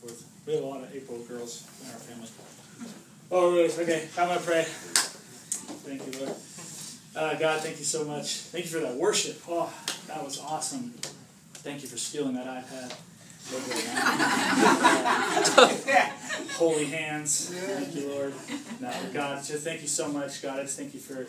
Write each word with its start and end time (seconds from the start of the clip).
forth. 0.00 0.24
We 0.46 0.54
have 0.54 0.62
a 0.62 0.66
lot 0.66 0.82
of 0.82 0.94
April 0.94 1.18
girls 1.24 1.66
in 1.82 1.90
our 1.90 1.98
family. 1.98 2.28
Oh? 3.30 3.82
Okay, 3.82 4.08
I'm 4.16 4.28
going 4.28 4.38
to 4.38 4.44
pray. 4.44 4.62
Thank 5.84 6.06
you, 6.06 6.24
Lord. 6.24 6.36
Uh, 7.16 7.34
God, 7.38 7.60
thank 7.60 7.78
you 7.78 7.84
so 7.84 8.04
much. 8.04 8.36
Thank 8.36 8.66
you 8.66 8.70
for 8.70 8.80
that 8.80 8.94
worship. 8.94 9.42
Oh, 9.48 9.72
that 10.06 10.24
was 10.24 10.38
awesome. 10.40 10.94
Thank 11.54 11.82
you 11.82 11.88
for 11.88 11.96
stealing 11.96 12.34
that 12.34 12.46
iPad. 12.46 12.94
holy 16.52 16.84
hands. 16.84 17.48
Thank 17.48 17.94
you, 17.94 18.10
Lord. 18.10 18.34
No, 18.80 18.92
God, 19.14 19.42
just 19.42 19.64
thank 19.64 19.80
you 19.80 19.88
so 19.88 20.08
much. 20.08 20.42
God, 20.42 20.58
I 20.58 20.62
just 20.62 20.78
thank 20.78 20.92
you 20.92 21.00
for 21.00 21.26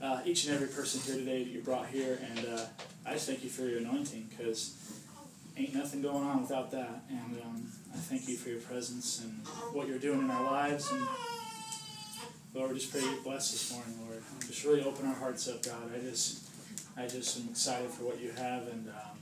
uh, 0.00 0.20
each 0.24 0.46
and 0.46 0.54
every 0.54 0.68
person 0.68 1.02
here 1.02 1.16
today 1.16 1.44
that 1.44 1.50
you 1.50 1.60
brought 1.60 1.88
here. 1.88 2.18
And 2.30 2.46
uh, 2.46 2.64
I 3.04 3.12
just 3.12 3.26
thank 3.26 3.44
you 3.44 3.50
for 3.50 3.62
your 3.62 3.80
anointing 3.80 4.30
because 4.30 4.74
ain't 5.58 5.74
nothing 5.74 6.02
going 6.02 6.24
on 6.24 6.42
without 6.42 6.70
that. 6.70 7.02
And 7.10 7.40
um, 7.42 7.66
I 7.92 7.96
thank 7.96 8.28
you 8.28 8.36
for 8.36 8.48
your 8.48 8.60
presence 8.60 9.20
and 9.22 9.46
what 9.74 9.88
you're 9.88 9.98
doing 9.98 10.20
in 10.20 10.30
our 10.30 10.44
lives. 10.44 10.90
And 10.92 11.06
Lord, 12.54 12.70
we 12.70 12.78
just 12.78 12.92
pray 12.92 13.00
you 13.00 13.18
bless 13.24 13.50
this 13.50 13.72
morning, 13.72 13.94
Lord. 14.06 14.22
Just 14.46 14.64
really 14.64 14.82
open 14.82 15.06
our 15.06 15.14
hearts 15.14 15.48
up, 15.48 15.62
God. 15.62 15.90
I 15.94 15.98
just, 15.98 16.48
I 16.96 17.06
just 17.06 17.38
am 17.38 17.48
excited 17.50 17.90
for 17.90 18.04
what 18.04 18.20
you 18.20 18.30
have. 18.30 18.68
And 18.68 18.88
um, 18.88 19.18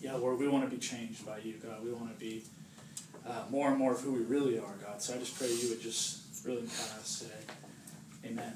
yeah, 0.00 0.14
Lord, 0.14 0.38
we 0.38 0.48
want 0.48 0.68
to 0.68 0.70
be 0.74 0.80
changed 0.80 1.26
by 1.26 1.38
you, 1.38 1.54
God. 1.54 1.84
We 1.84 1.92
want 1.92 2.12
to 2.12 2.18
be 2.18 2.44
uh, 3.26 3.42
more 3.50 3.68
and 3.68 3.78
more 3.78 3.92
of 3.92 4.00
who 4.00 4.12
we 4.12 4.22
really 4.22 4.58
are, 4.58 4.74
God. 4.84 5.02
So 5.02 5.14
I 5.14 5.18
just 5.18 5.38
pray 5.38 5.52
you 5.52 5.70
would 5.70 5.82
just 5.82 6.46
really 6.46 6.60
empower 6.60 7.00
us 7.00 7.18
today. 7.20 7.54
Amen. 8.24 8.52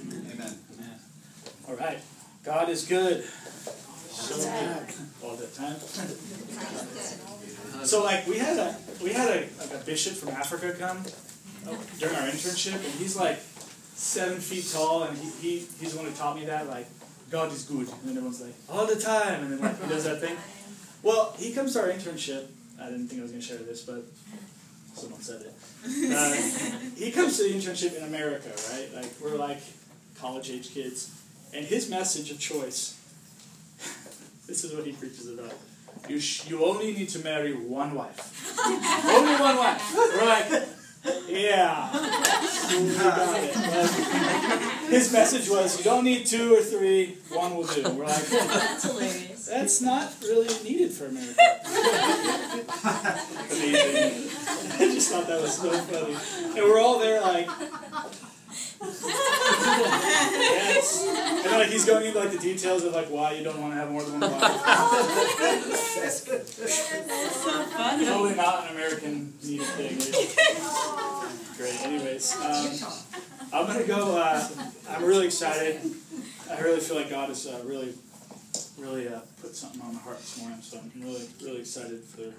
Amen. 0.00 0.26
Amen. 0.32 0.58
Amen. 0.74 0.98
All 1.68 1.76
right. 1.76 1.98
God 2.44 2.68
is 2.68 2.86
good. 2.86 3.24
So. 4.24 4.86
All 5.22 5.36
the 5.36 5.46
time. 5.46 5.76
So 7.84 8.02
like 8.02 8.26
we 8.26 8.38
had 8.38 8.58
a 8.58 8.76
we 9.02 9.12
had 9.12 9.28
a, 9.28 9.48
like 9.58 9.72
a 9.74 9.84
bishop 9.84 10.14
from 10.14 10.30
Africa 10.30 10.74
come 10.78 11.02
during 11.98 12.14
our 12.16 12.28
internship, 12.28 12.74
and 12.74 12.94
he's 13.00 13.16
like 13.16 13.38
seven 13.94 14.38
feet 14.38 14.66
tall, 14.72 15.04
and 15.04 15.16
he, 15.18 15.30
he 15.40 15.58
he's 15.80 15.92
the 15.92 15.98
one 15.98 16.06
who 16.06 16.12
taught 16.12 16.36
me 16.36 16.46
that 16.46 16.68
like 16.68 16.86
God 17.30 17.52
is 17.52 17.64
good, 17.64 17.88
and 17.88 18.00
then 18.04 18.16
everyone's 18.16 18.40
like 18.40 18.54
all 18.70 18.86
the 18.86 18.96
time, 18.96 19.44
and 19.44 19.52
then 19.52 19.60
like 19.60 19.82
he 19.82 19.88
does 19.88 20.04
that 20.04 20.20
thing. 20.20 20.36
Well, 21.02 21.34
he 21.38 21.52
comes 21.52 21.74
to 21.74 21.80
our 21.82 21.88
internship. 21.88 22.46
I 22.80 22.86
didn't 22.86 23.08
think 23.08 23.20
I 23.20 23.22
was 23.22 23.32
going 23.32 23.42
to 23.42 23.46
share 23.46 23.58
this, 23.58 23.82
but 23.82 24.04
someone 24.94 25.20
said 25.20 25.42
it. 25.42 25.54
Uh, 26.12 26.32
he 26.96 27.10
comes 27.12 27.36
to 27.36 27.44
the 27.44 27.50
internship 27.54 27.96
in 27.96 28.04
America, 28.04 28.48
right? 28.72 28.88
Like 28.94 29.10
we're 29.22 29.36
like 29.36 29.60
college 30.18 30.50
age 30.50 30.72
kids, 30.72 31.10
and 31.52 31.64
his 31.66 31.90
message 31.90 32.30
of 32.30 32.38
choice. 32.40 33.00
This 34.54 34.62
is 34.62 34.72
what 34.72 34.86
he 34.86 34.92
preaches 34.92 35.28
about. 35.28 35.52
You 36.08 36.20
sh- 36.20 36.48
you 36.48 36.64
only 36.64 36.92
need 36.94 37.08
to 37.08 37.18
marry 37.24 37.54
one 37.54 37.92
wife. 37.92 38.56
only 38.64 39.34
one 39.34 39.56
wife. 39.56 39.82
We're 39.96 40.24
like, 40.24 40.46
yeah. 41.28 41.90
We 42.70 42.94
got 42.94 43.36
it. 43.42 43.56
Like, 43.56 44.90
his 44.90 45.12
message 45.12 45.50
was, 45.50 45.76
you 45.78 45.82
don't 45.82 46.04
need 46.04 46.26
two 46.26 46.54
or 46.54 46.60
three, 46.60 47.18
one 47.30 47.56
will 47.56 47.64
do. 47.66 47.82
We're 47.82 48.04
like, 48.06 48.22
That's 48.26 48.84
hilarious. 48.84 49.46
that's 49.46 49.80
not 49.80 50.14
really 50.22 50.46
needed 50.62 50.92
for 50.92 51.06
America. 51.06 51.34
Amazing. 53.50 54.30
I 54.78 54.94
just 54.94 55.10
thought 55.10 55.26
that 55.26 55.40
was 55.42 55.56
so 55.58 55.72
funny. 55.72 56.16
And 56.56 56.64
we're 56.70 56.80
all 56.80 57.00
there 57.00 57.20
like, 57.20 57.48
yes. 60.40 61.06
And 61.44 61.52
like 61.52 61.68
he's 61.68 61.84
going 61.84 62.06
into 62.06 62.18
like 62.18 62.32
the 62.32 62.38
details 62.38 62.84
of 62.84 62.92
like 62.92 63.08
why 63.08 63.32
you 63.32 63.44
don't 63.44 63.60
want 63.60 63.74
to 63.74 63.78
have 63.78 63.90
more 63.90 64.02
than 64.02 64.20
one 64.20 64.30
wife. 64.30 64.42
so 65.74 67.64
funny. 67.64 68.06
Totally 68.06 68.34
not 68.34 68.64
an 68.64 68.76
American 68.76 69.32
needed 69.42 69.66
thing. 69.66 69.96
It's 69.96 71.54
Great. 71.56 71.82
Anyways, 71.82 72.36
um, 72.40 72.92
I'm 73.52 73.66
gonna 73.66 73.86
go. 73.86 74.16
Uh, 74.16 74.48
I'm 74.90 75.04
really 75.04 75.26
excited. 75.26 75.80
I 76.50 76.60
really 76.60 76.80
feel 76.80 76.96
like 76.96 77.10
God 77.10 77.28
has 77.28 77.46
uh, 77.46 77.62
really, 77.64 77.94
really 78.78 79.08
uh, 79.08 79.20
put 79.40 79.54
something 79.56 79.80
on 79.80 79.94
my 79.94 80.00
heart 80.00 80.18
this 80.18 80.40
morning. 80.40 80.60
So 80.62 80.78
I'm 80.78 80.92
really, 81.00 81.26
really 81.42 81.60
excited 81.60 82.02
for 82.04 82.32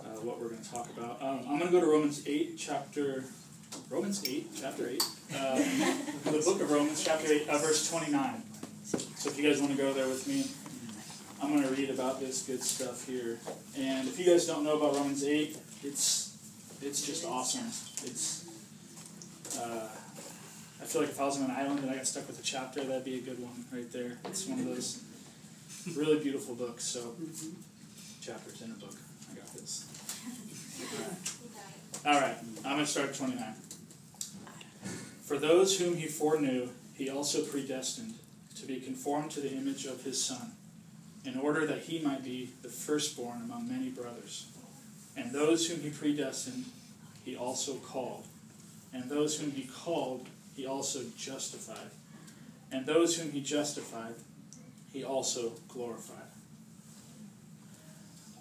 uh, 0.00 0.20
what 0.20 0.40
we're 0.40 0.48
going 0.48 0.62
to 0.62 0.70
talk 0.70 0.88
about. 0.96 1.20
Um, 1.22 1.40
I'm 1.40 1.58
going 1.58 1.66
to 1.66 1.72
go 1.72 1.80
to 1.80 1.86
Romans 1.86 2.22
8, 2.26 2.54
chapter. 2.56 3.24
Romans 3.90 4.24
8, 4.26 4.50
chapter 4.60 4.88
8. 4.88 5.02
Uh, 5.34 5.56
the 6.24 6.42
book 6.44 6.60
of 6.60 6.70
Romans, 6.70 7.04
chapter 7.04 7.32
8, 7.32 7.48
uh, 7.48 7.58
verse 7.58 7.88
29. 7.90 8.42
So 8.82 9.30
if 9.30 9.38
you 9.38 9.48
guys 9.48 9.60
want 9.60 9.72
to 9.72 9.78
go 9.78 9.92
there 9.92 10.06
with 10.08 10.26
me, 10.26 10.46
I'm 11.42 11.50
going 11.52 11.62
to 11.62 11.80
read 11.80 11.90
about 11.90 12.20
this 12.20 12.42
good 12.42 12.62
stuff 12.62 13.06
here. 13.06 13.38
And 13.78 14.08
if 14.08 14.18
you 14.18 14.26
guys 14.26 14.46
don't 14.46 14.64
know 14.64 14.76
about 14.76 14.94
Romans 14.94 15.24
8, 15.24 15.56
it's 15.82 16.36
it's 16.82 17.06
just 17.06 17.24
awesome. 17.24 17.66
It's 18.04 18.46
uh, 19.58 19.88
I 20.80 20.84
feel 20.84 21.02
like 21.02 21.10
if 21.10 21.20
I 21.20 21.24
was 21.24 21.38
on 21.38 21.50
an 21.50 21.56
island 21.56 21.80
and 21.80 21.90
I 21.90 21.96
got 21.96 22.06
stuck 22.06 22.26
with 22.26 22.38
a 22.38 22.42
chapter, 22.42 22.84
that'd 22.84 23.04
be 23.04 23.18
a 23.18 23.22
good 23.22 23.40
one 23.40 23.64
right 23.72 23.90
there. 23.92 24.18
It's 24.26 24.46
one 24.46 24.58
of 24.60 24.66
those 24.66 25.02
really 25.96 26.18
beautiful 26.22 26.54
books. 26.54 26.84
So 26.84 27.14
chapters 28.20 28.62
in 28.62 28.70
a 28.70 28.74
book. 28.74 28.94
I 29.30 29.34
got 29.34 29.52
this. 29.54 29.84
All 32.06 32.20
right, 32.20 32.36
I'm 32.64 32.74
going 32.74 32.84
to 32.84 32.86
start 32.86 33.08
at 33.08 33.14
29. 33.16 33.42
For 35.24 35.38
those 35.38 35.76
whom 35.76 35.96
he 35.96 36.06
foreknew, 36.06 36.68
he 36.94 37.10
also 37.10 37.42
predestined 37.42 38.14
to 38.54 38.64
be 38.64 38.78
conformed 38.78 39.32
to 39.32 39.40
the 39.40 39.50
image 39.50 39.86
of 39.86 40.04
his 40.04 40.22
Son, 40.22 40.52
in 41.24 41.36
order 41.36 41.66
that 41.66 41.80
he 41.80 41.98
might 41.98 42.22
be 42.22 42.50
the 42.62 42.68
firstborn 42.68 43.42
among 43.42 43.68
many 43.68 43.88
brothers. 43.88 44.46
And 45.16 45.32
those 45.32 45.66
whom 45.66 45.80
he 45.80 45.90
predestined, 45.90 46.66
he 47.24 47.34
also 47.36 47.74
called. 47.74 48.24
And 48.92 49.10
those 49.10 49.40
whom 49.40 49.50
he 49.50 49.64
called, 49.64 50.28
he 50.54 50.64
also 50.64 51.00
justified. 51.16 51.90
And 52.70 52.86
those 52.86 53.18
whom 53.18 53.32
he 53.32 53.40
justified, 53.40 54.14
he 54.92 55.02
also 55.02 55.54
glorified. 55.66 56.30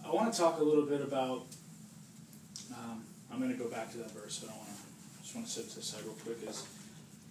I 0.06 0.12
want 0.14 0.32
to 0.32 0.40
talk 0.40 0.59
a 0.59 0.64
little 0.64 0.86
bit 0.86 1.02
about. 1.02 1.47
Um, 2.72 3.06
I'm 3.35 3.41
going 3.41 3.51
to 3.51 3.62
go 3.62 3.69
back 3.69 3.91
to 3.91 3.97
that 3.97 4.12
verse, 4.12 4.40
but 4.40 4.50
I 4.50 4.56
want 4.56 4.69
to 4.69 5.22
just 5.22 5.35
want 5.35 5.46
to 5.46 5.51
set 5.51 5.66
this 5.66 5.75
aside 5.75 6.06
real 6.06 6.16
quick. 6.23 6.38
Is 6.47 6.66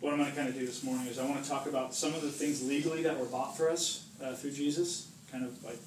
what 0.00 0.12
I'm 0.12 0.18
going 0.18 0.28
to 0.28 0.36
kind 0.36 0.48
of 0.50 0.54
do 0.54 0.66
this 0.66 0.84
morning 0.84 1.06
is 1.06 1.18
I 1.18 1.24
want 1.24 1.42
to 1.42 1.48
talk 1.48 1.64
about 1.64 1.94
some 1.94 2.12
of 2.14 2.20
the 2.20 2.28
things 2.30 2.62
legally 2.62 3.02
that 3.04 3.18
were 3.18 3.24
bought 3.24 3.56
for 3.56 3.70
us 3.70 4.06
uh, 4.22 4.34
through 4.34 4.50
Jesus, 4.50 5.10
kind 5.32 5.46
of 5.46 5.64
like 5.64 5.78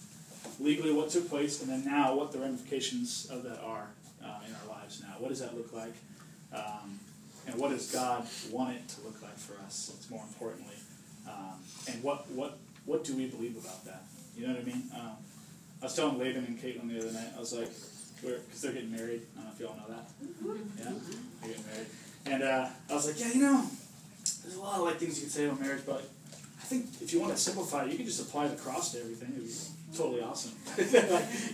legally 0.60 0.92
what 0.92 1.12
took 1.12 1.30
place, 1.30 1.62
and 1.62 1.70
then 1.70 1.86
now 1.86 2.16
what 2.16 2.32
the 2.32 2.40
ramifications 2.40 3.28
of 3.30 3.44
that 3.44 3.62
are 3.62 3.90
uh, 4.24 4.40
in 4.48 4.56
our 4.56 4.76
lives 4.76 5.04
now. 5.04 5.14
What 5.20 5.30
does 5.30 5.40
that 5.40 5.56
look 5.56 5.72
like? 5.72 5.94
Um, 6.52 7.00
and 7.46 7.56
what 7.60 7.70
does 7.70 7.92
God 7.92 8.26
want 8.52 8.76
it 8.76 8.88
to 8.90 9.02
look 9.02 9.22
like 9.22 9.38
for 9.38 9.54
us? 9.68 9.94
It's 9.96 10.10
more 10.10 10.24
importantly, 10.28 10.78
um, 11.28 11.62
and 11.92 12.02
what 12.02 12.28
what 12.32 12.58
what 12.86 13.04
do 13.04 13.16
we 13.16 13.28
believe 13.28 13.56
about 13.56 13.86
that? 13.86 14.02
You 14.36 14.48
know 14.48 14.54
what 14.54 14.64
I 14.64 14.66
mean? 14.66 14.84
Um, 14.96 15.12
I 15.80 15.86
was 15.86 15.96
telling 15.96 16.18
Laban 16.18 16.44
and 16.46 16.60
Caitlin 16.60 16.90
the 16.90 17.02
other 17.02 17.12
night. 17.12 17.34
I 17.38 17.40
was 17.40 17.54
like, 17.54 17.70
because 18.22 18.62
they're 18.62 18.74
getting 18.74 18.92
married. 18.92 19.22
I 19.36 19.42
don't 19.42 19.46
know 19.46 19.52
if 19.54 19.60
you 19.60 19.68
all 19.68 19.76
know 19.76 19.88
that. 19.90 20.10
Yeah, 20.78 20.92
they're 21.42 21.50
getting 21.50 21.66
married, 21.66 21.88
and 22.26 22.44
uh, 22.44 22.68
I 22.90 22.94
was 22.94 23.08
like, 23.08 23.20
yeah, 23.20 23.34
you 23.34 23.42
know, 23.42 23.66
there's 24.44 24.56
a 24.56 24.62
lot 24.62 24.80
of 24.80 24.86
like 24.86 24.98
things 24.98 25.18
you 25.18 25.24
can 25.24 25.30
say 25.30 25.46
about 25.46 25.60
marriage, 25.60 25.84
but 25.86 26.04
I 26.60 26.66
think 26.66 27.02
if 27.02 27.14
you 27.14 27.20
want 27.20 27.34
to 27.34 27.38
simplify 27.38 27.86
it, 27.86 27.92
you 27.92 27.98
can 27.98 28.06
just 28.06 28.22
apply 28.22 28.48
the 28.48 28.56
cross 28.56 28.92
to 28.94 29.00
everything. 29.00 29.30
It 29.30 29.40
would 29.40 29.48
be 29.48 29.54
totally 29.96 30.22
awesome. 30.22 30.54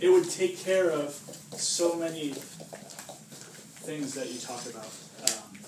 it 0.02 0.12
would 0.12 0.30
take 0.30 0.58
care 0.58 0.90
of 0.90 1.14
so 1.56 1.96
many 1.96 2.34
things 3.84 4.14
that 4.16 4.32
you 4.32 4.40
talk 4.40 4.66
about. 4.66 4.90
Um, 5.30 5.60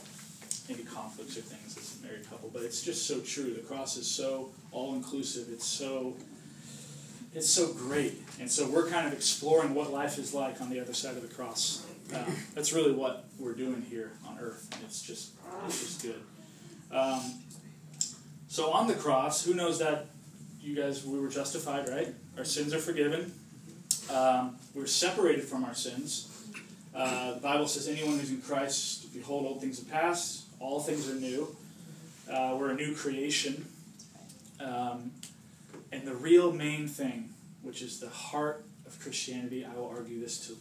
maybe 0.69 0.83
conflicts 0.83 1.38
or 1.38 1.41
things 1.41 1.77
as 1.77 2.00
a 2.00 2.07
married 2.07 2.27
couple, 2.29 2.50
but 2.51 2.63
it's 2.63 2.81
just 2.81 3.06
so 3.06 3.19
true. 3.19 3.53
The 3.53 3.62
cross 3.62 3.97
is 3.97 4.07
so 4.07 4.50
all 4.72 4.95
inclusive. 4.95 5.50
It's 5.51 5.67
so 5.67 6.16
it's 7.35 7.50
so 7.50 7.73
great, 7.73 8.22
and 8.40 8.50
so 8.50 8.68
we're 8.68 8.88
kind 8.88 9.06
of 9.06 9.13
exploring 9.13 9.75
what 9.75 9.91
life 9.91 10.18
is 10.18 10.34
like 10.34 10.62
on 10.62 10.69
the 10.69 10.79
other 10.79 10.94
side 10.94 11.18
of 11.18 11.22
the 11.22 11.34
cross. 11.35 11.85
Um, 12.16 12.34
that's 12.53 12.72
really 12.72 12.94
what 12.94 13.25
we're 13.38 13.54
doing 13.54 13.86
here 13.89 14.13
on 14.25 14.39
earth. 14.39 14.69
It's 14.86 15.01
just 15.01 15.33
it's 15.68 15.81
just 15.81 16.01
good. 16.01 16.21
Um, 16.92 17.21
so 18.48 18.71
on 18.71 18.88
the 18.88 18.94
cross, 18.94 19.44
who 19.44 19.54
knows 19.54 19.80
that 19.80 20.06
you 20.62 20.75
guys 20.75 21.06
we 21.06 21.19
were 21.19 21.27
justified, 21.27 21.89
right? 21.89 22.07
Our 22.38 22.45
sins 22.45 22.74
are 22.74 22.80
forgiven. 22.80 23.33
Um, 24.10 24.56
we're 24.74 24.88
separated 24.88 25.44
from 25.44 25.65
our 25.65 25.74
sins. 25.74 26.31
Uh, 26.95 27.33
the 27.33 27.42
Bible 27.42 27.68
says, 27.68 27.89
"Anyone 27.89 28.18
who's 28.18 28.31
in 28.31 28.42
Christ, 28.42 29.13
behold, 29.13 29.45
old 29.45 29.60
things 29.60 29.80
have 29.80 29.92
passed; 29.92 30.45
all 30.62 30.80
things 30.80 31.10
are 31.10 31.15
new." 31.15 31.54
Uh, 32.31 32.56
we're 32.57 32.69
a 32.71 32.75
new 32.75 32.95
creation, 32.95 33.68
um, 34.60 35.12
and 35.95 36.07
the 36.07 36.15
real 36.15 36.51
main 36.51 36.88
thing, 36.88 37.30
which 37.62 37.81
is 37.81 38.00
the 38.00 38.09
heart 38.09 38.65
of 38.86 39.00
Christianity, 39.00 39.65
I 39.65 39.74
will 39.75 39.88
argue 39.88 40.19
this 40.19 40.47
to 40.47 40.56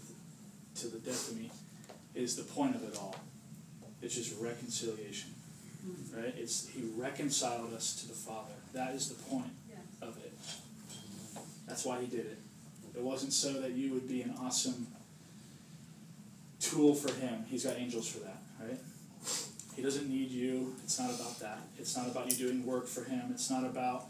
to 0.81 0.89
the 0.89 0.99
death 0.99 1.31
of 1.31 1.37
me, 1.37 1.53
is 2.15 2.35
the 2.35 2.43
point 2.43 2.75
of 2.75 2.83
it 2.83 2.97
all. 2.99 3.15
It's 4.03 4.17
just 4.17 4.41
reconciliation, 4.41 5.31
hmm. 5.83 6.17
right? 6.17 6.35
It's 6.37 6.69
He 6.69 6.83
reconciled 6.97 7.73
us 7.75 7.95
to 8.01 8.09
the 8.09 8.15
Father. 8.15 8.55
That 8.73 8.95
is 8.95 9.09
the 9.09 9.23
point 9.25 9.53
of 10.03 10.17
it. 10.19 10.33
That's 11.67 11.85
why 11.85 12.01
He 12.01 12.07
did 12.07 12.27
it. 12.27 12.39
It 12.97 13.03
wasn't 13.03 13.33
so 13.33 13.53
that 13.61 13.73
you 13.73 13.93
would 13.93 14.09
be 14.09 14.23
an 14.23 14.35
awesome 14.41 14.87
tool 16.61 16.95
for 16.95 17.13
him. 17.21 17.45
He's 17.49 17.65
got 17.65 17.77
angels 17.77 18.09
for 18.09 18.21
that, 18.21 18.39
right? 18.61 18.79
He 19.75 19.83
doesn't 19.83 20.09
need 20.09 20.31
you. 20.31 20.75
It's 20.85 20.99
not 20.99 21.11
about 21.11 21.39
that. 21.41 21.59
It's 21.79 21.97
not 21.97 22.07
about 22.09 22.31
you 22.31 22.47
doing 22.47 22.65
work 22.65 22.87
for 22.87 23.05
him. 23.05 23.31
It's 23.31 23.51
not 23.51 23.65
about 23.65 24.07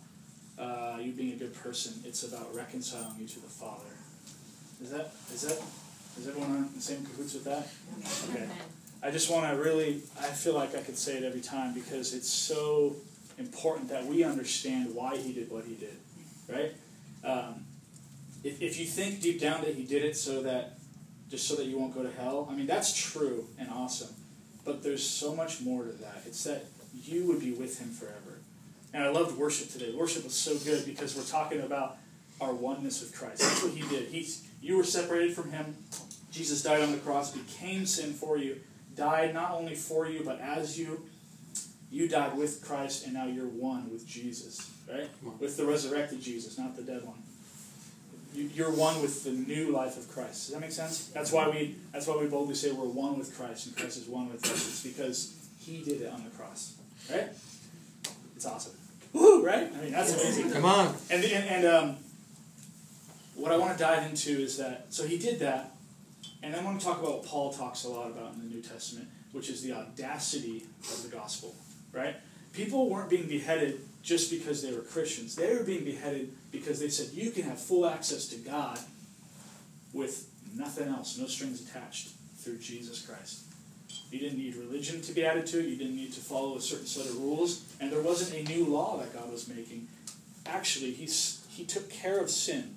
uh, 0.58 0.98
you 1.00 1.12
being 1.12 1.32
a 1.32 1.36
good 1.36 1.54
person. 1.54 1.94
It's 2.04 2.22
about 2.22 2.54
reconciling 2.54 3.16
you 3.18 3.26
to 3.26 3.40
the 3.40 3.48
Father. 3.48 3.90
Is 4.82 4.90
that 4.90 5.12
is 5.32 5.42
that 5.42 5.60
is 6.18 6.28
everyone 6.28 6.50
on 6.50 6.70
the 6.74 6.80
same 6.80 7.04
cahoots 7.04 7.34
with 7.34 7.44
that? 7.44 7.68
Okay. 8.30 8.48
I 9.02 9.10
just 9.10 9.30
want 9.30 9.50
to 9.50 9.62
really. 9.62 10.02
I 10.18 10.26
feel 10.28 10.54
like 10.54 10.74
I 10.74 10.82
could 10.82 10.96
say 10.96 11.16
it 11.16 11.24
every 11.24 11.40
time 11.40 11.74
because 11.74 12.14
it's 12.14 12.30
so 12.30 12.96
important 13.38 13.88
that 13.88 14.06
we 14.06 14.22
understand 14.24 14.94
why 14.94 15.16
he 15.16 15.32
did 15.32 15.50
what 15.50 15.64
he 15.64 15.74
did, 15.74 15.96
right? 16.48 16.72
Um, 17.24 17.64
if, 18.42 18.60
if 18.62 18.78
you 18.78 18.86
think 18.86 19.20
deep 19.20 19.40
down 19.40 19.62
that 19.62 19.74
he 19.74 19.84
did 19.84 20.04
it 20.04 20.16
so 20.16 20.42
that 20.42 20.78
just 21.30 21.48
so 21.48 21.56
that 21.56 21.64
you 21.64 21.78
won't 21.78 21.94
go 21.94 22.02
to 22.02 22.10
hell, 22.12 22.48
I 22.50 22.54
mean 22.54 22.66
that's 22.66 22.94
true 22.94 23.46
and 23.58 23.68
awesome, 23.70 24.14
but 24.64 24.82
there's 24.82 25.04
so 25.04 25.34
much 25.34 25.60
more 25.60 25.84
to 25.84 25.92
that. 25.92 26.22
It's 26.26 26.44
that 26.44 26.64
you 27.02 27.26
would 27.26 27.40
be 27.40 27.52
with 27.52 27.80
him 27.80 27.90
forever. 27.90 28.33
And 28.94 29.02
I 29.02 29.10
loved 29.10 29.36
worship 29.36 29.70
today. 29.70 29.92
Worship 29.92 30.22
was 30.22 30.34
so 30.34 30.56
good 30.58 30.86
because 30.86 31.16
we're 31.16 31.24
talking 31.24 31.60
about 31.60 31.98
our 32.40 32.54
oneness 32.54 33.00
with 33.00 33.12
Christ. 33.14 33.40
That's 33.40 33.62
what 33.64 33.72
he 33.72 33.82
did. 33.88 34.08
He's 34.08 34.48
you 34.62 34.76
were 34.76 34.84
separated 34.84 35.34
from 35.34 35.50
him. 35.50 35.76
Jesus 36.30 36.62
died 36.62 36.80
on 36.80 36.92
the 36.92 36.98
cross, 36.98 37.32
became 37.32 37.86
sin 37.86 38.12
for 38.12 38.38
you, 38.38 38.60
died 38.96 39.34
not 39.34 39.52
only 39.52 39.74
for 39.74 40.08
you 40.08 40.22
but 40.24 40.40
as 40.40 40.78
you 40.78 41.04
you 41.90 42.08
died 42.08 42.36
with 42.36 42.64
Christ, 42.64 43.04
and 43.04 43.14
now 43.14 43.26
you're 43.26 43.46
one 43.46 43.92
with 43.92 44.06
Jesus, 44.06 44.70
right? 44.90 45.08
With 45.38 45.56
the 45.56 45.64
resurrected 45.64 46.20
Jesus, 46.20 46.58
not 46.58 46.74
the 46.74 46.82
dead 46.82 47.04
one. 47.04 47.22
You, 48.34 48.66
are 48.66 48.70
one 48.72 49.00
with 49.00 49.22
the 49.22 49.30
new 49.30 49.70
life 49.70 49.96
of 49.96 50.08
Christ. 50.08 50.46
Does 50.46 50.54
that 50.54 50.60
make 50.60 50.72
sense? 50.72 51.06
That's 51.14 51.30
why 51.30 51.48
we. 51.48 51.76
That's 51.92 52.08
why 52.08 52.16
we 52.16 52.26
boldly 52.26 52.56
say 52.56 52.72
we're 52.72 52.84
one 52.86 53.16
with 53.16 53.36
Christ, 53.36 53.66
and 53.66 53.76
Christ 53.76 53.98
is 53.98 54.08
one 54.08 54.28
with 54.32 54.44
us. 54.44 54.52
It's 54.52 54.82
because 54.82 55.36
He 55.58 55.82
did 55.84 56.00
it 56.00 56.12
on 56.12 56.24
the 56.24 56.30
cross, 56.30 56.76
right? 57.08 57.28
It's 58.34 58.44
awesome. 58.44 58.72
Woo! 59.14 59.44
Right? 59.44 59.72
I 59.74 59.80
mean, 59.82 59.92
that's 59.92 60.12
amazing. 60.12 60.50
Come 60.52 60.66
on. 60.66 60.94
And 61.10 61.24
and, 61.24 61.48
and 61.48 61.64
um, 61.66 61.96
what 63.34 63.50
I 63.52 63.56
want 63.56 63.72
to 63.72 63.82
dive 63.82 64.10
into 64.10 64.30
is 64.30 64.58
that. 64.58 64.86
So 64.90 65.06
He 65.06 65.16
did 65.16 65.38
that, 65.40 65.72
and 66.42 66.54
I 66.54 66.62
want 66.62 66.78
to 66.78 66.86
talk 66.86 66.98
about 66.98 67.12
what 67.12 67.24
Paul 67.24 67.52
talks 67.52 67.84
a 67.84 67.88
lot 67.88 68.10
about 68.10 68.34
in 68.34 68.40
the 68.40 68.54
New 68.54 68.60
Testament, 68.60 69.08
which 69.32 69.48
is 69.48 69.62
the 69.62 69.72
audacity 69.72 70.66
of 70.80 71.02
the 71.02 71.08
gospel 71.08 71.54
right? 71.94 72.16
People 72.52 72.90
weren't 72.90 73.08
being 73.08 73.26
beheaded 73.26 73.80
just 74.02 74.30
because 74.30 74.62
they 74.62 74.72
were 74.72 74.82
Christians. 74.82 75.34
They 75.34 75.54
were 75.54 75.62
being 75.62 75.84
beheaded 75.84 76.32
because 76.50 76.80
they 76.80 76.88
said 76.88 77.14
you 77.14 77.30
can 77.30 77.44
have 77.44 77.58
full 77.58 77.86
access 77.86 78.26
to 78.28 78.36
God 78.36 78.78
with 79.92 80.28
nothing 80.54 80.88
else, 80.88 81.16
no 81.18 81.26
strings 81.26 81.66
attached, 81.68 82.10
through 82.36 82.58
Jesus 82.58 83.00
Christ. 83.00 83.44
You 84.14 84.20
didn't 84.20 84.38
need 84.38 84.54
religion 84.54 85.00
to 85.00 85.12
be 85.12 85.24
added 85.26 85.44
to 85.46 85.58
it. 85.58 85.66
You 85.66 85.74
didn't 85.74 85.96
need 85.96 86.12
to 86.12 86.20
follow 86.20 86.56
a 86.56 86.60
certain 86.60 86.86
set 86.86 87.06
of 87.06 87.20
rules. 87.20 87.64
And 87.80 87.90
there 87.90 88.00
wasn't 88.00 88.48
a 88.48 88.48
new 88.48 88.64
law 88.64 88.96
that 88.98 89.12
God 89.12 89.28
was 89.28 89.48
making. 89.48 89.88
Actually, 90.46 90.92
he's, 90.92 91.44
he 91.48 91.64
took 91.64 91.90
care 91.90 92.20
of 92.20 92.30
sin. 92.30 92.76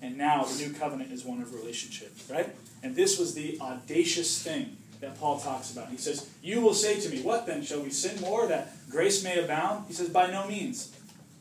And 0.00 0.16
now 0.16 0.44
the 0.44 0.66
new 0.66 0.72
covenant 0.72 1.12
is 1.12 1.26
one 1.26 1.42
of 1.42 1.52
relationship, 1.52 2.14
right? 2.30 2.56
And 2.82 2.96
this 2.96 3.18
was 3.18 3.34
the 3.34 3.58
audacious 3.60 4.42
thing 4.42 4.78
that 5.02 5.20
Paul 5.20 5.38
talks 5.38 5.70
about. 5.70 5.90
He 5.90 5.98
says, 5.98 6.30
You 6.42 6.62
will 6.62 6.72
say 6.72 6.98
to 7.00 7.08
me, 7.10 7.20
What 7.20 7.46
then? 7.46 7.62
Shall 7.62 7.82
we 7.82 7.90
sin 7.90 8.18
more 8.22 8.46
that 8.46 8.72
grace 8.88 9.22
may 9.22 9.44
abound? 9.44 9.84
He 9.88 9.92
says, 9.92 10.08
By 10.08 10.30
no 10.30 10.48
means, 10.48 10.96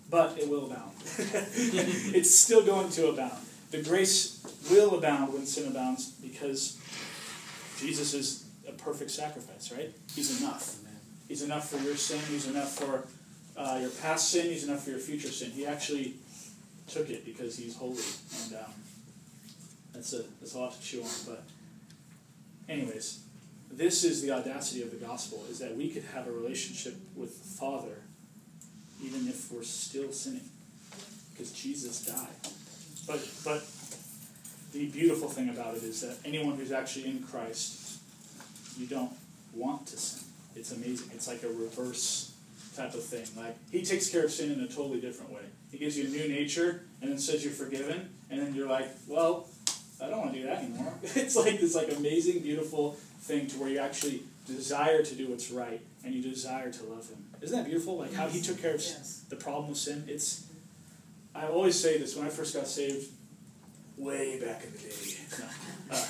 but 0.10 0.38
it 0.38 0.50
will 0.50 0.66
abound. 0.66 0.92
it's 1.06 2.36
still 2.36 2.66
going 2.66 2.90
to 2.90 3.08
abound. 3.08 3.40
The 3.72 3.82
grace 3.82 4.46
will 4.70 4.98
abound 4.98 5.34
when 5.34 5.46
sin 5.46 5.70
abounds 5.70 6.10
because 6.22 6.78
Jesus 7.80 8.14
is 8.14 8.41
perfect 8.84 9.12
sacrifice, 9.12 9.72
right? 9.72 9.92
He's 10.16 10.42
enough. 10.42 10.78
He's 11.28 11.44
enough 11.44 11.70
for 11.70 11.78
your 11.78 11.96
sin, 11.96 12.20
He's 12.30 12.48
enough 12.48 12.74
for 12.74 13.08
uh, 13.58 13.78
your 13.80 13.90
past 13.90 14.30
sin, 14.30 14.48
He's 14.48 14.68
enough 14.68 14.84
for 14.84 14.90
your 14.92 15.00
future 15.00 15.30
sin. 15.30 15.52
He 15.52 15.66
actually 15.66 16.16
took 16.88 17.10
it 17.10 17.26
because 17.26 17.58
He's 17.58 17.76
holy. 17.76 18.04
And 18.44 18.56
um, 18.56 18.74
that's, 19.94 20.14
a, 20.14 20.24
that's 20.40 20.56
a 20.56 20.60
lot 20.60 20.74
to 20.74 20.82
chew 20.82 21.02
on. 21.02 21.10
But, 21.26 21.44
anyways, 22.68 23.22
this 23.72 24.04
is 24.04 24.22
the 24.22 24.32
audacity 24.32 24.82
of 24.82 24.92
the 24.92 24.98
gospel 24.98 25.44
is 25.50 25.60
that 25.60 25.76
we 25.76 25.90
could 25.90 26.04
have 26.14 26.28
a 26.28 26.32
relationship 26.32 26.96
with 27.16 27.42
the 27.42 27.58
Father 27.58 27.96
even 29.04 29.28
if 29.28 29.52
we're 29.52 29.64
still 29.64 30.12
sinning 30.12 30.48
because 31.32 31.52
Jesus 31.52 32.06
died. 32.06 32.52
But 33.08 33.28
but 33.44 33.66
the 34.74 34.88
beautiful 34.88 35.28
thing 35.28 35.50
about 35.50 35.76
it 35.76 35.84
is 35.84 36.02
that 36.02 36.18
anyone 36.24 36.56
who's 36.56 36.72
actually 36.72 37.08
in 37.10 37.24
Christ, 37.24 37.81
you 38.82 38.88
don't 38.88 39.12
want 39.54 39.88
to 39.88 39.98
sin. 39.98 40.28
It's 40.56 40.72
amazing. 40.72 41.12
It's 41.14 41.28
like 41.28 41.44
a 41.44 41.48
reverse 41.48 42.34
type 42.76 42.94
of 42.94 43.04
thing. 43.04 43.26
Like 43.42 43.56
he 43.72 43.84
takes 43.84 44.10
care 44.10 44.26
of 44.26 44.32
sin 44.32 44.52
in 44.52 44.60
a 44.62 44.68
totally 44.68 45.00
different 45.00 45.32
way. 45.32 45.44
He 45.72 45.78
gives 45.78 45.98
you 45.98 46.06
a 46.06 46.10
new 46.10 46.28
nature 46.28 46.84
and 47.02 47.12
then 47.12 47.18
says 47.18 47.44
you're 47.44 47.54
forgiven, 47.54 48.10
and 48.30 48.42
then 48.42 48.54
you're 48.54 48.68
like, 48.68 48.90
well, 49.08 49.48
I 50.02 50.10
don't 50.10 50.20
want 50.20 50.34
to 50.34 50.40
do 50.40 50.46
that 50.48 50.60
anymore. 50.60 50.94
it's 51.04 51.36
like 51.36 51.60
this 51.60 51.76
like 51.76 51.92
amazing, 51.96 52.42
beautiful 52.42 52.98
thing 53.22 53.48
to 53.48 53.58
where 53.58 53.70
you 53.70 53.80
actually 53.80 54.24
desire 54.48 55.04
to 55.04 55.16
do 55.16 55.28
what's 55.28 55.52
right 55.52 55.80
and 56.04 56.14
you 56.14 56.22
desire 56.22 56.72
to 56.72 56.84
love 56.86 57.08
him. 57.08 57.24
Isn't 57.42 57.58
that 57.58 57.66
beautiful? 57.66 57.98
Like 57.98 58.14
how 58.14 58.28
he 58.28 58.42
took 58.42 58.62
care 58.62 58.74
of 58.74 58.82
yes. 58.82 59.24
the 59.30 59.36
problem 59.36 59.72
of 59.72 59.78
sin. 59.78 60.04
It's 60.08 60.46
I 61.34 61.48
always 61.48 61.80
say 61.80 61.98
this 61.98 62.16
when 62.16 62.26
I 62.26 62.30
first 62.30 62.56
got 62.56 62.68
saved, 62.68 63.08
way 63.98 64.40
back 64.40 64.64
in 64.64 64.72
the 64.74 64.78
day. 64.78 64.90
uh, 65.92 66.06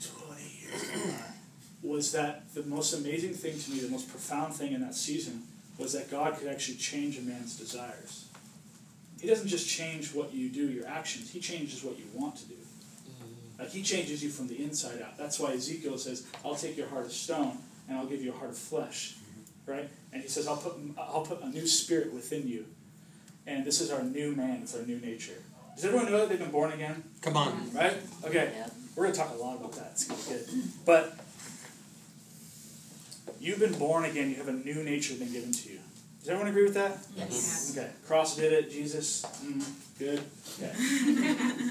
Twenty 0.00 0.50
years 0.60 0.82
ago. 0.82 1.00
Uh, 1.04 1.88
was 2.06 2.12
that 2.12 2.54
the 2.54 2.62
most 2.62 2.94
amazing 2.94 3.34
thing 3.34 3.58
to 3.58 3.70
me, 3.72 3.80
the 3.80 3.88
most 3.88 4.08
profound 4.08 4.54
thing 4.54 4.72
in 4.72 4.80
that 4.80 4.94
season 4.94 5.42
was 5.76 5.92
that 5.92 6.08
God 6.08 6.38
could 6.38 6.46
actually 6.46 6.76
change 6.76 7.18
a 7.18 7.22
man's 7.22 7.58
desires. 7.58 8.28
He 9.20 9.26
doesn't 9.26 9.48
just 9.48 9.68
change 9.68 10.14
what 10.14 10.32
you 10.32 10.48
do, 10.48 10.68
your 10.68 10.86
actions, 10.86 11.32
he 11.32 11.40
changes 11.40 11.82
what 11.82 11.98
you 11.98 12.04
want 12.14 12.36
to 12.36 12.44
do. 12.44 12.54
Mm-hmm. 12.54 13.60
Like 13.60 13.70
he 13.70 13.82
changes 13.82 14.22
you 14.22 14.30
from 14.30 14.46
the 14.46 14.62
inside 14.62 15.02
out. 15.02 15.18
That's 15.18 15.40
why 15.40 15.54
Ezekiel 15.54 15.98
says, 15.98 16.24
"I'll 16.44 16.54
take 16.54 16.76
your 16.76 16.86
heart 16.86 17.06
of 17.06 17.12
stone 17.12 17.58
and 17.88 17.98
I'll 17.98 18.06
give 18.06 18.22
you 18.22 18.32
a 18.32 18.36
heart 18.36 18.50
of 18.50 18.58
flesh." 18.58 19.16
Mm-hmm. 19.16 19.72
Right? 19.72 19.88
And 20.12 20.22
he 20.22 20.28
says, 20.28 20.46
"I'll 20.46 20.58
put 20.58 20.74
I'll 20.96 21.26
put 21.26 21.42
a 21.42 21.48
new 21.48 21.66
spirit 21.66 22.12
within 22.14 22.46
you." 22.46 22.66
And 23.48 23.64
this 23.64 23.80
is 23.80 23.90
our 23.90 24.04
new 24.04 24.36
man. 24.36 24.60
It's 24.62 24.76
our 24.76 24.82
new 24.82 25.00
nature. 25.00 25.42
Does 25.74 25.84
everyone 25.84 26.06
know 26.12 26.18
that 26.18 26.28
they've 26.28 26.38
been 26.38 26.52
born 26.52 26.72
again? 26.72 27.02
Come 27.20 27.36
on. 27.36 27.72
Right? 27.74 27.96
Okay. 28.24 28.52
We're 28.94 29.04
going 29.04 29.14
to 29.14 29.20
talk 29.20 29.34
a 29.34 29.42
lot 29.42 29.56
about 29.56 29.72
that. 29.72 29.90
It's 29.92 30.04
going 30.04 30.18
to 30.20 30.28
be 30.28 30.34
good. 30.34 30.68
But 30.86 31.18
you've 33.46 33.60
been 33.60 33.78
born 33.78 34.04
again. 34.04 34.28
You 34.30 34.36
have 34.36 34.48
a 34.48 34.52
new 34.52 34.82
nature 34.82 35.14
been 35.14 35.32
given 35.32 35.52
to 35.52 35.70
you. 35.70 35.78
Does 36.18 36.28
everyone 36.28 36.50
agree 36.50 36.64
with 36.64 36.74
that? 36.74 36.98
Yes. 37.16 37.76
Okay. 37.76 37.88
Cross 38.06 38.36
did 38.36 38.52
it. 38.52 38.70
Jesus. 38.70 39.24
Mm, 39.44 39.64
good. 39.98 40.20
Okay. 40.58 41.70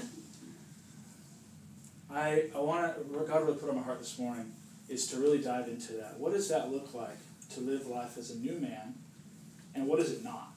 I, 2.10 2.44
I 2.54 2.60
want 2.60 2.94
to, 2.94 3.00
what 3.12 3.28
God 3.28 3.42
really 3.44 3.58
put 3.58 3.68
on 3.68 3.76
my 3.76 3.82
heart 3.82 3.98
this 3.98 4.18
morning 4.18 4.52
is 4.88 5.06
to 5.08 5.18
really 5.18 5.38
dive 5.38 5.68
into 5.68 5.92
that. 5.94 6.18
What 6.18 6.32
does 6.32 6.48
that 6.48 6.72
look 6.72 6.94
like 6.94 7.18
to 7.50 7.60
live 7.60 7.86
life 7.86 8.16
as 8.16 8.30
a 8.30 8.36
new 8.38 8.58
man, 8.58 8.94
and 9.74 9.86
what 9.86 10.00
is 10.00 10.12
it 10.12 10.24
not? 10.24 10.54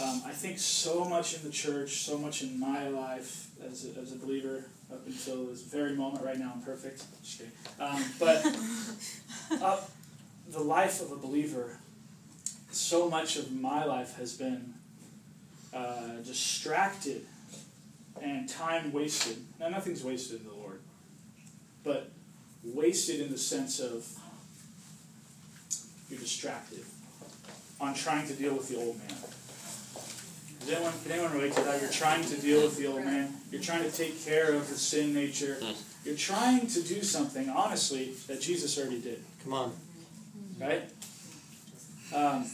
Um, 0.00 0.22
I 0.24 0.30
think 0.30 0.58
so 0.58 1.04
much 1.04 1.36
in 1.36 1.42
the 1.42 1.50
church, 1.50 2.04
so 2.04 2.16
much 2.16 2.42
in 2.42 2.58
my 2.58 2.88
life 2.88 3.48
as 3.62 3.84
a, 3.84 4.00
as 4.00 4.12
a 4.12 4.16
believer 4.16 4.64
up 4.90 5.06
until 5.06 5.46
this 5.46 5.62
very 5.62 5.94
moment 5.94 6.24
right 6.24 6.38
now, 6.38 6.52
I'm 6.54 6.62
perfect. 6.62 7.02
Just 7.22 7.38
kidding. 7.38 7.52
Um, 7.78 8.02
but 8.18 8.46
uh, 9.62 9.80
the 10.50 10.60
life 10.60 11.00
of 11.00 11.12
a 11.12 11.16
believer, 11.16 11.78
so 12.70 13.08
much 13.08 13.36
of 13.36 13.52
my 13.52 13.84
life 13.84 14.16
has 14.16 14.36
been 14.36 14.74
uh, 15.72 16.16
distracted 16.24 17.24
and 18.20 18.48
time 18.48 18.92
wasted. 18.92 19.38
Now, 19.58 19.68
nothing's 19.68 20.02
wasted 20.02 20.40
in 20.40 20.46
the 20.46 20.54
Lord, 20.54 20.80
but 21.84 22.10
wasted 22.64 23.20
in 23.20 23.30
the 23.30 23.38
sense 23.38 23.80
of 23.80 24.06
you're 26.08 26.18
distracted 26.18 26.84
on 27.80 27.94
trying 27.94 28.26
to 28.26 28.34
deal 28.34 28.54
with 28.54 28.68
the 28.68 28.76
old 28.76 28.98
man. 28.98 29.16
Does 30.60 30.70
anyone, 30.70 30.92
can 31.02 31.12
anyone 31.12 31.32
relate 31.32 31.52
to 31.54 31.62
that? 31.62 31.80
You're 31.80 31.90
trying 31.90 32.24
to 32.24 32.36
deal 32.36 32.62
with 32.62 32.76
the 32.76 32.86
old 32.88 33.04
man. 33.04 33.32
You're 33.50 33.62
trying 33.62 33.84
to 33.84 33.90
take 33.90 34.22
care 34.24 34.52
of 34.52 34.68
the 34.68 34.74
sin 34.74 35.14
nature. 35.14 35.58
You're 36.04 36.16
trying 36.16 36.66
to 36.66 36.82
do 36.82 37.02
something, 37.02 37.48
honestly, 37.48 38.12
that 38.26 38.40
Jesus 38.40 38.78
already 38.78 39.00
did. 39.00 39.22
Come 39.44 39.54
on. 39.54 39.72
Right? 40.60 40.82
Um, 42.14 42.46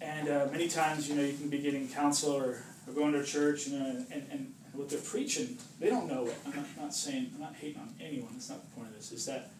and 0.00 0.28
uh, 0.28 0.48
many 0.50 0.68
times, 0.68 1.08
you 1.08 1.14
know, 1.14 1.22
you 1.22 1.34
can 1.34 1.48
be 1.48 1.58
getting 1.58 1.88
counsel 1.88 2.32
or, 2.32 2.62
or 2.86 2.92
going 2.94 3.12
to 3.12 3.20
a 3.20 3.24
church, 3.24 3.66
you 3.68 3.78
know, 3.78 4.04
and, 4.10 4.26
and 4.30 4.54
what 4.72 4.88
they're 4.88 4.98
preaching, 5.00 5.58
they 5.78 5.90
don't 5.90 6.08
know 6.08 6.26
it. 6.26 6.36
I'm 6.46 6.56
not, 6.56 6.66
not 6.80 6.94
saying, 6.94 7.30
I'm 7.34 7.40
not 7.40 7.54
hating 7.54 7.80
on 7.80 7.94
anyone. 8.00 8.30
That's 8.32 8.48
not 8.48 8.62
the 8.62 8.70
point 8.74 8.88
of 8.88 8.94
this. 8.96 9.12
Is 9.12 9.26
that 9.26 9.50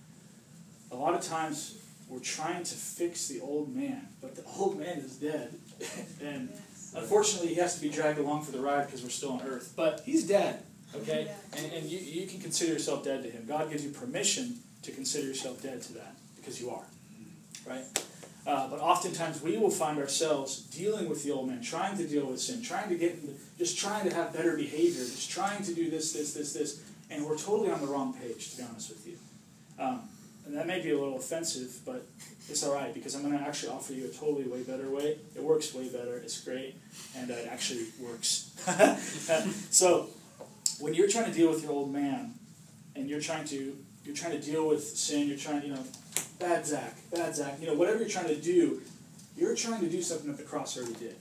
a 0.91 0.97
lot 0.97 1.15
of 1.15 1.21
times 1.21 1.79
we're 2.09 2.21
trying 2.21 2.65
to 2.65 2.75
fix 2.75 3.29
the 3.29 3.41
old 3.41 3.75
man, 3.75 4.09
but 4.21 4.35
the 4.35 4.45
old 4.59 4.79
man 4.79 4.99
is 4.99 5.17
dead. 5.17 5.55
and 6.23 6.49
unfortunately, 6.97 7.49
he 7.49 7.55
has 7.57 7.75
to 7.77 7.83
be 7.83 7.89
dragged 7.89 8.19
along 8.19 8.45
for 8.45 8.53
the 8.53 8.61
ride 8.61 8.87
because 8.87 9.03
we're 9.03 9.11
still 9.11 9.33
on 9.33 9.43
earth. 9.43 9.75
But 9.77 10.03
he's 10.05 10.27
dead. 10.27 10.63
Okay? 10.95 11.31
And, 11.57 11.73
and 11.73 11.87
you, 11.87 11.99
you 11.99 12.27
can 12.27 12.41
consider 12.41 12.73
yourself 12.73 13.05
dead 13.05 13.23
to 13.23 13.31
Him. 13.31 13.47
God 13.47 13.71
gives 13.71 13.85
you 13.85 13.91
permission 13.91 14.59
to 14.83 14.93
consider 14.93 15.27
yourself 15.27 15.63
dead 15.63 15.81
to 15.83 15.93
that 15.95 16.17
because 16.37 16.61
you 16.61 16.71
are. 16.71 16.85
Right? 17.67 17.85
Uh, 18.45 18.69
but 18.69 18.81
oftentimes 18.81 19.41
we 19.41 19.57
will 19.57 19.71
find 19.71 19.99
ourselves 19.99 20.63
dealing 20.63 21.09
with 21.09 21.23
the 21.23 21.31
old 21.31 21.49
man, 21.49 21.63
trying 21.63 21.97
to 21.97 22.07
deal 22.07 22.27
with 22.27 22.41
sin, 22.41 22.61
trying 22.61 22.89
to 22.89 22.97
get, 22.97 23.17
just 23.57 23.79
trying 23.79 24.09
to 24.09 24.15
have 24.15 24.33
better 24.33 24.57
behavior, 24.57 25.05
just 25.05 25.31
trying 25.31 25.63
to 25.63 25.73
do 25.73 25.89
this, 25.89 26.13
this, 26.13 26.35
this, 26.35 26.53
this, 26.53 26.83
and 27.09 27.25
we're 27.25 27.39
totally 27.39 27.71
on 27.71 27.81
the 27.81 27.87
wrong 27.87 28.13
page, 28.15 28.51
to 28.51 28.57
be 28.57 28.63
honest 28.65 28.89
with 28.89 29.07
you. 29.07 29.17
Um, 29.79 30.09
and 30.45 30.57
that 30.57 30.67
may 30.67 30.83
be 30.83 30.91
a 30.91 30.99
little 30.99 31.17
offensive, 31.17 31.79
but 31.87 32.05
it's 32.49 32.65
all 32.65 32.75
right 32.75 32.93
because 32.93 33.15
I'm 33.15 33.23
going 33.23 33.39
to 33.39 33.45
actually 33.45 33.73
offer 33.73 33.93
you 33.93 34.07
a 34.07 34.09
totally 34.09 34.45
way 34.45 34.63
better 34.65 34.91
way. 34.91 35.19
It 35.37 35.43
works 35.43 35.73
way 35.73 35.89
better. 35.89 36.17
It's 36.17 36.41
great, 36.41 36.75
and 37.17 37.31
uh, 37.31 37.35
it 37.35 37.49
actually 37.49 37.87
works. 38.01 38.51
so, 39.71 40.09
when 40.81 40.95
you're 40.95 41.09
trying 41.09 41.27
to 41.27 41.33
deal 41.33 41.49
with 41.49 41.63
your 41.63 41.71
old 41.71 41.93
man, 41.93 42.35
and 42.97 43.09
you're 43.09 43.21
trying 43.21 43.45
to 43.47 43.77
you're 44.05 44.17
trying 44.17 44.33
to 44.33 44.41
deal 44.41 44.67
with 44.67 44.83
sin, 44.85 45.29
you're 45.29 45.39
trying, 45.39 45.63
you 45.63 45.75
know, 45.75 45.85
bad 46.43 46.67
Zach, 46.67 46.95
bad 47.11 47.35
Zach, 47.35 47.55
you 47.61 47.69
know, 47.69 47.75
whatever 47.75 48.01
you're 48.01 48.09
trying 48.09 48.27
to 48.27 48.37
do, 48.37 48.83
you're 49.37 49.55
trying 49.55 49.81
to 49.81 49.89
do 49.89 50.03
something 50.03 50.29
that 50.29 50.37
the 50.37 50.43
cross 50.43 50.77
already 50.77 50.95
did. 50.95 51.17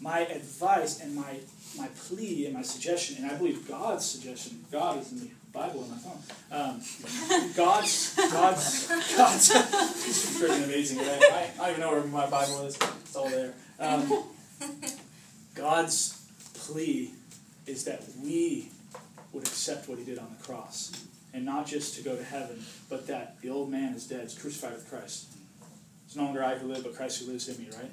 My 0.00 0.20
advice 0.20 1.00
and 1.00 1.14
my 1.14 1.38
my 1.76 1.88
plea 1.88 2.46
and 2.46 2.54
my 2.54 2.62
suggestion, 2.62 3.16
and 3.22 3.32
I 3.32 3.36
believe 3.36 3.66
God's 3.66 4.04
suggestion, 4.04 4.64
God 4.70 5.00
is 5.00 5.10
in 5.12 5.20
the 5.20 5.30
Bible 5.52 5.82
on 5.82 5.90
my 5.90 5.96
phone. 5.96 6.20
Um, 6.52 7.52
God's, 7.56 8.14
God's, 8.14 8.88
God's, 9.16 9.50
it's 9.54 10.40
freaking 10.40 10.64
amazing, 10.64 10.98
right? 10.98 11.22
I, 11.32 11.50
I 11.60 11.66
don't 11.66 11.70
even 11.70 11.80
know 11.80 11.92
where 11.92 12.04
my 12.04 12.26
Bible 12.26 12.62
is. 12.62 12.76
It's 12.76 13.16
all 13.16 13.28
there. 13.28 13.54
Um, 13.80 14.24
God's 15.54 16.24
plea 16.54 17.12
is 17.66 17.84
that 17.84 18.04
we 18.22 18.68
would 19.32 19.44
accept 19.44 19.88
what 19.88 19.98
He 19.98 20.04
did 20.04 20.18
on 20.18 20.34
the 20.36 20.44
cross, 20.44 20.92
and 21.34 21.44
not 21.44 21.66
just 21.66 21.96
to 21.96 22.02
go 22.02 22.16
to 22.16 22.24
heaven, 22.24 22.64
but 22.88 23.06
that 23.08 23.40
the 23.42 23.50
old 23.50 23.70
man 23.70 23.92
is 23.94 24.06
dead, 24.06 24.20
it's 24.20 24.38
crucified 24.38 24.74
with 24.74 24.88
Christ. 24.88 25.26
It's 26.06 26.16
no 26.16 26.24
longer 26.24 26.44
I 26.44 26.54
who 26.54 26.68
live, 26.68 26.84
but 26.84 26.94
Christ 26.94 27.22
who 27.22 27.30
lives 27.30 27.48
in 27.48 27.58
me, 27.58 27.68
right? 27.76 27.90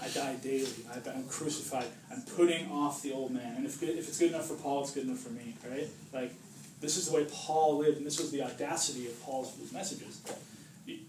I 0.00 0.08
die 0.08 0.36
daily. 0.36 0.68
I'm 0.94 1.24
crucified. 1.24 1.86
I'm 2.10 2.22
putting 2.22 2.70
off 2.70 3.02
the 3.02 3.12
old 3.12 3.32
man. 3.32 3.56
And 3.56 3.66
if, 3.66 3.80
good, 3.80 3.90
if 3.90 4.06
it's 4.06 4.18
good 4.18 4.30
enough 4.30 4.46
for 4.46 4.54
Paul, 4.54 4.82
it's 4.82 4.92
good 4.92 5.04
enough 5.04 5.18
for 5.18 5.30
me, 5.30 5.56
right? 5.68 5.88
Like, 6.12 6.32
this 6.80 6.96
is 6.96 7.08
the 7.08 7.16
way 7.16 7.26
Paul 7.32 7.78
lived, 7.78 7.96
and 7.96 8.06
this 8.06 8.20
was 8.20 8.30
the 8.30 8.42
audacity 8.42 9.08
of 9.08 9.20
Paul's 9.24 9.56
messages. 9.72 10.20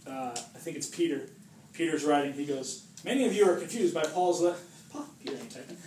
Uh, 0.08 0.32
I 0.32 0.58
think 0.58 0.76
it's 0.76 0.88
Peter. 0.88 1.30
Peter's 1.74 2.04
writing, 2.04 2.34
he 2.34 2.46
goes, 2.46 2.84
Many 3.06 3.26
of 3.26 3.34
you 3.34 3.48
are 3.48 3.56
confused 3.56 3.94
by 3.94 4.04
Paul's 4.04 4.42
letter. 4.42 4.58
Paul, 4.92 5.06
Peter 5.24 5.38
ain't 5.38 5.52
typing. 5.52 5.78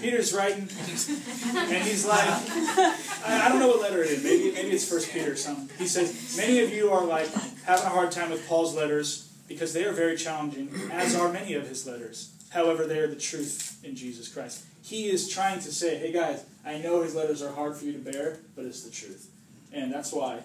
Peter's 0.00 0.32
writing, 0.34 0.68
and 0.68 1.84
he's 1.84 2.06
like, 2.06 2.24
I, 2.24 3.46
I, 3.46 3.48
don't 3.48 3.58
know 3.58 3.68
what 3.68 3.80
letter 3.80 4.02
it 4.02 4.10
is. 4.10 4.24
Maybe, 4.24 4.52
maybe 4.52 4.70
it's 4.70 4.88
First 4.88 5.10
Peter 5.10 5.32
or 5.32 5.36
something. 5.36 5.68
He 5.78 5.86
says, 5.86 6.36
Many 6.36 6.60
of 6.60 6.70
you 6.70 6.90
are 6.90 7.04
like 7.04 7.32
having 7.64 7.86
a 7.86 7.88
hard 7.88 8.12
time 8.12 8.30
with 8.30 8.46
Paul's 8.46 8.74
letters 8.74 9.32
because 9.48 9.72
they 9.72 9.84
are 9.84 9.92
very 9.92 10.16
challenging, 10.16 10.70
as 10.92 11.14
are 11.14 11.32
many 11.32 11.54
of 11.54 11.68
his 11.68 11.86
letters. 11.86 12.32
However, 12.50 12.86
they 12.86 12.98
are 12.98 13.08
the 13.08 13.16
truth 13.16 13.80
in 13.82 13.96
Jesus 13.96 14.28
Christ. 14.28 14.64
He 14.82 15.08
is 15.08 15.28
trying 15.28 15.60
to 15.60 15.72
say, 15.72 15.96
hey 15.96 16.12
guys, 16.12 16.44
I 16.64 16.78
know 16.78 17.02
his 17.02 17.14
letters 17.14 17.42
are 17.42 17.52
hard 17.52 17.76
for 17.76 17.84
you 17.84 17.92
to 17.92 17.98
bear, 17.98 18.38
but 18.54 18.64
it's 18.64 18.82
the 18.82 18.90
truth. 18.90 19.30
And 19.72 19.92
that's 19.92 20.12
why 20.12 20.40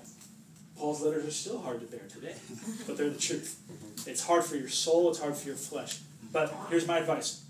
Paul's 0.77 1.01
letters 1.01 1.27
are 1.27 1.31
still 1.31 1.59
hard 1.59 1.81
to 1.81 1.85
bear 1.85 2.07
today, 2.07 2.35
but 2.87 2.97
they're 2.97 3.09
the 3.09 3.19
truth. 3.19 3.59
It's 4.07 4.25
hard 4.25 4.45
for 4.45 4.55
your 4.55 4.69
soul, 4.69 5.09
it's 5.09 5.19
hard 5.19 5.35
for 5.35 5.47
your 5.47 5.57
flesh. 5.57 5.99
But 6.31 6.55
here's 6.69 6.87
my 6.87 6.99
advice, 6.99 7.43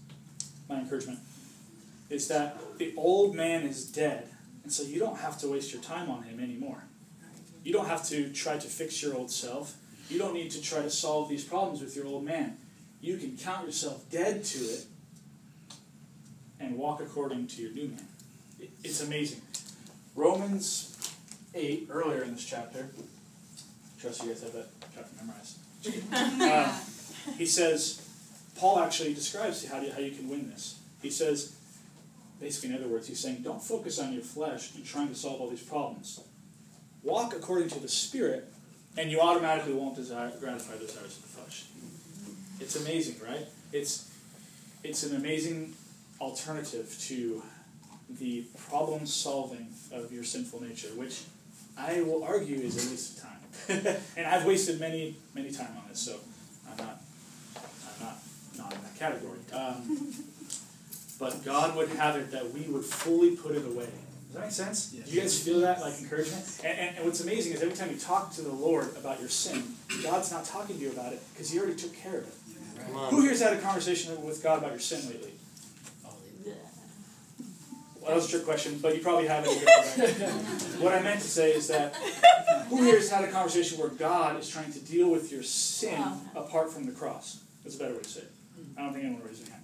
my 0.68 0.80
encouragement, 0.80 1.20
is 2.10 2.28
that 2.28 2.58
the 2.78 2.94
old 2.98 3.36
man 3.36 3.64
is 3.64 3.86
dead, 3.86 4.30
and 4.64 4.72
so 4.72 4.84
you 4.84 5.00
don't 5.00 5.20
have 5.20 5.38
to 5.40 5.48
waste 5.48 5.74
your 5.74 5.82
time 5.82 6.10
on 6.10 6.24
him 6.24 6.40
anymore. 6.40 6.84
You 7.64 7.74
don't 7.74 7.88
have 7.88 8.08
to 8.10 8.32
try 8.32 8.58
to 8.58 8.68
fix 8.68 9.02
your 9.02 9.16
old 9.16 9.32
self. 9.32 9.76
You 10.10 10.18
don't 10.18 10.34
need 10.34 10.52
to 10.52 10.62
try 10.62 10.82
to 10.82 10.90
solve 10.90 11.30
these 11.30 11.44
problems 11.44 11.82
with 11.82 11.96
your 11.96 12.08
old 12.08 12.24
man. 12.24 12.58
You 13.02 13.18
can 13.18 13.38
count 13.38 13.66
yourself 13.66 14.10
dead 14.10 14.44
to 14.46 14.60
it 14.60 14.86
and 16.60 16.78
walk 16.78 17.00
according 17.02 17.48
to 17.48 17.62
your 17.62 17.72
new 17.72 17.90
man. 17.90 18.08
It's 18.84 19.02
amazing. 19.02 19.42
Romans 20.16 21.16
8, 21.54 21.88
earlier 21.90 22.24
in 22.24 22.34
this 22.34 22.46
chapter, 22.46 22.90
trust 24.00 24.24
you 24.24 24.30
guys 24.30 24.42
have 24.42 24.54
that 24.54 24.68
chapter 24.96 25.16
memorized. 25.22 25.58
Uh, 26.42 26.78
he 27.38 27.46
says, 27.46 28.06
Paul 28.58 28.80
actually 28.80 29.14
describes 29.14 29.66
how, 29.68 29.80
you, 29.80 29.92
how 29.92 30.00
you 30.00 30.12
can 30.12 30.28
win 30.28 30.50
this. 30.50 30.80
He 31.02 31.10
says, 31.10 31.56
basically, 32.40 32.70
in 32.70 32.76
other 32.76 32.88
words, 32.88 33.08
he's 33.08 33.20
saying, 33.20 33.42
don't 33.44 33.62
focus 33.62 34.00
on 34.00 34.14
your 34.14 34.22
flesh 34.22 34.74
and 34.76 34.86
trying 34.86 35.10
to 35.10 35.16
solve 35.16 35.42
all 35.42 35.50
these 35.50 35.64
problems. 35.64 36.22
Walk 37.04 37.34
according 37.36 37.70
to 37.70 37.80
the 37.80 37.88
Spirit, 37.88 38.52
and 38.98 39.12
you 39.12 39.20
automatically 39.22 39.74
won't 39.74 39.96
desire, 39.96 40.32
gratify 40.40 40.74
the 40.74 40.86
desires 40.86 41.18
of 41.18 41.22
the 41.22 41.28
flesh. 41.30 41.66
It's 42.60 42.76
amazing, 42.76 43.16
right? 43.26 43.48
It's 43.72 44.12
it's 44.84 45.04
an 45.04 45.16
amazing 45.16 45.74
alternative 46.20 46.96
to 47.08 47.42
the 48.20 48.44
problem 48.70 49.06
solving 49.06 49.68
of 49.92 50.12
your 50.12 50.24
sinful 50.24 50.62
nature, 50.62 50.90
which 50.96 51.24
I 51.78 52.02
will 52.02 52.24
argue 52.24 52.58
is 52.58 52.86
a 52.86 52.90
waste 52.90 53.18
of 53.18 53.24
time. 53.24 53.96
and 54.18 54.28
I've 54.28 54.46
wasted 54.46 54.80
many, 54.80 55.16
many 55.34 55.52
time 55.52 55.76
on 55.78 55.90
this, 55.90 56.00
so 56.00 56.18
I'm 56.70 56.78
not 56.78 57.02
I'm 57.56 58.06
not 58.06 58.18
not 58.58 58.74
in 58.74 58.82
that 58.82 58.98
category. 58.98 59.40
Um, 59.54 60.14
but 61.20 61.44
God 61.44 61.76
would 61.76 61.90
have 61.90 62.16
it 62.16 62.32
that 62.32 62.52
we 62.54 62.62
would 62.62 62.86
fully 62.86 63.36
put 63.36 63.56
it 63.56 63.66
away. 63.66 63.90
Does 64.28 64.36
that 64.36 64.42
make 64.42 64.52
sense? 64.52 64.94
Yes. 64.96 65.10
Do 65.10 65.16
you 65.16 65.22
guys 65.22 65.44
feel 65.44 65.60
that, 65.62 65.82
like 65.82 66.00
encouragement? 66.00 66.62
And, 66.64 66.80
and, 66.80 66.98
and, 66.98 67.06
what's 67.06 67.20
amazing 67.20 67.54
is 67.54 67.62
every 67.62 67.76
time 67.76 67.90
you 67.90 67.98
talk 67.98 68.32
to 68.36 68.42
the 68.42 68.52
Lord 68.52 68.96
about 68.96 69.20
your 69.20 69.30
sin, 69.30 69.64
God's 70.04 70.32
not 70.32 70.46
talking 70.46 70.78
to 70.78 70.82
you 70.82 70.92
about 70.92 71.14
it 71.14 71.22
because 71.34 71.50
He 71.50 71.60
already 71.60 71.76
took 71.76 71.96
care 71.96 72.20
of 72.20 72.28
it. 72.28 72.34
Who 73.12 73.22
here's 73.22 73.42
had 73.42 73.54
a 73.54 73.60
conversation 73.60 74.24
with 74.24 74.42
God 74.42 74.60
about 74.60 74.72
your 74.72 74.80
sin 74.80 75.08
lately? 75.10 75.34
Well, 78.02 78.12
that 78.12 78.16
was 78.16 78.28
a 78.28 78.32
trick 78.32 78.46
question, 78.46 78.80
but 78.82 78.96
you 78.96 79.02
probably 79.02 79.28
haven't. 79.28 79.52
what 80.80 80.94
I 80.94 81.02
meant 81.02 81.20
to 81.20 81.28
say 81.28 81.52
is 81.52 81.68
that 81.68 81.96
who 82.70 82.84
here 82.84 82.96
has 82.96 83.10
had 83.10 83.26
a 83.26 83.32
conversation 83.32 83.78
where 83.78 83.90
God 83.90 84.40
is 84.40 84.48
trying 84.48 84.72
to 84.72 84.80
deal 84.80 85.10
with 85.10 85.32
your 85.32 85.44
sin 85.44 86.02
apart 86.34 86.72
from 86.72 86.86
the 86.86 86.94
cross? 86.94 87.42
That's 87.64 87.76
a 87.76 87.80
better 87.80 87.96
way 87.96 88.02
to 88.02 88.10
say 88.10 88.22
it. 88.22 88.32
I 88.78 88.84
don't 88.84 88.94
think 88.94 89.06
anyone 89.06 89.24
raised 89.26 89.46
their 89.46 89.54
hand. 89.54 89.59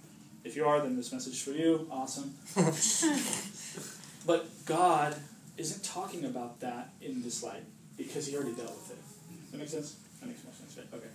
If 0.46 0.54
you 0.54 0.64
are, 0.64 0.80
then 0.80 0.96
this 0.96 1.12
message 1.12 1.32
is 1.32 1.42
for 1.42 1.50
you. 1.50 1.88
Awesome. 1.90 2.32
but 4.26 4.46
God 4.64 5.16
isn't 5.56 5.82
talking 5.84 6.24
about 6.24 6.60
that 6.60 6.90
in 7.02 7.20
this 7.22 7.42
light 7.42 7.64
because 7.96 8.28
He 8.28 8.36
already 8.36 8.52
dealt 8.52 8.70
with 8.70 8.92
it. 8.92 9.50
That 9.50 9.58
makes 9.58 9.72
sense? 9.72 9.96
That 10.20 10.28
makes 10.28 10.44
more 10.44 10.54
sense, 10.54 10.76
right? 10.78 10.86
Okay. 10.94 11.08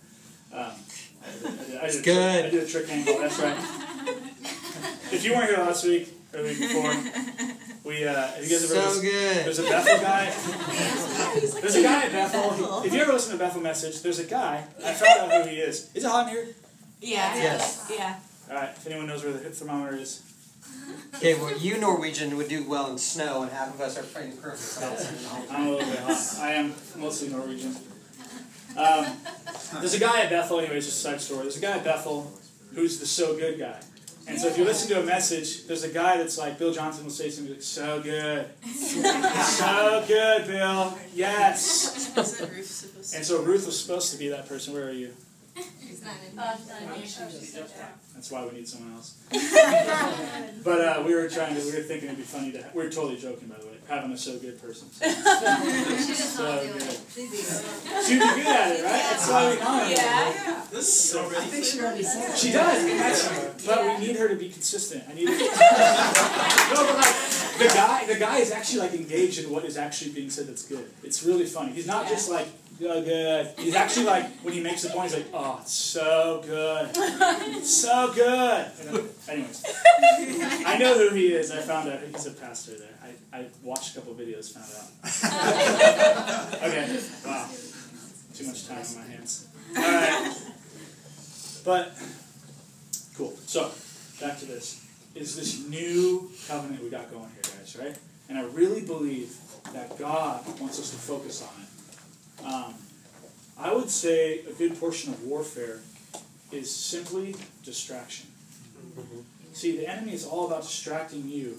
Um, 0.52 0.72
I 1.24 1.64
did, 1.64 1.80
I 1.80 1.90
did, 1.90 2.04
good. 2.04 2.44
I 2.44 2.50
did 2.50 2.62
a 2.62 2.66
trick 2.66 2.90
angle. 2.90 3.18
That's 3.18 3.38
right. 3.38 3.56
if 5.12 5.24
you 5.24 5.32
weren't 5.32 5.48
here 5.48 5.58
last 5.58 5.84
week 5.86 6.12
or 6.34 6.42
the 6.42 6.48
week 6.48 6.58
before, 6.58 6.94
we 7.84 8.04
uh, 8.06 8.12
have 8.12 8.44
you 8.44 8.50
guys 8.50 8.70
ever 8.70 8.90
so 8.90 9.00
good. 9.00 9.46
There's 9.46 9.60
a 9.60 9.62
Bethel 9.62 9.98
guy. 9.98 10.24
there's 11.60 11.76
a 11.76 11.82
guy 11.82 12.02
at 12.04 12.12
Bethel. 12.12 12.82
If 12.82 12.92
you 12.92 13.00
ever 13.00 13.14
listen 13.14 13.32
to 13.32 13.38
Bethel 13.38 13.62
message, 13.62 14.02
there's 14.02 14.18
a 14.18 14.24
guy. 14.24 14.62
I 14.84 14.92
found 14.92 15.32
out 15.32 15.44
who 15.44 15.50
he 15.50 15.56
is. 15.56 15.90
Is 15.94 16.04
it 16.04 16.08
hot 16.10 16.28
in 16.28 16.34
here? 16.34 16.48
Yeah. 17.00 17.34
Yes. 17.34 17.90
Yeah. 17.90 18.18
All 18.50 18.56
right. 18.56 18.70
If 18.70 18.86
anyone 18.86 19.06
knows 19.06 19.24
where 19.24 19.32
the 19.32 19.38
hip 19.38 19.54
thermometer 19.54 19.96
is. 19.96 20.22
Okay, 21.16 21.34
well, 21.34 21.56
you 21.58 21.78
Norwegian 21.78 22.36
would 22.36 22.48
do 22.48 22.68
well 22.68 22.90
in 22.90 22.98
snow, 22.98 23.42
and 23.42 23.50
half 23.50 23.74
of 23.74 23.80
us 23.80 23.98
are 23.98 24.02
fighting 24.02 24.36
perfect. 24.36 25.08
I'm 25.50 25.66
a 25.66 25.70
little 25.70 25.86
bit 25.86 25.98
hot. 26.00 26.36
I 26.40 26.52
am 26.52 26.74
mostly 26.96 27.28
Norwegian. 27.28 27.76
Um, 28.76 29.06
there's 29.80 29.94
a 29.94 29.98
guy 29.98 30.22
at 30.22 30.30
Bethel, 30.30 30.60
anyways, 30.60 30.86
just 30.86 31.04
a 31.04 31.10
side 31.10 31.20
story. 31.20 31.42
There's 31.42 31.58
a 31.58 31.60
guy 31.60 31.76
at 31.76 31.84
Bethel 31.84 32.32
who's 32.74 32.98
the 32.98 33.06
so 33.06 33.36
good 33.36 33.58
guy. 33.58 33.78
And 34.26 34.40
so 34.40 34.46
if 34.46 34.56
you 34.56 34.64
listen 34.64 34.88
to 34.90 35.02
a 35.02 35.04
message, 35.04 35.66
there's 35.66 35.82
a 35.82 35.88
guy 35.88 36.16
that's 36.16 36.38
like, 36.38 36.58
Bill 36.58 36.72
Johnson 36.72 37.04
will 37.04 37.10
say 37.10 37.28
something 37.28 37.54
like, 37.54 37.62
so 37.62 38.00
good. 38.00 38.48
so 38.64 40.04
good, 40.06 40.46
Bill. 40.46 40.96
Yes. 41.12 42.16
And 43.14 43.24
so 43.24 43.42
Ruth 43.42 43.66
was 43.66 43.78
supposed 43.78 44.12
to 44.12 44.18
be 44.18 44.28
that 44.28 44.48
person. 44.48 44.74
Where 44.74 44.86
are 44.86 44.92
you? 44.92 45.12
That's 48.14 48.30
why 48.30 48.46
we 48.46 48.52
need 48.52 48.68
someone 48.68 48.94
else. 48.94 49.14
but 50.64 50.80
uh, 50.80 51.02
we 51.04 51.14
were 51.14 51.28
trying 51.28 51.54
to, 51.54 51.60
we 51.60 51.72
were 51.72 51.82
thinking 51.82 52.08
it'd 52.08 52.16
be 52.16 52.22
funny 52.22 52.52
to, 52.52 52.64
We're 52.74 52.90
totally 52.90 53.16
joking 53.16 53.48
by 53.48 53.56
the 53.58 53.66
way, 53.66 53.74
having 53.88 54.12
a 54.12 54.16
so 54.16 54.38
good 54.38 54.60
person. 54.60 54.88
So, 56.32 56.46
so 56.46 56.72
good. 56.72 56.82
She'd 58.06 58.18
be 58.18 58.18
good 58.18 58.46
at 58.46 58.76
it, 58.76 58.84
right? 58.84 59.02
That's 59.10 59.28
why 59.28 59.50
we 59.50 59.60
know 59.60 59.78
her. 59.78 59.90
Yeah. 59.90 60.64
This 60.70 60.88
is 60.88 61.10
so 61.10 61.26
I 61.26 61.44
think 61.44 61.64
she 61.64 61.80
already 61.80 62.02
said 62.02 62.36
She 62.36 62.52
does, 62.52 62.84
and 62.84 63.66
but 63.66 63.84
we 63.84 64.06
need 64.06 64.16
her 64.16 64.28
to 64.28 64.36
be 64.36 64.48
consistent. 64.48 65.04
I 65.08 65.14
need 65.14 65.28
her. 65.28 65.34
no, 65.38 66.86
but 66.86 66.96
like 66.96 67.58
the 67.58 67.68
guy, 67.74 68.06
the 68.06 68.18
guy 68.18 68.38
is 68.38 68.50
actually 68.50 68.80
like 68.80 68.94
engaged 68.94 69.44
in 69.44 69.50
what 69.50 69.64
is 69.64 69.76
actually 69.76 70.12
being 70.12 70.30
said. 70.30 70.46
That's 70.48 70.64
good. 70.66 70.88
It's 71.02 71.22
really 71.22 71.44
funny. 71.44 71.72
He's 71.72 71.86
not 71.86 72.08
just 72.08 72.30
like 72.30 72.48
so 72.78 73.02
good. 73.02 73.50
He's 73.58 73.74
actually 73.74 74.06
like, 74.06 74.30
when 74.40 74.54
he 74.54 74.60
makes 74.60 74.82
the 74.82 74.90
point, 74.90 75.10
he's 75.10 75.20
like, 75.20 75.28
oh, 75.34 75.58
it's 75.60 75.72
so 75.72 76.42
good. 76.44 76.90
It's 76.94 77.70
so 77.70 78.12
good. 78.14 78.66
Then- 78.78 79.08
anyways, 79.28 79.64
I 80.66 80.76
know 80.78 80.98
who 80.98 81.14
he 81.14 81.32
is. 81.32 81.50
I 81.50 81.60
found 81.60 81.88
out 81.88 82.00
he's 82.02 82.26
a 82.26 82.32
pastor 82.32 82.72
there. 82.78 82.88
I, 83.32 83.38
I 83.38 83.46
watched 83.62 83.96
a 83.96 84.00
couple 84.00 84.14
videos, 84.14 84.52
found 84.52 84.72
out. 84.76 84.88
okay, 86.62 87.00
wow. 87.24 87.48
Too 88.34 88.46
much 88.46 88.66
time 88.66 88.78
on 88.78 88.94
my 88.96 89.12
hands. 89.12 89.46
Alright. 89.76 90.38
But, 91.64 91.92
cool. 93.16 93.36
So, 93.46 93.70
back 94.20 94.38
to 94.38 94.46
this. 94.46 94.84
Is 95.14 95.36
this 95.36 95.68
new 95.68 96.30
covenant 96.48 96.82
we 96.82 96.88
got 96.90 97.10
going 97.10 97.28
here, 97.34 97.42
guys, 97.58 97.76
right? 97.78 97.96
And 98.28 98.38
I 98.38 98.44
really 98.44 98.80
believe 98.80 99.36
that 99.74 99.98
God 99.98 100.44
wants 100.58 100.80
us 100.80 100.90
to 100.90 100.96
focus 100.96 101.42
on 101.42 101.62
it. 101.62 101.68
Um, 102.44 102.74
I 103.58 103.72
would 103.72 103.90
say 103.90 104.40
a 104.40 104.52
good 104.52 104.78
portion 104.78 105.12
of 105.12 105.22
warfare 105.24 105.80
is 106.50 106.74
simply 106.74 107.36
distraction. 107.64 108.26
See, 109.52 109.76
the 109.76 109.86
enemy 109.86 110.12
is 110.12 110.26
all 110.26 110.46
about 110.46 110.62
distracting 110.62 111.28
you, 111.28 111.58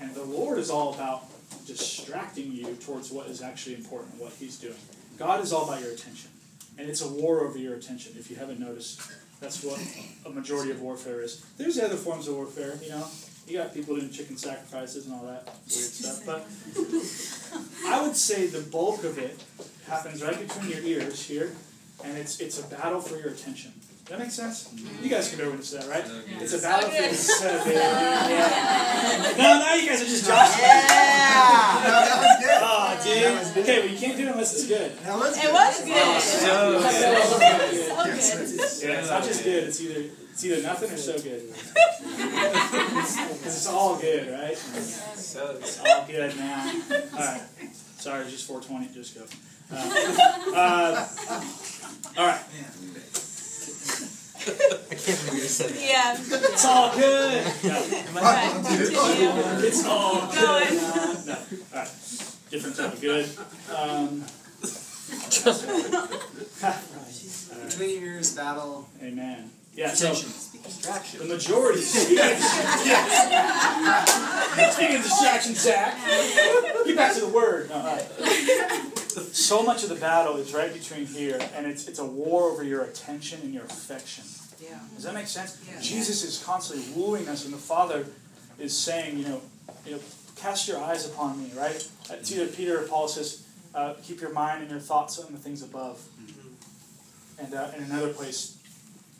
and 0.00 0.14
the 0.14 0.24
Lord 0.24 0.58
is 0.58 0.70
all 0.70 0.94
about 0.94 1.24
distracting 1.66 2.52
you 2.52 2.74
towards 2.76 3.10
what 3.10 3.26
is 3.26 3.42
actually 3.42 3.74
important, 3.74 4.12
and 4.12 4.20
what 4.20 4.32
He's 4.32 4.58
doing. 4.58 4.74
God 5.18 5.42
is 5.42 5.52
all 5.52 5.68
about 5.68 5.82
your 5.82 5.92
attention, 5.92 6.30
and 6.78 6.88
it's 6.88 7.02
a 7.02 7.08
war 7.08 7.40
over 7.40 7.58
your 7.58 7.74
attention. 7.74 8.14
If 8.16 8.30
you 8.30 8.36
haven't 8.36 8.60
noticed, 8.60 9.00
that's 9.40 9.62
what 9.64 9.80
a 10.26 10.30
majority 10.30 10.70
of 10.70 10.80
warfare 10.80 11.20
is. 11.20 11.44
There's 11.56 11.78
other 11.78 11.96
forms 11.96 12.28
of 12.28 12.34
warfare, 12.36 12.78
you 12.82 12.90
know. 12.90 13.06
You 13.46 13.58
got 13.58 13.72
people 13.72 13.96
doing 13.96 14.10
chicken 14.10 14.36
sacrifices 14.36 15.06
and 15.06 15.14
all 15.14 15.24
that 15.24 15.44
weird 15.44 15.90
stuff, 15.90 16.26
but 16.26 16.46
I 17.86 18.02
would 18.02 18.14
say 18.14 18.46
the 18.46 18.60
bulk 18.60 19.04
of 19.04 19.16
it 19.18 19.42
happens 19.88 20.22
right 20.22 20.38
between 20.38 20.70
your 20.70 20.80
ears 20.82 21.24
here, 21.24 21.52
and 22.04 22.16
it's 22.16 22.40
it's 22.40 22.58
a 22.60 22.66
battle 22.68 23.00
for 23.00 23.16
your 23.18 23.30
attention. 23.30 23.72
Does 24.08 24.16
that 24.16 24.18
make 24.24 24.30
sense? 24.30 24.68
Mm-hmm. 24.68 25.04
You 25.04 25.10
guys 25.10 25.28
can 25.28 25.38
witness 25.46 25.70
that, 25.72 25.86
right? 25.86 26.02
It's 26.40 26.54
a 26.54 26.62
battle 26.62 26.88
for 26.88 26.96
your 27.02 27.12
so 27.12 27.64
good. 27.64 27.74
Yeah. 27.74 29.34
No, 29.36 29.58
now 29.60 29.74
you 29.74 29.86
guys 29.86 30.00
are 30.00 30.06
just 30.06 30.26
joshing. 30.26 30.62
Yeah! 30.64 31.84
that 31.84 32.16
was 32.16 32.36
good. 32.40 32.58
Oh, 32.70 33.00
dude. 33.04 33.62
Okay, 33.64 33.80
well 33.80 33.88
you 33.88 33.98
can't 33.98 34.16
do 34.16 34.24
it 34.24 34.30
unless 34.30 34.54
it's 34.54 34.66
good. 34.66 34.96
That 35.04 35.14
was 35.18 35.36
It 35.36 35.42
good. 35.42 35.52
was 35.52 35.84
good. 35.84 36.20
So 36.22 36.80
good. 36.80 37.74
So 37.76 38.04
good. 38.04 38.88
Yeah, 38.88 39.00
it's 39.00 39.10
not 39.10 39.22
just 39.24 39.44
good. 39.44 39.64
It's 39.64 39.80
either 39.82 40.10
it's 40.32 40.44
either 40.44 40.62
nothing 40.62 40.90
or 40.90 40.96
so 40.96 41.18
good. 41.18 41.42
Because 42.18 43.56
it's 43.56 43.66
all 43.66 43.96
good, 43.98 44.30
right? 44.32 44.56
So 44.56 45.56
It's 45.60 45.78
all 45.84 46.04
good 46.06 46.36
now. 46.36 46.72
All 47.12 47.18
right. 47.18 47.42
Sorry, 47.98 48.22
it's 48.22 48.32
just 48.32 48.46
420. 48.46 48.94
Just 48.94 49.14
go. 49.14 49.24
Uh, 49.70 49.74
uh, 50.54 51.08
all 52.16 52.26
right. 52.26 52.40
I 54.90 54.94
can't 54.94 55.18
believe 55.20 55.34
you 55.34 55.40
just 55.40 55.58
said 55.58 55.70
that. 55.70 55.80
Yeah. 55.80 56.16
It's 56.18 56.64
all 56.64 56.96
good. 56.96 57.44
No, 57.64 57.78
Okay, 57.78 58.50
continue. 58.52 59.30
it's 59.66 59.84
all 59.84 60.26
good. 60.32 60.78
on. 60.80 61.26
No. 61.26 61.34
All 61.34 61.38
right. 61.74 61.90
Different 62.50 62.76
type 62.76 62.92
of 62.94 63.00
good. 63.00 63.28
Um, 63.76 64.24
Between 67.68 67.90
your 68.00 68.12
ears 68.14 68.34
battle. 68.34 68.88
amen. 69.02 69.50
Yeah. 69.74 69.88
So 69.92 70.12
the 70.14 71.24
majority. 71.26 71.82
Speaking 71.82 72.18
of, 72.18 72.38
speaking 74.72 74.96
of 74.96 75.02
distraction, 75.08 75.54
Zach. 75.54 75.96
Get 76.86 76.96
back 76.96 77.14
to 77.14 77.20
the 77.20 77.28
word. 77.28 77.68
No, 77.68 77.74
all 77.76 77.84
right. 77.84 78.08
So 79.20 79.62
much 79.62 79.82
of 79.82 79.88
the 79.88 79.96
battle 79.96 80.36
is 80.36 80.52
right 80.52 80.72
between 80.72 81.06
here, 81.06 81.38
and 81.54 81.66
it's 81.66 81.88
it's 81.88 81.98
a 81.98 82.04
war 82.04 82.44
over 82.44 82.62
your 82.62 82.82
attention 82.82 83.40
and 83.42 83.52
your 83.52 83.64
affection. 83.64 84.24
Yeah. 84.60 84.78
Does 84.94 85.04
that 85.04 85.14
make 85.14 85.26
sense? 85.26 85.62
Yeah. 85.68 85.80
Jesus 85.80 86.24
is 86.24 86.42
constantly 86.42 86.84
wooing 86.94 87.28
us, 87.28 87.44
and 87.44 87.54
the 87.54 87.58
Father 87.58 88.06
is 88.58 88.76
saying, 88.76 89.18
you 89.18 89.24
know, 89.24 89.40
you 89.86 89.92
know, 89.92 90.00
cast 90.36 90.68
your 90.68 90.78
eyes 90.78 91.06
upon 91.06 91.42
me, 91.42 91.50
right? 91.56 91.88
It's 92.10 92.32
either 92.32 92.46
Peter 92.46 92.82
or 92.82 92.88
Paul 92.88 93.08
says, 93.08 93.46
uh, 93.74 93.94
keep 94.02 94.20
your 94.20 94.32
mind 94.32 94.62
and 94.62 94.70
your 94.70 94.80
thoughts 94.80 95.18
on 95.18 95.32
the 95.32 95.38
things 95.38 95.62
above. 95.62 96.04
And 97.38 97.54
uh, 97.54 97.70
in 97.76 97.84
another 97.84 98.12
place, 98.12 98.58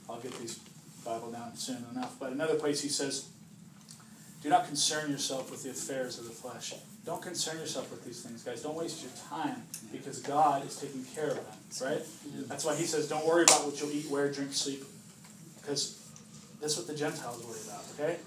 I'll 0.08 0.18
get 0.18 0.36
these 0.40 0.58
Bible 1.04 1.30
down 1.30 1.56
soon 1.56 1.84
enough, 1.92 2.16
but 2.18 2.32
another 2.32 2.56
place 2.56 2.80
he 2.80 2.88
says, 2.88 3.28
do 4.42 4.48
not 4.48 4.66
concern 4.66 5.10
yourself 5.10 5.50
with 5.50 5.62
the 5.62 5.70
affairs 5.70 6.18
of 6.18 6.24
the 6.24 6.30
flesh. 6.30 6.74
Don't 7.08 7.22
concern 7.22 7.56
yourself 7.56 7.90
with 7.90 8.04
these 8.04 8.20
things, 8.20 8.42
guys. 8.42 8.62
Don't 8.62 8.74
waste 8.74 9.02
your 9.02 9.10
time 9.30 9.62
because 9.90 10.20
God 10.20 10.66
is 10.66 10.78
taking 10.78 11.06
care 11.06 11.28
of 11.28 11.36
them, 11.36 11.88
right? 11.90 12.02
That's 12.46 12.66
why 12.66 12.76
he 12.76 12.84
says, 12.84 13.08
don't 13.08 13.26
worry 13.26 13.44
about 13.44 13.64
what 13.64 13.80
you'll 13.80 13.90
eat, 13.92 14.10
wear, 14.10 14.30
drink, 14.30 14.52
sleep, 14.52 14.84
because 15.56 16.06
that's 16.60 16.76
what 16.76 16.86
the 16.86 16.94
Gentiles 16.94 17.42
worry 17.46 17.60
about, 17.66 17.82
okay? 17.94 18.20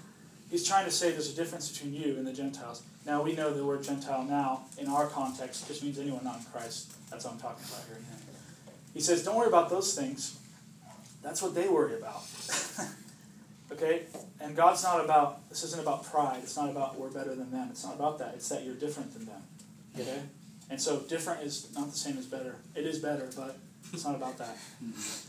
He's 0.50 0.66
trying 0.66 0.84
to 0.86 0.90
say 0.90 1.12
there's 1.12 1.32
a 1.32 1.36
difference 1.36 1.70
between 1.70 1.94
you 1.94 2.16
and 2.16 2.26
the 2.26 2.32
Gentiles. 2.32 2.82
Now, 3.06 3.22
we 3.22 3.36
know 3.36 3.54
the 3.54 3.64
word 3.64 3.84
Gentile 3.84 4.24
now, 4.24 4.64
in 4.76 4.88
our 4.88 5.06
context, 5.06 5.68
just 5.68 5.84
means 5.84 6.00
anyone 6.00 6.24
not 6.24 6.38
in 6.38 6.44
Christ. 6.46 6.90
That's 7.08 7.24
what 7.24 7.34
I'm 7.34 7.38
talking 7.38 7.64
about 7.64 7.86
here. 7.86 7.98
He 8.94 9.00
says, 9.00 9.22
don't 9.22 9.36
worry 9.36 9.46
about 9.46 9.70
those 9.70 9.94
things. 9.94 10.40
That's 11.22 11.40
what 11.40 11.54
they 11.54 11.68
worry 11.68 11.94
about. 11.94 12.24
okay? 13.72 14.02
And 14.40 14.56
God's 14.56 14.82
not 14.82 15.04
about, 15.04 15.48
this 15.48 15.62
isn't 15.64 15.80
about 15.80 16.04
pride. 16.04 16.40
It's 16.42 16.56
not 16.56 16.70
about 16.70 16.98
we're 16.98 17.10
better 17.10 17.34
than 17.34 17.50
them. 17.50 17.68
It's 17.70 17.84
not 17.84 17.94
about 17.94 18.18
that. 18.18 18.34
It's 18.34 18.48
that 18.48 18.64
you're 18.64 18.74
different 18.74 19.12
than 19.14 19.26
them. 19.26 19.42
Okay? 19.98 20.20
And 20.70 20.80
so 20.80 21.00
different 21.00 21.42
is 21.42 21.68
not 21.74 21.90
the 21.90 21.96
same 21.96 22.18
as 22.18 22.26
better. 22.26 22.56
It 22.74 22.84
is 22.84 22.98
better, 22.98 23.28
but 23.36 23.58
it's 23.92 24.04
not 24.04 24.14
about 24.14 24.38
that. 24.38 24.56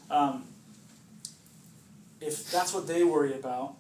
Um, 0.10 0.46
if 2.22 2.50
that's 2.50 2.74
what 2.74 2.88
they 2.88 3.04
worry 3.04 3.34
about, 3.34 3.76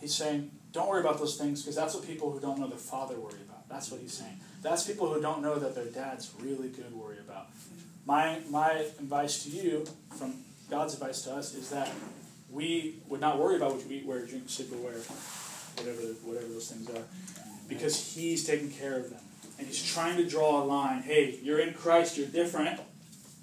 he's 0.00 0.14
saying, 0.14 0.50
don't 0.72 0.88
worry 0.88 1.00
about 1.00 1.18
those 1.18 1.36
things 1.36 1.62
because 1.62 1.74
that's 1.74 1.94
what 1.94 2.06
people 2.06 2.30
who 2.30 2.38
don't 2.38 2.58
know 2.58 2.68
their 2.68 2.76
father 2.76 3.14
worry 3.14 3.40
about. 3.48 3.66
That's 3.68 3.90
what 3.90 4.00
he's 4.00 4.12
saying. 4.12 4.38
That's 4.62 4.86
people 4.86 5.12
who 5.12 5.20
don't 5.20 5.42
know 5.42 5.58
that 5.58 5.74
their 5.74 5.86
dad's 5.86 6.30
really 6.40 6.68
good 6.68 6.94
worry 6.94 7.18
about. 7.18 7.48
My 8.04 8.40
my 8.50 8.72
advice 8.72 9.44
to 9.44 9.50
you, 9.50 9.86
from 10.18 10.34
God's 10.70 10.94
advice 10.94 11.22
to 11.22 11.34
us, 11.34 11.54
is 11.54 11.70
that 11.70 11.88
we 12.50 12.96
would 13.08 13.20
not 13.20 13.38
worry 13.38 13.56
about 13.56 13.74
what 13.74 13.88
you 13.88 13.96
eat, 13.96 14.06
wear, 14.06 14.24
drink, 14.24 14.48
sleep, 14.48 14.72
or 14.72 14.76
wear, 14.76 14.94
whatever 15.76 16.00
whatever 16.24 16.46
those 16.46 16.70
things 16.70 16.88
are, 16.90 17.02
because 17.68 18.14
He's 18.14 18.44
taking 18.44 18.70
care 18.70 18.96
of 18.96 19.10
them, 19.10 19.20
and 19.58 19.66
He's 19.66 19.84
trying 19.84 20.16
to 20.16 20.28
draw 20.28 20.62
a 20.62 20.64
line. 20.64 21.02
Hey, 21.02 21.38
you're 21.42 21.60
in 21.60 21.74
Christ. 21.74 22.16
You're 22.16 22.28
different. 22.28 22.80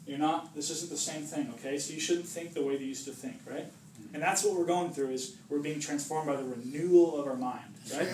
You're 0.07 0.19
not. 0.19 0.55
This 0.55 0.69
isn't 0.69 0.89
the 0.89 0.97
same 0.97 1.23
thing. 1.23 1.53
Okay, 1.59 1.77
so 1.77 1.93
you 1.93 1.99
shouldn't 1.99 2.27
think 2.27 2.53
the 2.53 2.63
way 2.63 2.77
you 2.77 2.87
used 2.87 3.05
to 3.05 3.11
think, 3.11 3.37
right? 3.49 3.65
And 4.13 4.21
that's 4.21 4.43
what 4.43 4.55
we're 4.57 4.65
going 4.65 4.91
through 4.91 5.09
is 5.09 5.37
we're 5.49 5.59
being 5.59 5.79
transformed 5.79 6.27
by 6.27 6.35
the 6.35 6.43
renewal 6.43 7.19
of 7.19 7.27
our 7.27 7.35
mind, 7.35 7.65
right? 7.93 8.07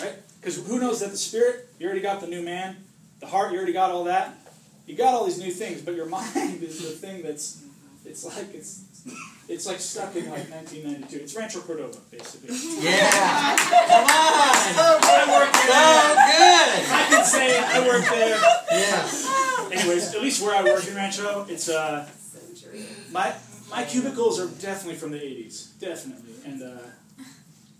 Right? 0.00 0.14
Because 0.40 0.66
who 0.66 0.80
knows 0.80 1.00
that 1.00 1.10
the 1.10 1.16
spirit, 1.16 1.68
you 1.78 1.86
already 1.86 2.00
got 2.00 2.20
the 2.20 2.26
new 2.26 2.42
man, 2.42 2.76
the 3.20 3.26
heart, 3.26 3.52
you 3.52 3.58
already 3.58 3.72
got 3.72 3.90
all 3.90 4.04
that. 4.04 4.34
You 4.86 4.96
got 4.96 5.14
all 5.14 5.24
these 5.24 5.38
new 5.38 5.50
things, 5.50 5.82
but 5.82 5.94
your 5.94 6.06
mind 6.18 6.62
is 6.62 6.80
the 6.80 6.90
thing 6.90 7.22
that's 7.22 7.62
it's 8.04 8.24
like 8.24 8.52
it's 8.54 8.84
it's 9.52 9.66
like 9.66 9.80
stuck 9.80 10.16
in 10.16 10.30
like 10.30 10.48
1992. 10.50 11.16
It's 11.22 11.36
Rancho 11.36 11.60
Cordova, 11.60 11.98
basically. 12.10 12.56
Yeah! 12.82 13.56
Come 13.56 14.04
on! 14.04 14.52
I 15.04 15.24
work 15.28 15.54
So 15.54 15.78
good! 16.32 16.70
I 16.90 17.06
can 17.10 17.24
say 17.24 17.58
I 17.58 17.86
work 17.86 18.04
there. 18.08 18.40
Yes. 18.70 19.28
Anyways, 19.70 20.14
at 20.14 20.22
least 20.22 20.42
where 20.42 20.56
I 20.56 20.64
work 20.64 20.86
in 20.88 20.94
Rancho, 20.94 21.46
it's 21.48 21.68
uh 21.68 22.08
my 23.12 23.34
my 23.70 23.84
cubicles 23.84 24.40
are 24.40 24.48
definitely 24.60 24.96
from 24.96 25.12
the 25.12 25.18
80s, 25.18 25.78
definitely, 25.78 26.34
and 26.44 26.62
uh, 26.62 26.78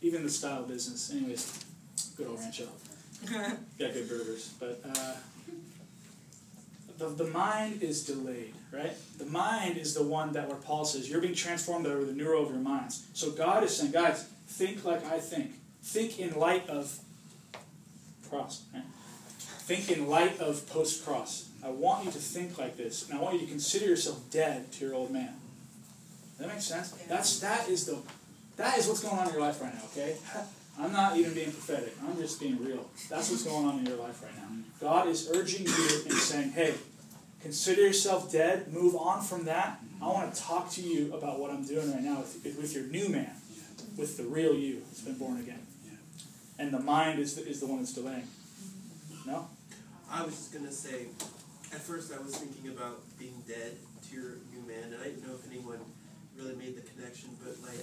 even 0.00 0.22
the 0.22 0.30
style 0.30 0.62
business. 0.62 1.11
Anyways, 1.12 1.64
good 2.16 2.26
old 2.28 2.40
Rancho. 2.40 2.68
Got 3.30 3.92
good 3.92 4.08
burgers, 4.08 4.54
but 4.58 4.80
uh, 4.85 5.14
the 6.98 7.08
the 7.08 7.30
mind 7.30 7.82
is 7.82 8.04
delayed, 8.04 8.54
right? 8.72 8.92
The 9.18 9.26
mind 9.26 9.76
is 9.76 9.94
the 9.94 10.02
one 10.02 10.32
that 10.32 10.48
where 10.48 10.56
Paul 10.56 10.85
says 10.85 11.08
you're 11.08 11.20
being 11.20 11.35
transformed 11.35 11.87
over 11.87 12.04
the 12.04 12.12
neural 12.12 12.42
of 12.44 12.50
your 12.50 12.58
minds. 12.58 13.06
So 13.12 13.30
God 13.30 13.62
is 13.62 13.76
saying, 13.76 13.92
guys, 13.92 14.28
think 14.46 14.85
like 14.85 15.04
I 15.06 15.18
think. 15.18 15.52
Think 15.82 16.18
in 16.18 16.38
light 16.38 16.68
of 16.68 16.98
cross. 18.28 18.64
Right? 18.72 18.85
Think 19.64 19.90
in 19.90 20.08
light 20.08 20.40
of 20.40 20.68
post 20.68 21.04
cross. 21.04 21.48
I 21.64 21.68
want 21.68 22.04
you 22.04 22.11
to 22.11 22.18
think 22.18 22.58
like 22.58 22.76
this, 22.76 23.08
and 23.08 23.18
I 23.18 23.22
want 23.22 23.35
you 23.35 23.40
to 23.40 23.46
consider 23.46 23.87
yourself 23.87 24.20
dead 24.30 24.72
to 24.72 24.85
your 24.85 24.94
old 24.94 25.12
man. 25.12 25.35
Does 26.37 26.46
that 26.46 26.48
make 26.48 26.61
sense? 26.61 26.90
That's 27.08 27.38
that 27.40 27.68
is 27.68 27.87
the 27.87 27.98
that 28.56 28.78
is 28.78 28.88
what's 28.88 29.02
going 29.02 29.16
on 29.16 29.28
in 29.28 29.32
your 29.32 29.42
life 29.42 29.61
right 29.62 29.72
now. 29.72 29.82
Okay, 29.92 30.16
I'm 30.80 30.92
not 30.92 31.16
even 31.16 31.35
being 31.35 31.52
prophetic. 31.52 31.94
I'm 32.02 32.16
just 32.16 32.40
being 32.40 32.62
real. 32.64 32.88
That's 33.08 33.30
what's 33.30 33.44
going 33.44 33.64
on 33.64 33.78
in 33.78 33.87
your 33.87 33.98
life 33.98 34.22
right 34.22 34.37
now. 34.37 34.48
God 34.80 35.06
is 35.06 35.30
urging 35.32 35.66
you 35.66 36.02
and 36.08 36.14
saying, 36.14 36.50
"Hey, 36.50 36.74
consider 37.42 37.83
yourself 37.83 38.33
dead. 38.33 38.72
Move 38.72 38.94
on 38.96 39.22
from 39.22 39.44
that. 39.44 39.81
I 40.00 40.07
want 40.07 40.33
to 40.35 40.40
talk 40.40 40.70
to 40.72 40.81
you 40.81 41.12
about 41.14 41.38
what 41.38 41.50
I'm 41.50 41.64
doing 41.64 41.92
right 41.92 42.02
now 42.02 42.20
with, 42.20 42.44
with 42.44 42.74
your 42.74 42.85
new 42.85 43.09
man, 43.09 43.31
with 43.96 44.16
the 44.16 44.24
real 44.24 44.55
you 44.55 44.81
that's 44.81 45.02
been 45.02 45.18
born 45.18 45.38
again. 45.38 45.66
And 46.59 46.72
the 46.72 46.81
mind 46.81 47.18
is 47.18 47.35
the, 47.35 47.46
is 47.46 47.61
the 47.61 47.66
one 47.66 47.78
that's 47.78 47.92
delaying. 47.92 48.26
No, 49.26 49.48
I 50.11 50.24
was 50.24 50.35
just 50.35 50.52
gonna 50.52 50.72
say, 50.72 51.07
At 51.72 51.81
first, 51.81 52.12
I 52.12 52.22
was 52.22 52.37
thinking 52.37 52.70
about 52.70 53.00
being 53.18 53.42
dead 53.46 53.76
to 54.09 54.14
your 54.14 54.31
new 54.52 54.66
man, 54.66 54.92
and 54.92 55.00
I 55.00 55.05
didn't 55.05 55.26
know 55.26 55.35
if 55.35 55.50
anyone 55.50 55.78
really 56.37 56.55
made 56.57 56.76
the 56.76 56.83
connection. 56.83 57.31
But 57.42 57.57
like 57.62 57.78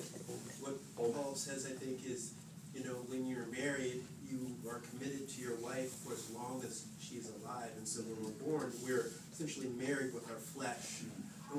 what 0.60 0.76
Paul 0.96 1.36
says, 1.36 1.66
I 1.66 1.76
think 1.76 2.06
is, 2.06 2.34
you 2.74 2.84
know, 2.84 2.96
when 3.08 3.26
you're 3.26 3.48
married, 3.48 4.04
you 4.30 4.56
are 4.70 4.80
committed 4.92 5.28
to 5.30 5.42
your 5.42 5.56
wife 5.58 5.92
for 6.06 6.14
as 6.14 6.30
long 6.32 6.62
as 6.66 6.86
she 7.02 7.16
is 7.16 7.32
alive. 7.42 7.72
And 7.78 7.88
so 7.88 8.02
when 8.02 8.24
we're 8.24 8.46
born, 8.46 8.72
we're 8.86 9.08
essentially 9.34 9.68
married 9.78 10.14
with 10.14 10.30
our 10.30 10.38
flesh. 10.38 11.02
And 11.02 11.12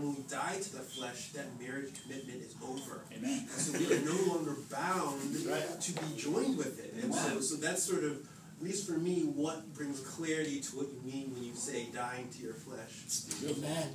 when 0.02 0.14
we 0.14 0.22
die 0.30 0.56
to 0.62 0.72
the 0.72 0.82
flesh, 0.82 1.28
that 1.30 1.46
marriage 1.60 1.90
commitment 2.02 2.42
is 2.42 2.54
over. 2.62 3.00
Amen. 3.16 3.40
And 3.40 3.50
so 3.50 3.78
we 3.78 3.86
are 3.92 4.00
no 4.00 4.32
longer 4.32 4.56
bound 4.70 5.20
Right. 5.46 5.80
to 5.80 5.92
be 5.92 6.16
joined 6.16 6.56
with 6.56 6.78
it. 6.78 7.02
And 7.02 7.14
so, 7.14 7.40
so 7.40 7.56
that's 7.56 7.82
sort 7.82 8.04
of, 8.04 8.12
at 8.60 8.66
least 8.66 8.86
for 8.86 8.92
me, 8.98 9.22
what 9.22 9.72
brings 9.74 10.00
clarity 10.00 10.60
to 10.60 10.76
what 10.76 10.86
you 10.92 11.00
mean 11.10 11.32
when 11.34 11.42
you 11.42 11.54
say 11.54 11.86
dying 11.94 12.28
to 12.28 12.42
your 12.42 12.52
flesh. 12.52 12.92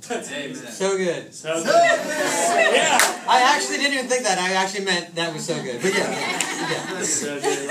That's 0.08 0.32
Amen. 0.32 0.54
So 0.72 0.96
good. 0.96 1.32
So 1.32 1.54
good. 1.54 1.66
yeah. 1.66 2.98
I 3.28 3.54
actually 3.56 3.76
didn't 3.78 3.94
even 3.94 4.08
think 4.08 4.24
that. 4.24 4.38
I 4.38 4.52
actually 4.54 4.84
meant 4.84 5.14
that 5.14 5.32
was 5.32 5.46
so 5.46 5.54
good. 5.62 5.80
But 5.80 5.94
yeah, 5.94 6.10
yeah, 6.10 7.02
So 7.02 7.40
good. 7.40 7.70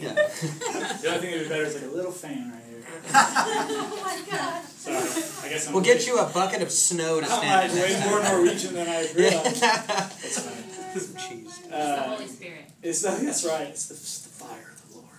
yeah. 0.00 0.14
The 0.14 0.20
only 0.22 0.28
thing 0.30 1.02
that 1.02 1.20
would 1.20 1.22
be 1.22 1.39
better 1.50 1.64
is 1.64 1.74
like 1.74 1.84
a 1.92 1.94
little 1.94 2.12
fan 2.12 2.52
right 2.52 2.64
here. 2.68 2.80
Oh 3.12 4.00
my 4.04 4.18
god. 4.30 4.62
Sorry. 4.64 4.96
I 4.96 5.48
guess 5.52 5.66
I'm 5.66 5.72
We'll 5.74 5.82
get 5.82 6.06
you 6.06 6.18
a 6.18 6.26
bucket 6.26 6.62
of 6.62 6.70
snow 6.70 7.20
to 7.20 7.26
stand 7.26 7.44
I'm 7.50 7.70
stand. 7.70 7.82
like 7.82 8.04
way 8.04 8.10
more 8.10 8.22
Norwegian 8.22 8.74
than 8.74 8.88
I 8.88 9.00
realized. 9.12 9.62
Yeah. 9.62 9.76
Fine. 9.82 11.00
Some 11.00 11.16
cheese. 11.16 11.46
It's 11.46 11.58
the 11.68 11.76
Uh, 11.76 12.02
Holy 12.10 12.26
Spirit. 12.26 12.64
it's 12.82 13.00
the, 13.02 13.10
that's 13.10 13.44
right. 13.44 13.68
It's 13.68 13.86
the, 13.88 13.94
it's 13.94 14.18
the 14.22 14.30
fire 14.44 14.72
of 14.74 14.78
the 14.88 14.94
Lord. 14.96 15.18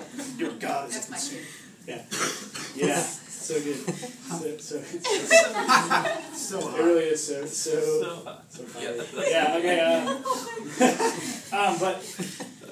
Um, 0.00 0.38
your 0.38 0.52
God 0.52 0.88
is 0.88 1.06
That's 1.06 1.32
my. 1.32 1.38
Yeah. 1.86 2.02
Yeah. 2.86 3.00
So 3.02 3.54
good. 3.60 4.60
So, 4.60 4.80
so, 4.80 4.82
So 6.34 6.56
it 6.76 6.82
really 6.82 7.04
is 7.04 7.26
so 7.26 7.44
so 7.46 7.76
so 8.48 8.62
fire. 8.64 8.94
Yeah. 9.30 9.56
Okay. 9.58 9.78
Uh, 9.80 11.56
um, 11.56 11.78
but 11.78 11.96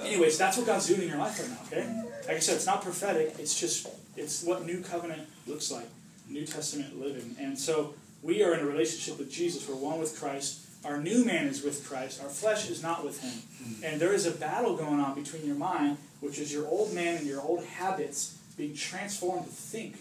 anyways, 0.03 0.39
that's 0.39 0.57
what 0.57 0.67
God's 0.67 0.87
doing 0.87 1.03
in 1.03 1.09
your 1.09 1.19
life 1.19 1.39
right 1.41 1.51
now. 1.51 1.59
Okay. 1.67 2.03
Like 2.27 2.37
I 2.37 2.41
said, 2.41 2.57
it's 2.57 2.67
not 2.67 2.83
prophetic. 2.83 3.35
It's 3.39 3.59
just 3.59 3.89
it's 4.17 4.43
what 4.43 4.65
new 4.65 4.81
covenant 4.81 5.29
looks 5.47 5.71
like, 5.71 5.87
New 6.29 6.47
Testament 6.47 7.01
living. 7.01 7.37
And 7.39 7.59
so 7.59 7.95
we 8.23 8.43
are 8.43 8.55
in 8.55 8.61
a 8.61 8.67
relationship 8.67 9.19
with 9.19 9.31
Jesus. 9.31 9.69
We're 9.69 9.77
one 9.77 9.99
with 9.99 10.19
Christ. 10.19 10.61
Our 10.85 10.99
new 10.99 11.25
man 11.25 11.47
is 11.47 11.63
with 11.63 11.87
Christ. 11.87 12.23
Our 12.23 12.29
flesh 12.29 12.69
is 12.69 12.83
not 12.83 13.05
with 13.05 13.21
Him. 13.21 13.33
Hmm. 13.33 13.85
And 13.85 14.01
there 14.01 14.13
is 14.13 14.27
a 14.27 14.31
battle 14.31 14.77
going 14.77 15.01
on 15.01 15.15
between 15.15 15.47
your 15.47 15.57
mind, 15.57 15.99
which 16.21 16.39
is 16.39 16.53
your 16.53 16.67
old 16.67 16.93
man 16.93 17.17
and 17.19 17.27
your 17.27 17.41
old 17.41 17.65
habits, 17.65 18.39
being 18.57 18.75
transformed 18.75 19.47
to 19.47 19.53
think 19.53 19.97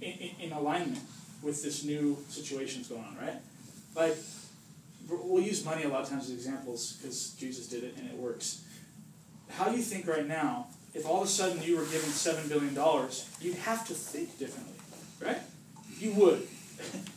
in, 0.00 0.12
in, 0.12 0.30
in 0.40 0.52
alignment 0.52 1.00
with 1.42 1.62
this 1.62 1.84
new 1.84 2.18
situations 2.28 2.88
going 2.88 3.04
on. 3.04 3.16
Right? 3.20 3.36
Like 3.94 4.16
we'll 5.08 5.42
use 5.42 5.64
money 5.64 5.84
a 5.84 5.88
lot 5.88 6.02
of 6.02 6.08
times 6.08 6.24
as 6.24 6.32
examples 6.32 6.94
because 6.94 7.30
Jesus 7.32 7.66
did 7.66 7.84
it 7.84 7.94
and 7.96 8.08
it 8.08 8.16
works. 8.16 8.64
How 9.50 9.68
do 9.68 9.76
you 9.76 9.82
think 9.82 10.06
right 10.06 10.26
now? 10.26 10.66
If 10.94 11.06
all 11.06 11.22
of 11.22 11.28
a 11.28 11.30
sudden 11.30 11.62
you 11.62 11.76
were 11.76 11.84
given 11.84 12.10
seven 12.10 12.48
billion 12.48 12.74
dollars, 12.74 13.28
you'd 13.40 13.56
have 13.56 13.86
to 13.88 13.94
think 13.94 14.38
differently, 14.38 14.74
right? 15.20 15.38
You 15.98 16.12
would. 16.12 16.46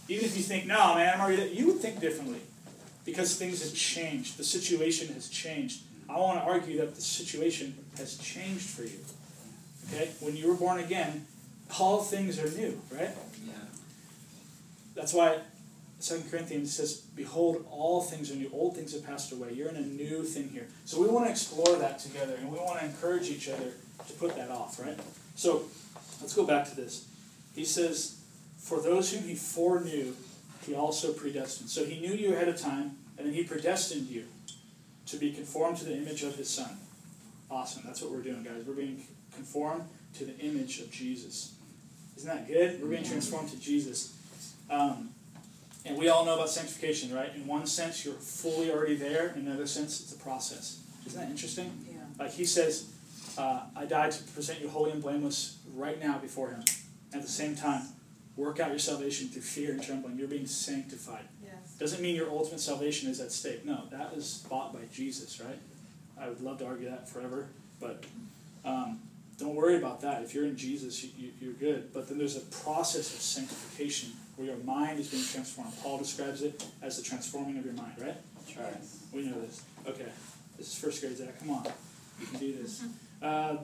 Even 0.08 0.26
if 0.26 0.36
you 0.36 0.44
think, 0.44 0.66
no, 0.66 0.96
man, 0.96 1.14
I'm 1.14 1.22
already 1.22 1.38
there, 1.38 1.48
you 1.48 1.68
would 1.68 1.78
think 1.78 2.00
differently 2.00 2.42
because 3.06 3.36
things 3.36 3.64
have 3.64 3.74
changed. 3.74 4.38
The 4.38 4.44
situation 4.44 5.14
has 5.14 5.30
changed. 5.30 5.84
I 6.10 6.18
want 6.18 6.40
to 6.40 6.46
argue 6.46 6.78
that 6.80 6.96
the 6.96 7.02
situation 7.02 7.76
has 7.98 8.18
changed 8.18 8.70
for 8.70 8.84
you. 8.84 9.00
Okay? 9.88 10.12
When 10.20 10.36
you 10.36 10.48
were 10.48 10.56
born 10.56 10.80
again, 10.80 11.26
all 11.80 12.02
things 12.02 12.40
are 12.40 12.50
new, 12.50 12.82
right? 12.92 13.12
Yeah. 13.46 13.54
That's 14.96 15.14
why 15.14 15.40
Second 16.04 16.32
Corinthians 16.32 16.76
says, 16.76 17.02
Behold, 17.16 17.66
all 17.70 18.02
things 18.02 18.32
are 18.32 18.36
new. 18.36 18.50
Old 18.54 18.76
things 18.76 18.94
have 18.94 19.06
passed 19.06 19.32
away. 19.32 19.54
You're 19.54 19.70
in 19.70 19.76
a 19.76 19.82
new 19.82 20.24
thing 20.24 20.50
here. 20.50 20.68
So 20.86 21.02
we 21.02 21.08
want 21.08 21.26
to 21.26 21.32
explore 21.32 21.76
that 21.78 22.00
together 22.00 22.36
and 22.36 22.52
we 22.52 22.58
want 22.58 22.80
to 22.80 22.86
encourage 22.86 23.30
each 23.30 23.50
other 23.50 23.74
to 24.08 24.14
put 24.14 24.36
that 24.36 24.50
off, 24.50 24.80
right? 24.80 25.00
So 25.36 25.64
let's 26.20 26.34
go 26.34 26.46
back 26.46 26.68
to 26.70 26.76
this. 26.76 27.08
He 27.56 27.66
says, 27.66 28.20
For 28.58 28.82
those 28.82 29.14
whom 29.14 29.24
he 29.24 29.36
foreknew, 29.36 30.14
he 30.66 30.76
also 30.76 31.14
predestined. 31.14 31.70
So 31.70 31.86
he 31.86 32.00
knew 32.00 32.14
you 32.14 32.34
ahead 32.34 32.48
of 32.48 32.58
time, 32.58 32.98
and 33.18 33.28
then 33.28 33.34
he 33.34 33.44
predestined 33.44 34.08
you 34.08 34.26
to 35.08 35.18
be 35.18 35.32
conformed 35.32 35.78
to 35.78 35.86
the 35.86 35.96
image 35.96 36.24
of 36.24 36.36
his 36.36 36.50
son. 36.50 36.78
Awesome. 37.50 37.84
That's 37.86 38.02
what 38.02 38.12
we're 38.12 38.22
doing, 38.22 38.44
guys. 38.44 38.64
We're 38.66 38.74
being 38.74 39.04
conformed 39.34 39.84
to 40.16 40.26
the 40.26 40.38
image 40.40 40.80
of 40.80 40.92
Jesus. 40.92 41.54
Isn't 42.18 42.30
that 42.30 42.48
good? 42.48 42.82
We're 42.82 42.90
being 42.90 43.04
transformed 43.04 43.50
to 43.50 43.60
Jesus. 43.60 44.16
Um, 44.70 45.10
and 45.86 45.98
we 45.98 46.10
all 46.10 46.26
know 46.26 46.36
about 46.36 46.50
sanctification, 46.50 47.14
right? 47.14 47.34
In 47.36 47.48
one 47.48 47.66
sense, 47.66 48.06
you're 48.06 48.14
fully 48.14 48.72
already 48.72 48.96
there. 48.96 49.30
In 49.36 49.48
another 49.48 49.66
sense, 49.66 50.00
it's 50.02 50.14
a 50.14 50.18
process. 50.18 50.80
Isn't 51.08 51.20
that 51.20 51.30
interesting? 51.30 51.86
Yeah. 51.90 51.98
Like 52.20 52.32
he 52.32 52.46
says, 52.46 52.90
uh, 53.38 53.62
I 53.76 53.86
died 53.86 54.12
to 54.12 54.24
present 54.24 54.62
you 54.62 54.70
holy 54.70 54.92
and 54.92 55.02
blameless 55.02 55.58
right 55.74 56.00
now 56.00 56.20
before 56.20 56.50
him. 56.52 56.64
At 57.14 57.24
the 57.24 57.28
same 57.28 57.56
time, 57.56 57.82
work 58.36 58.60
out 58.60 58.70
your 58.70 58.80
salvation 58.80 59.30
through 59.30 59.42
fear 59.42 59.72
and 59.72 59.82
trembling. 59.82 60.18
You're 60.18 60.28
being 60.28 60.46
sanctified. 60.46 61.26
Yes. 61.44 61.54
Doesn't 61.80 62.02
mean 62.02 62.16
your 62.16 62.30
ultimate 62.30 62.60
salvation 62.60 63.10
is 63.10 63.20
at 63.20 63.32
stake. 63.32 63.66
No, 63.66 63.86
that 63.92 64.16
was 64.16 64.46
bought 64.50 64.74
by 64.74 64.82
Jesus, 64.94 65.42
right? 65.42 65.58
I 66.20 66.30
would 66.30 66.42
love 66.42 66.60
to 66.60 66.68
argue 66.68 66.90
that 66.90 67.10
forever, 67.10 67.48
but 67.80 68.06
um, 68.64 69.00
don't 69.40 69.56
worry 69.56 69.78
about 69.78 70.02
that. 70.02 70.22
If 70.22 70.36
you're 70.36 70.46
in 70.46 70.56
Jesus, 70.56 71.04
you, 71.04 71.10
you, 71.18 71.32
you're 71.42 71.54
good. 71.54 71.92
But 71.92 72.08
then 72.08 72.20
there's 72.20 72.38
a 72.38 72.42
process 72.42 73.12
of 73.14 73.22
sanctification 73.22 74.12
where 74.42 74.56
your 74.56 74.64
mind 74.66 75.00
is 75.00 75.08
being 75.10 75.24
transformed. 75.24 75.72
Paul 75.84 76.00
describes 76.00 76.42
it 76.42 76.66
as 76.82 76.98
the 76.98 77.04
transforming 77.04 77.58
of 77.60 77.66
your 77.66 77.76
mind, 77.76 77.94
right? 78.00 78.16
All 78.58 78.64
right, 78.64 78.74
we 79.14 79.24
know 79.24 79.40
this. 79.40 79.64
Okay, 79.88 80.08
this 80.58 80.68
is 80.68 80.80
first 80.80 81.02
grade, 81.02 81.16
Zach. 81.16 81.40
Come 81.40 81.52
on, 81.52 81.68
you 82.20 82.26
can 82.26 82.40
do 82.40 82.54
this. 82.54 82.84
Uh, 83.22 83.58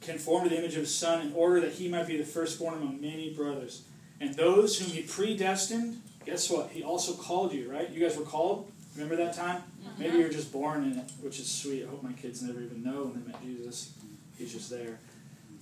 conform 0.00 0.44
to 0.44 0.50
the 0.50 0.58
image 0.58 0.74
of 0.74 0.80
his 0.80 0.94
son 0.94 1.26
in 1.26 1.32
order 1.34 1.60
that 1.60 1.72
he 1.72 1.88
might 1.88 2.06
be 2.06 2.16
the 2.16 2.24
firstborn 2.24 2.74
among 2.74 3.00
many 3.00 3.34
brothers. 3.34 3.82
And 4.20 4.34
those 4.34 4.78
whom 4.78 4.90
he 4.90 5.02
predestined, 5.02 6.00
guess 6.24 6.48
what? 6.48 6.70
He 6.70 6.84
also 6.84 7.14
called 7.14 7.52
you, 7.52 7.70
right? 7.70 7.90
You 7.90 8.00
guys 8.00 8.16
were 8.16 8.24
called? 8.24 8.70
Remember 8.94 9.16
that 9.16 9.34
time? 9.34 9.62
Maybe 9.98 10.18
you're 10.18 10.28
just 10.28 10.52
born 10.52 10.84
in 10.84 10.98
it, 10.98 11.10
which 11.20 11.40
is 11.40 11.50
sweet. 11.50 11.84
I 11.84 11.88
hope 11.88 12.02
my 12.02 12.12
kids 12.12 12.42
never 12.42 12.60
even 12.60 12.84
know 12.84 13.04
when 13.04 13.24
they 13.24 13.32
met 13.32 13.42
Jesus. 13.42 13.92
He's 14.38 14.52
just 14.52 14.70
there. 14.70 15.00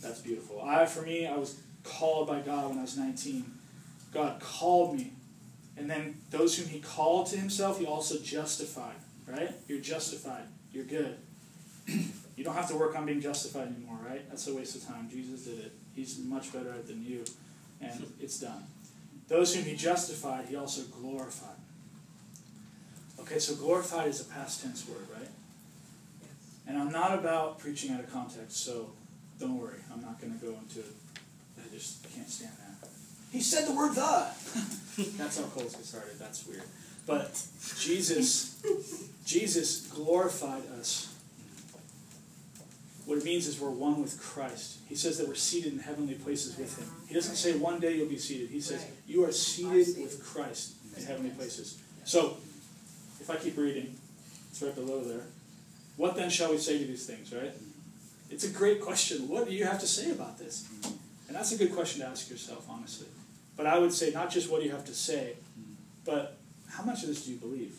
That's 0.03 0.20
beautiful. 0.20 0.61
I, 0.62 0.85
for 0.85 1.01
me, 1.01 1.27
I 1.27 1.37
was 1.37 1.61
called 1.83 2.29
by 2.29 2.40
God 2.40 2.68
when 2.68 2.79
I 2.79 2.83
was 2.83 2.98
19. 2.98 3.61
God 4.12 4.40
called 4.40 4.96
me. 4.96 5.12
And 5.77 5.88
then 5.90 6.16
those 6.31 6.57
whom 6.59 6.68
he 6.68 6.81
called 6.81 7.29
to 7.29 7.37
himself, 7.37 7.79
he 7.79 7.87
also 7.87 8.18
justified, 8.18 8.96
right? 9.27 9.51
You're 9.66 9.81
justified. 9.81 10.44
You're 10.72 10.85
good. 10.85 11.16
You 12.35 12.44
don't 12.44 12.55
have 12.55 12.68
to 12.68 12.77
work 12.77 12.96
on 12.96 13.05
being 13.05 13.20
justified 13.20 13.68
anymore, 13.68 13.98
right? 14.09 14.27
That's 14.29 14.48
a 14.48 14.55
waste 14.55 14.75
of 14.75 14.87
time. 14.87 15.09
Jesus 15.11 15.44
did 15.44 15.59
it. 15.59 15.72
He's 15.94 16.18
much 16.18 16.51
better 16.51 16.70
at 16.70 16.77
it 16.77 16.87
than 16.87 17.05
you, 17.05 17.25
and 17.81 18.11
it's 18.20 18.40
done. 18.40 18.64
Those 19.29 19.55
whom 19.55 19.64
he 19.64 19.77
justified, 19.77 20.46
he 20.46 20.57
also 20.57 20.83
glorified. 20.85 21.61
Okay, 23.20 23.38
so 23.38 23.55
glorified 23.55 24.09
is 24.09 24.22
a 24.22 24.25
past 24.25 24.62
tense 24.62 24.88
word, 24.88 25.07
right? 25.14 25.29
And 26.66 26.79
I'm 26.79 26.90
not 26.90 27.18
about 27.18 27.59
preaching 27.59 27.92
out 27.92 28.01
of 28.01 28.11
context, 28.11 28.64
so 28.64 28.90
don't 29.38 29.59
worry. 29.59 29.81
I'm 29.92 30.01
not 30.01 30.20
going 30.20 30.33
to 30.33 30.44
go 30.44 30.53
into 30.53 30.81
it. 30.81 30.94
I 31.59 31.75
just 31.75 32.03
can't 32.14 32.29
stand 32.29 32.53
that. 32.59 32.62
He 33.33 33.40
said 33.40 33.66
the 33.66 33.73
word 33.73 33.95
the. 33.95 34.01
That's 35.16 35.38
how 35.38 35.47
cults 35.47 35.75
get 35.75 35.85
started. 35.85 36.18
That's 36.18 36.47
weird. 36.47 36.62
But 37.07 37.42
Jesus, 37.79 38.62
Jesus 39.25 39.88
glorified 39.88 40.62
us 40.79 41.12
what 43.05 43.18
it 43.18 43.25
means 43.25 43.49
is 43.49 43.61
we're 43.61 43.71
one 43.71 44.01
with 44.01 44.21
Christ. 44.21 44.79
He 44.88 44.95
says 44.95 45.18
that 45.18 45.27
we're 45.27 45.35
seated 45.35 45.73
in 45.73 45.81
heavenly 45.81 46.14
places 46.14 46.57
with 46.57 46.79
Him. 46.79 46.88
He 47.09 47.14
doesn't 47.14 47.37
say 47.37 47.57
one 47.57 47.81
day 47.81 47.97
you'll 47.97 48.09
be 48.09 48.18
seated. 48.18 48.51
He 48.51 48.61
says 48.61 48.87
you 49.09 49.25
are 49.25 49.33
seated 49.33 50.01
with 50.01 50.25
Christ 50.25 50.75
in 50.97 51.05
heavenly 51.05 51.31
places. 51.31 51.81
So, 52.05 52.37
if 53.21 53.29
I 53.29 53.37
keep 53.37 53.57
reading, 53.57 53.97
it's 54.51 54.62
right 54.62 54.75
below 54.75 55.03
there. 55.03 55.23
What 55.97 56.16
then 56.16 56.31
shall 56.31 56.51
we 56.51 56.59
say 56.59 56.79
to 56.79 56.85
these 56.85 57.07
things, 57.07 57.33
right? 57.35 57.53
It's 58.31 58.45
a 58.45 58.51
great 58.51 58.81
question. 58.81 59.29
What 59.29 59.49
do 59.49 59.55
you 59.55 59.64
have 59.64 59.81
to 59.81 59.87
say 59.87 60.11
about 60.11 60.38
this? 60.38 60.66
And 61.29 61.37
that's 61.37 61.53
a 61.53 61.59
good 61.59 61.75
question 61.75 62.01
to 62.01 62.07
ask 62.07 62.31
yourself, 62.31 62.66
honestly. 62.68 63.09
But 63.56 63.66
I 63.66 63.78
would 63.78 63.92
say 63.92 64.10
not 64.10 64.30
just 64.30 64.50
what 64.50 64.60
do 64.60 64.66
you 64.66 64.72
have 64.72 64.84
to 64.86 64.94
say, 64.94 65.34
but 66.04 66.38
how 66.70 66.84
much 66.84 67.02
of 67.02 67.08
this 67.08 67.24
do 67.24 67.32
you 67.32 67.38
believe? 67.38 67.76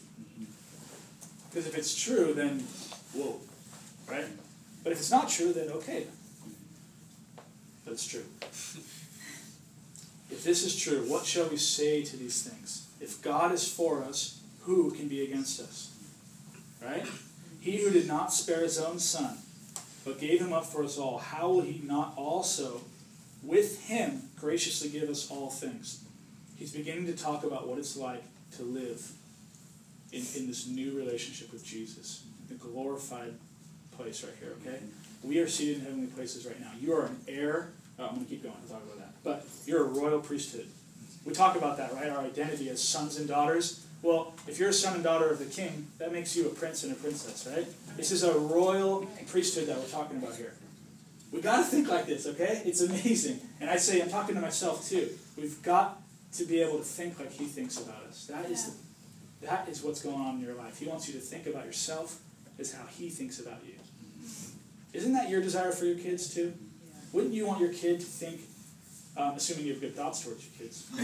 Because 1.49 1.67
if 1.67 1.77
it's 1.77 1.95
true, 1.95 2.33
then 2.33 2.59
whoa, 3.13 3.39
right? 4.09 4.25
But 4.83 4.91
if 4.91 4.99
it's 4.99 5.11
not 5.11 5.29
true, 5.29 5.53
then 5.53 5.69
okay. 5.69 6.07
that's 7.85 8.05
true. 8.05 8.25
If 10.31 10.43
this 10.43 10.63
is 10.63 10.75
true, 10.75 11.03
what 11.07 11.25
shall 11.25 11.47
we 11.47 11.57
say 11.57 12.03
to 12.03 12.17
these 12.17 12.41
things? 12.43 12.87
If 12.99 13.21
God 13.21 13.51
is 13.51 13.67
for 13.67 14.03
us, 14.03 14.41
who 14.61 14.91
can 14.91 15.07
be 15.07 15.23
against 15.23 15.59
us? 15.59 15.91
Right? 16.81 17.05
He 17.61 17.77
who 17.77 17.91
did 17.91 18.07
not 18.07 18.33
spare 18.33 18.61
his 18.61 18.79
own 18.79 18.99
son, 18.99 19.37
but 20.03 20.19
gave 20.19 20.41
him 20.41 20.51
up 20.51 20.65
for 20.65 20.83
us 20.83 20.97
all, 20.97 21.17
how 21.19 21.49
will 21.49 21.61
he 21.61 21.81
not 21.85 22.13
also 22.17 22.81
with 23.43 23.85
him 23.85 24.23
graciously 24.37 24.89
give 24.89 25.09
us 25.09 25.29
all 25.29 25.49
things. 25.49 26.03
He's 26.55 26.71
beginning 26.71 27.05
to 27.07 27.13
talk 27.13 27.43
about 27.43 27.67
what 27.67 27.77
it's 27.77 27.97
like 27.97 28.23
to 28.57 28.63
live 28.63 29.11
in, 30.11 30.23
in 30.35 30.47
this 30.47 30.67
new 30.67 30.95
relationship 30.95 31.51
with 31.51 31.65
Jesus, 31.65 32.23
the 32.47 32.55
glorified 32.55 33.33
place 33.91 34.23
right 34.23 34.33
here, 34.39 34.53
okay? 34.61 34.79
We 35.23 35.39
are 35.39 35.47
seated 35.47 35.77
in 35.77 35.81
heavenly 35.81 36.07
places 36.07 36.45
right 36.45 36.59
now. 36.59 36.71
You 36.79 36.93
are 36.93 37.05
an 37.05 37.17
heir. 37.27 37.69
Oh, 37.99 38.05
I'm 38.05 38.15
going 38.15 38.25
to 38.25 38.29
keep 38.29 38.43
going. 38.43 38.55
I'll 38.63 38.79
talk 38.79 38.83
about 38.83 38.97
that. 38.99 39.13
But 39.23 39.45
you're 39.65 39.83
a 39.83 39.87
royal 39.87 40.19
priesthood. 40.19 40.67
We 41.25 41.33
talk 41.33 41.55
about 41.55 41.77
that, 41.77 41.93
right? 41.93 42.09
Our 42.09 42.19
identity 42.19 42.69
as 42.69 42.81
sons 42.81 43.17
and 43.17 43.27
daughters. 43.27 43.85
Well, 44.01 44.33
if 44.47 44.59
you're 44.59 44.69
a 44.69 44.73
son 44.73 44.95
and 44.95 45.03
daughter 45.03 45.29
of 45.29 45.39
the 45.39 45.45
king, 45.45 45.87
that 45.97 46.11
makes 46.11 46.35
you 46.35 46.47
a 46.47 46.49
prince 46.49 46.83
and 46.83 46.91
a 46.91 46.95
princess, 46.95 47.47
right? 47.49 47.65
This 47.95 48.11
is 48.11 48.23
a 48.23 48.37
royal 48.37 49.07
priesthood 49.27 49.67
that 49.67 49.77
we're 49.77 49.85
talking 49.85 50.17
about 50.17 50.35
here. 50.35 50.53
We 51.33 51.41
got 51.41 51.57
to 51.57 51.63
think 51.63 51.89
like 51.89 52.05
this, 52.05 52.27
okay? 52.27 52.61
It's 52.63 52.81
amazing. 52.81 53.39
And 53.59 53.67
I 53.67 53.77
say, 53.77 53.99
I'm 53.99 54.09
talking 54.09 54.35
to 54.35 54.41
myself 54.41 54.87
too. 54.87 55.09
We've 55.35 55.59
got 55.63 55.99
to 56.33 56.45
be 56.45 56.61
able 56.61 56.77
to 56.77 56.83
think 56.83 57.19
like 57.19 57.31
he 57.31 57.45
thinks 57.45 57.79
about 57.79 58.03
us. 58.07 58.27
That 58.27 58.45
is 58.51 58.77
the, 59.41 59.47
that 59.47 59.67
is 59.67 59.81
what's 59.81 59.99
going 60.01 60.21
on 60.21 60.35
in 60.35 60.41
your 60.41 60.53
life. 60.53 60.77
He 60.77 60.85
wants 60.85 61.07
you 61.07 61.15
to 61.15 61.19
think 61.19 61.47
about 61.47 61.65
yourself 61.65 62.21
as 62.59 62.71
how 62.71 62.85
he 62.85 63.09
thinks 63.09 63.39
about 63.39 63.65
you. 63.65 63.73
Isn't 64.93 65.13
that 65.13 65.29
your 65.29 65.41
desire 65.41 65.71
for 65.71 65.85
your 65.85 65.97
kids 65.97 66.31
too? 66.31 66.53
Wouldn't 67.11 67.33
you 67.33 67.47
want 67.47 67.59
your 67.59 67.73
kid 67.73 67.99
to 67.99 68.05
think, 68.05 68.41
um, 69.17 69.33
assuming 69.35 69.65
you 69.65 69.73
have 69.73 69.81
good 69.81 69.95
thoughts 69.95 70.23
towards 70.23 70.45
your 70.45 70.53
kids? 70.59 70.85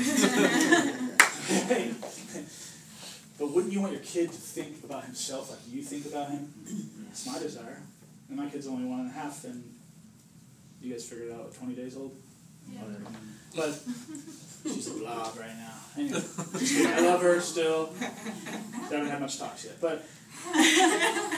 but 3.39 3.51
wouldn't 3.51 3.73
you 3.73 3.81
want 3.81 3.93
your 3.93 4.01
kid 4.01 4.31
to 4.31 4.37
think 4.37 4.83
about 4.83 5.05
himself 5.05 5.49
like 5.49 5.57
you 5.67 5.81
think 5.81 6.05
about 6.05 6.29
him? 6.29 6.53
It's 7.09 7.25
my 7.25 7.39
desire. 7.39 7.81
And 8.27 8.37
my 8.37 8.47
kid's 8.47 8.67
only 8.67 8.85
one 8.85 8.99
and 8.99 9.09
a 9.09 9.13
half, 9.13 9.43
and 9.43 9.63
you 10.81 10.91
guys 10.91 11.05
figured 11.05 11.29
it 11.29 11.33
out 11.33 11.47
at 11.47 11.53
20 11.55 11.75
days 11.75 11.97
old? 11.97 12.15
Yeah. 12.71 12.81
But 13.55 13.79
she's 14.63 14.89
a 14.89 14.99
blob 14.99 15.35
right 15.39 15.49
now. 15.57 15.73
Anyway, 15.97 16.21
I 16.93 16.99
love 16.99 17.19
her 17.23 17.41
still. 17.41 17.89
I 17.99 18.03
Haven't 18.93 19.09
had 19.09 19.21
much 19.21 19.39
talks 19.39 19.65
yet. 19.65 19.81
But 19.81 20.05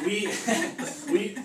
we, 0.06 0.28
we 1.10 1.38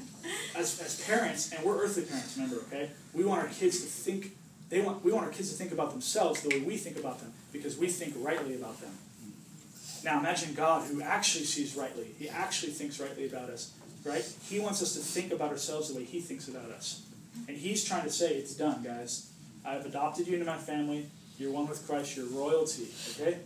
as, 0.56 0.80
as 0.80 1.00
parents, 1.06 1.52
and 1.52 1.64
we're 1.64 1.82
earthly 1.82 2.02
parents, 2.02 2.36
remember, 2.36 2.56
okay? 2.66 2.90
We 3.14 3.24
want 3.24 3.42
our 3.42 3.48
kids 3.48 3.80
to 3.80 3.86
think, 3.86 4.36
they 4.68 4.80
want, 4.80 5.04
we 5.04 5.12
want 5.12 5.26
our 5.26 5.32
kids 5.32 5.50
to 5.50 5.56
think 5.56 5.72
about 5.72 5.92
themselves 5.92 6.42
the 6.42 6.48
way 6.48 6.60
we 6.60 6.76
think 6.76 6.98
about 6.98 7.20
them, 7.20 7.32
because 7.52 7.76
we 7.78 7.88
think 7.88 8.14
rightly 8.18 8.54
about 8.54 8.80
them. 8.80 8.92
Now 10.04 10.18
imagine 10.20 10.54
God 10.54 10.86
who 10.88 11.02
actually 11.02 11.44
sees 11.44 11.76
rightly. 11.76 12.08
He 12.18 12.28
actually 12.28 12.72
thinks 12.72 13.00
rightly 13.00 13.26
about 13.26 13.50
us, 13.50 13.72
right? 14.04 14.24
He 14.48 14.60
wants 14.60 14.82
us 14.82 14.94
to 14.94 15.00
think 15.00 15.32
about 15.32 15.50
ourselves 15.50 15.92
the 15.92 15.98
way 15.98 16.04
He 16.04 16.20
thinks 16.20 16.48
about 16.48 16.70
us. 16.70 17.05
And 17.48 17.56
He's 17.56 17.84
trying 17.84 18.04
to 18.04 18.10
say, 18.10 18.34
it's 18.34 18.54
done, 18.54 18.82
guys. 18.82 19.30
I've 19.64 19.84
adopted 19.86 20.26
you 20.26 20.34
into 20.34 20.46
my 20.46 20.56
family. 20.56 21.06
You're 21.38 21.52
one 21.52 21.66
with 21.68 21.86
Christ. 21.86 22.16
You're 22.16 22.26
royalty, 22.26 22.88
okay? 23.10 23.38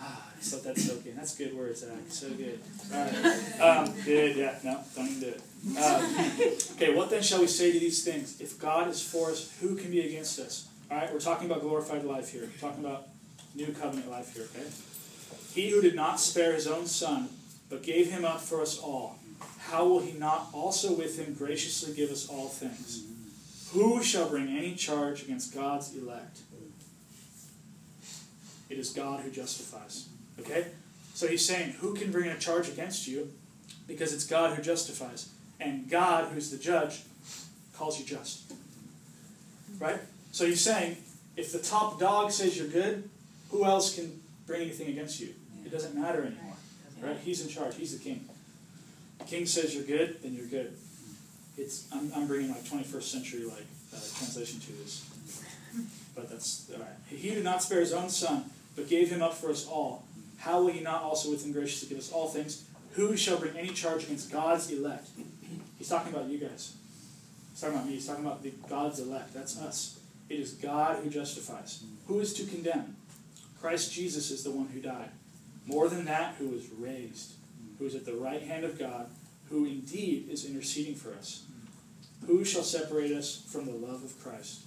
Ah, 0.00 0.30
I 0.34 0.38
just 0.38 0.52
let 0.52 0.62
that 0.64 0.78
soak 0.78 1.06
in. 1.06 1.16
That's 1.16 1.36
good 1.36 1.56
words, 1.56 1.80
Zach. 1.80 1.90
So 2.08 2.30
good. 2.30 2.60
All 2.92 3.04
right. 3.04 3.60
Um, 3.60 3.94
good, 4.04 4.36
yeah. 4.36 4.58
No, 4.64 4.80
don't 4.94 5.08
even 5.08 5.20
do 5.20 5.28
it. 5.28 5.42
Um, 5.78 6.52
okay, 6.76 6.94
what 6.94 7.10
then 7.10 7.22
shall 7.22 7.40
we 7.40 7.46
say 7.46 7.72
to 7.72 7.78
these 7.78 8.04
things? 8.04 8.40
If 8.40 8.58
God 8.58 8.88
is 8.88 9.02
for 9.02 9.30
us, 9.30 9.56
who 9.60 9.76
can 9.76 9.90
be 9.90 10.00
against 10.00 10.38
us? 10.40 10.68
All 10.90 10.98
right, 10.98 11.12
we're 11.12 11.20
talking 11.20 11.50
about 11.50 11.62
glorified 11.62 12.04
life 12.04 12.30
here. 12.30 12.42
We're 12.42 12.68
talking 12.68 12.84
about 12.84 13.08
new 13.54 13.72
covenant 13.72 14.10
life 14.10 14.34
here, 14.34 14.44
okay? 14.54 14.68
He 15.54 15.70
who 15.70 15.80
did 15.80 15.94
not 15.94 16.18
spare 16.20 16.52
his 16.52 16.66
own 16.66 16.86
son, 16.86 17.28
but 17.70 17.82
gave 17.82 18.10
him 18.10 18.24
up 18.24 18.40
for 18.40 18.60
us 18.60 18.78
all, 18.78 19.18
how 19.58 19.86
will 19.86 20.00
he 20.00 20.12
not 20.12 20.48
also 20.52 20.92
with 20.92 21.18
him 21.18 21.34
graciously 21.34 21.94
give 21.94 22.10
us 22.10 22.28
all 22.28 22.48
things? 22.48 23.04
Who 23.72 24.02
shall 24.02 24.28
bring 24.28 24.48
any 24.48 24.74
charge 24.74 25.22
against 25.22 25.54
God's 25.54 25.96
elect? 25.96 26.40
It 28.68 28.78
is 28.78 28.90
God 28.90 29.20
who 29.20 29.30
justifies. 29.30 30.08
Okay? 30.40 30.66
So 31.14 31.26
he's 31.26 31.44
saying, 31.44 31.72
who 31.72 31.94
can 31.94 32.10
bring 32.10 32.28
a 32.28 32.38
charge 32.38 32.68
against 32.68 33.06
you? 33.06 33.30
Because 33.86 34.12
it's 34.12 34.24
God 34.24 34.56
who 34.56 34.62
justifies. 34.62 35.28
And 35.60 35.88
God, 35.88 36.32
who's 36.32 36.50
the 36.50 36.56
judge, 36.56 37.02
calls 37.74 37.98
you 37.98 38.04
just. 38.04 38.52
Right? 39.78 40.00
So 40.32 40.46
he's 40.46 40.60
saying, 40.60 40.96
if 41.36 41.52
the 41.52 41.58
top 41.58 42.00
dog 42.00 42.30
says 42.30 42.56
you're 42.56 42.68
good, 42.68 43.08
who 43.50 43.64
else 43.64 43.94
can 43.94 44.20
bring 44.46 44.62
anything 44.62 44.88
against 44.88 45.20
you? 45.20 45.34
It 45.64 45.70
doesn't 45.70 45.94
matter 45.94 46.22
anymore. 46.22 46.56
Right? 47.00 47.18
He's 47.24 47.42
in 47.42 47.48
charge. 47.48 47.74
He's 47.76 47.96
the 47.96 48.02
king. 48.02 48.28
King 49.26 49.46
says 49.46 49.74
you're 49.74 49.84
good, 49.84 50.22
then 50.22 50.34
you're 50.34 50.46
good. 50.46 50.72
It's 51.56 51.86
I'm, 51.92 52.10
I'm 52.14 52.26
bringing 52.26 52.50
like 52.50 52.64
21st 52.64 53.02
century 53.02 53.44
like 53.44 53.66
uh, 53.94 54.00
translation 54.16 54.60
to 54.60 54.72
this, 54.72 55.08
but 56.14 56.30
that's 56.30 56.70
all 56.72 56.80
right. 56.80 56.88
He 57.08 57.30
did 57.30 57.44
not 57.44 57.62
spare 57.62 57.80
his 57.80 57.92
own 57.92 58.08
son, 58.08 58.44
but 58.74 58.88
gave 58.88 59.10
him 59.10 59.22
up 59.22 59.34
for 59.34 59.50
us 59.50 59.66
all. 59.66 60.04
How 60.38 60.60
will 60.60 60.72
he 60.72 60.80
not 60.80 61.02
also 61.02 61.30
with 61.30 61.44
him 61.44 61.52
graciously 61.52 61.88
give 61.88 61.98
us 61.98 62.10
all 62.10 62.28
things? 62.28 62.64
Who 62.92 63.16
shall 63.16 63.38
bring 63.38 63.56
any 63.56 63.68
charge 63.68 64.04
against 64.04 64.32
God's 64.32 64.70
elect? 64.70 65.08
He's 65.78 65.88
talking 65.88 66.12
about 66.12 66.28
you 66.28 66.38
guys. 66.38 66.74
He's 67.52 67.60
talking 67.60 67.76
about 67.76 67.86
me. 67.86 67.94
He's 67.94 68.06
talking 68.06 68.24
about 68.24 68.42
the 68.42 68.52
God's 68.68 68.98
elect. 68.98 69.34
That's 69.34 69.60
us. 69.60 70.00
It 70.28 70.40
is 70.40 70.52
God 70.52 71.02
who 71.02 71.10
justifies. 71.10 71.84
Who 72.06 72.20
is 72.20 72.32
to 72.34 72.44
condemn? 72.44 72.96
Christ 73.60 73.92
Jesus 73.92 74.30
is 74.30 74.42
the 74.42 74.50
one 74.50 74.68
who 74.68 74.80
died. 74.80 75.10
More 75.66 75.88
than 75.88 76.06
that, 76.06 76.34
who 76.38 76.48
was 76.48 76.68
raised, 76.78 77.34
who 77.82 77.88
is 77.88 77.96
at 77.96 78.06
the 78.06 78.14
right 78.14 78.42
hand 78.42 78.64
of 78.64 78.78
God, 78.78 79.06
who 79.50 79.64
indeed 79.64 80.28
is 80.30 80.44
interceding 80.44 80.94
for 80.94 81.12
us. 81.14 81.42
Who 82.28 82.44
shall 82.44 82.62
separate 82.62 83.10
us 83.10 83.42
from 83.48 83.66
the 83.66 83.72
love 83.72 84.04
of 84.04 84.22
Christ? 84.22 84.60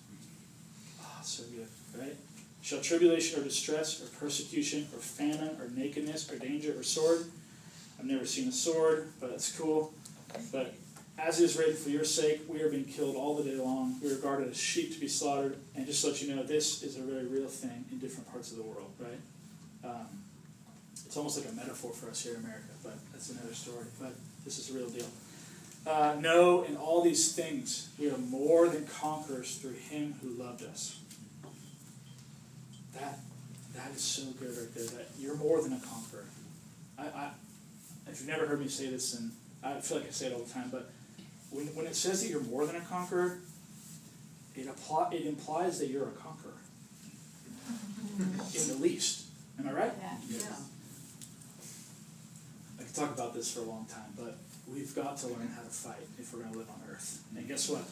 Ah, 1.02 1.22
so 1.24 1.44
good, 1.44 1.68
right? 1.98 2.18
Shall 2.62 2.82
tribulation 2.82 3.40
or 3.40 3.44
distress 3.44 4.04
or 4.04 4.08
persecution 4.20 4.86
or 4.94 5.00
famine 5.00 5.56
or 5.62 5.70
nakedness 5.70 6.30
or 6.30 6.38
danger 6.38 6.78
or 6.78 6.84
sword? 6.84 7.26
I've 7.98 8.06
never 8.06 8.26
seen 8.26 8.50
a 8.50 8.52
sword, 8.52 9.08
but 9.22 9.30
that's 9.30 9.58
cool. 9.58 9.94
But 10.52 10.74
as 11.18 11.40
it 11.40 11.46
is 11.46 11.58
written, 11.58 11.78
for 11.78 11.92
your 11.92 12.04
sake, 12.04 12.42
we 12.50 12.62
are 12.64 12.70
being 12.70 12.84
killed 12.84 13.16
all 13.16 13.38
the 13.38 13.50
day 13.50 13.56
long. 13.56 13.96
We 14.04 14.12
are 14.12 14.16
regarded 14.16 14.50
as 14.50 14.58
sheep 14.58 14.94
to 14.94 15.00
be 15.00 15.08
slaughtered. 15.08 15.56
And 15.74 15.86
just 15.86 16.02
to 16.02 16.10
let 16.10 16.22
you 16.22 16.36
know, 16.36 16.44
this 16.44 16.84
is 16.84 16.98
a 16.98 17.02
very 17.02 17.28
real 17.28 17.48
thing 17.48 17.86
in 17.90 18.00
different 18.00 18.30
parts 18.30 18.52
of 18.52 18.58
the 18.58 18.64
world, 18.64 18.92
right? 19.00 19.90
Um, 19.90 20.08
it's 21.16 21.18
almost 21.18 21.38
like 21.38 21.50
a 21.50 21.56
metaphor 21.56 21.94
for 21.94 22.10
us 22.10 22.22
here 22.22 22.34
in 22.34 22.42
America, 22.42 22.68
but 22.84 22.92
that's 23.14 23.30
another 23.30 23.54
story. 23.54 23.86
But 24.02 24.12
this 24.44 24.60
is 24.60 24.70
a 24.70 24.78
real 24.78 24.90
deal. 24.90 25.06
Uh, 25.88 26.18
no, 26.20 26.64
in 26.64 26.76
all 26.76 27.02
these 27.02 27.34
things, 27.34 27.88
we 27.98 28.12
are 28.12 28.18
more 28.18 28.68
than 28.68 28.86
conquerors 28.86 29.56
through 29.56 29.76
Him 29.76 30.16
who 30.22 30.32
loved 30.32 30.62
us. 30.64 31.00
That 32.96 33.20
that 33.76 33.92
is 33.96 34.02
so 34.02 34.24
good 34.38 34.58
right 34.58 34.76
there. 34.76 34.88
That 34.88 35.08
you're 35.18 35.38
more 35.38 35.62
than 35.62 35.72
a 35.72 35.80
conqueror. 35.80 36.26
I, 37.00 37.04
I 37.04 37.30
if 38.10 38.20
you've 38.20 38.28
never 38.28 38.46
heard 38.46 38.60
me 38.60 38.68
say 38.68 38.90
this, 38.90 39.18
and 39.18 39.32
I 39.64 39.80
feel 39.80 40.00
like 40.00 40.08
I 40.08 40.12
say 40.12 40.28
it 40.28 40.34
all 40.34 40.40
the 40.40 40.52
time, 40.52 40.68
but 40.70 40.90
when, 41.50 41.68
when 41.68 41.86
it 41.86 41.96
says 41.96 42.24
that 42.24 42.30
you're 42.30 42.44
more 42.44 42.66
than 42.66 42.76
a 42.76 42.82
conqueror, 42.82 43.40
it 44.54 44.68
apply, 44.68 45.12
it 45.14 45.26
implies 45.26 45.80
that 45.80 45.88
you're 45.88 46.10
a 46.10 46.12
conqueror. 46.12 46.52
In 48.20 48.68
the 48.68 48.78
least. 48.82 49.28
Am 49.58 49.70
I 49.70 49.72
right? 49.72 49.94
Yeah. 50.30 50.40
I 50.40 50.48
could 50.48 50.75
talk 52.96 53.14
about 53.14 53.34
this 53.34 53.54
for 53.54 53.62
a 53.62 53.64
long 53.64 53.86
time, 53.86 54.14
but 54.18 54.38
we've 54.72 54.96
got 54.96 55.18
to 55.18 55.28
learn 55.28 55.50
how 55.56 55.62
to 55.62 55.70
fight 55.70 56.08
if 56.18 56.34
we're 56.34 56.40
going 56.40 56.54
to 56.54 56.60
live 56.60 56.70
on 56.70 56.82
Earth. 56.90 57.24
And 57.36 57.48
guess 57.48 57.70
what? 57.70 57.84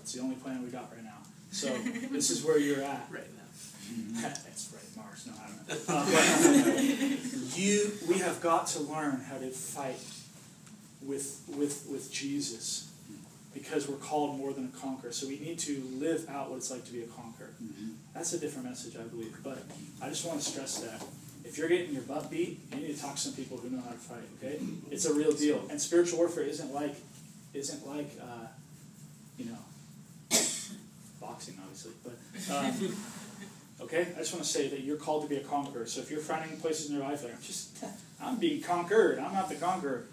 It's 0.00 0.12
the 0.12 0.20
only 0.20 0.36
planet 0.36 0.62
we 0.62 0.70
got 0.70 0.90
right 0.94 1.04
now. 1.04 1.18
So 1.50 1.68
this 2.10 2.30
is 2.30 2.44
where 2.44 2.58
you're 2.58 2.82
at. 2.82 3.06
Right 3.10 3.26
now. 3.36 3.42
That's 4.22 4.72
right, 4.72 5.04
Mars. 5.04 5.26
No, 5.26 5.32
I 5.34 5.48
don't 5.48 5.88
know. 5.88 5.94
Uh, 5.94 6.64
but 6.72 7.58
you, 7.58 7.92
we 8.08 8.18
have 8.18 8.40
got 8.40 8.68
to 8.68 8.80
learn 8.80 9.20
how 9.20 9.38
to 9.38 9.50
fight 9.50 10.00
with 11.02 11.42
with 11.48 11.86
with 11.90 12.10
Jesus, 12.10 12.90
because 13.52 13.88
we're 13.88 13.96
called 13.96 14.38
more 14.38 14.52
than 14.52 14.72
a 14.74 14.78
conqueror. 14.78 15.12
So 15.12 15.26
we 15.26 15.38
need 15.40 15.58
to 15.60 15.82
live 15.94 16.28
out 16.30 16.50
what 16.50 16.56
it's 16.56 16.70
like 16.70 16.84
to 16.86 16.92
be 16.92 17.02
a 17.02 17.06
conqueror. 17.06 17.50
That's 18.14 18.32
a 18.32 18.38
different 18.38 18.68
message, 18.68 18.96
I 18.96 19.02
believe. 19.02 19.36
But 19.42 19.62
I 20.00 20.08
just 20.08 20.24
want 20.24 20.40
to 20.40 20.50
stress 20.50 20.78
that 20.78 21.02
if 21.52 21.58
you're 21.58 21.68
getting 21.68 21.92
your 21.92 22.02
butt 22.02 22.30
beat, 22.30 22.60
you 22.72 22.80
need 22.80 22.96
to 22.96 23.00
talk 23.00 23.16
to 23.16 23.20
some 23.20 23.34
people 23.34 23.58
who 23.58 23.68
know 23.68 23.82
how 23.82 23.90
to 23.90 23.98
fight. 23.98 24.22
Okay, 24.42 24.58
it's 24.90 25.04
a 25.04 25.12
real 25.12 25.32
deal. 25.32 25.62
And 25.68 25.78
spiritual 25.78 26.18
warfare 26.18 26.44
isn't 26.44 26.72
like 26.72 26.96
isn't 27.52 27.86
like 27.86 28.10
uh, 28.20 28.46
you 29.36 29.44
know 29.44 29.58
boxing, 31.20 31.58
obviously, 31.62 31.92
but. 32.02 32.54
Um, 32.54 32.96
Okay, 33.80 34.06
I 34.14 34.18
just 34.20 34.32
want 34.32 34.44
to 34.44 34.48
say 34.48 34.68
that 34.68 34.84
you're 34.84 34.96
called 34.96 35.24
to 35.24 35.28
be 35.28 35.38
a 35.38 35.40
conqueror. 35.40 35.86
So 35.86 36.00
if 36.00 36.08
you're 36.08 36.20
finding 36.20 36.56
places 36.60 36.88
in 36.88 36.96
your 36.96 37.04
life 37.04 37.24
like 37.24 37.34
I'm 37.34 37.42
just, 37.42 37.84
I'm 38.22 38.38
being 38.38 38.62
conquered. 38.62 39.18
I'm 39.18 39.32
not 39.32 39.48
the 39.48 39.56
conqueror. 39.56 40.04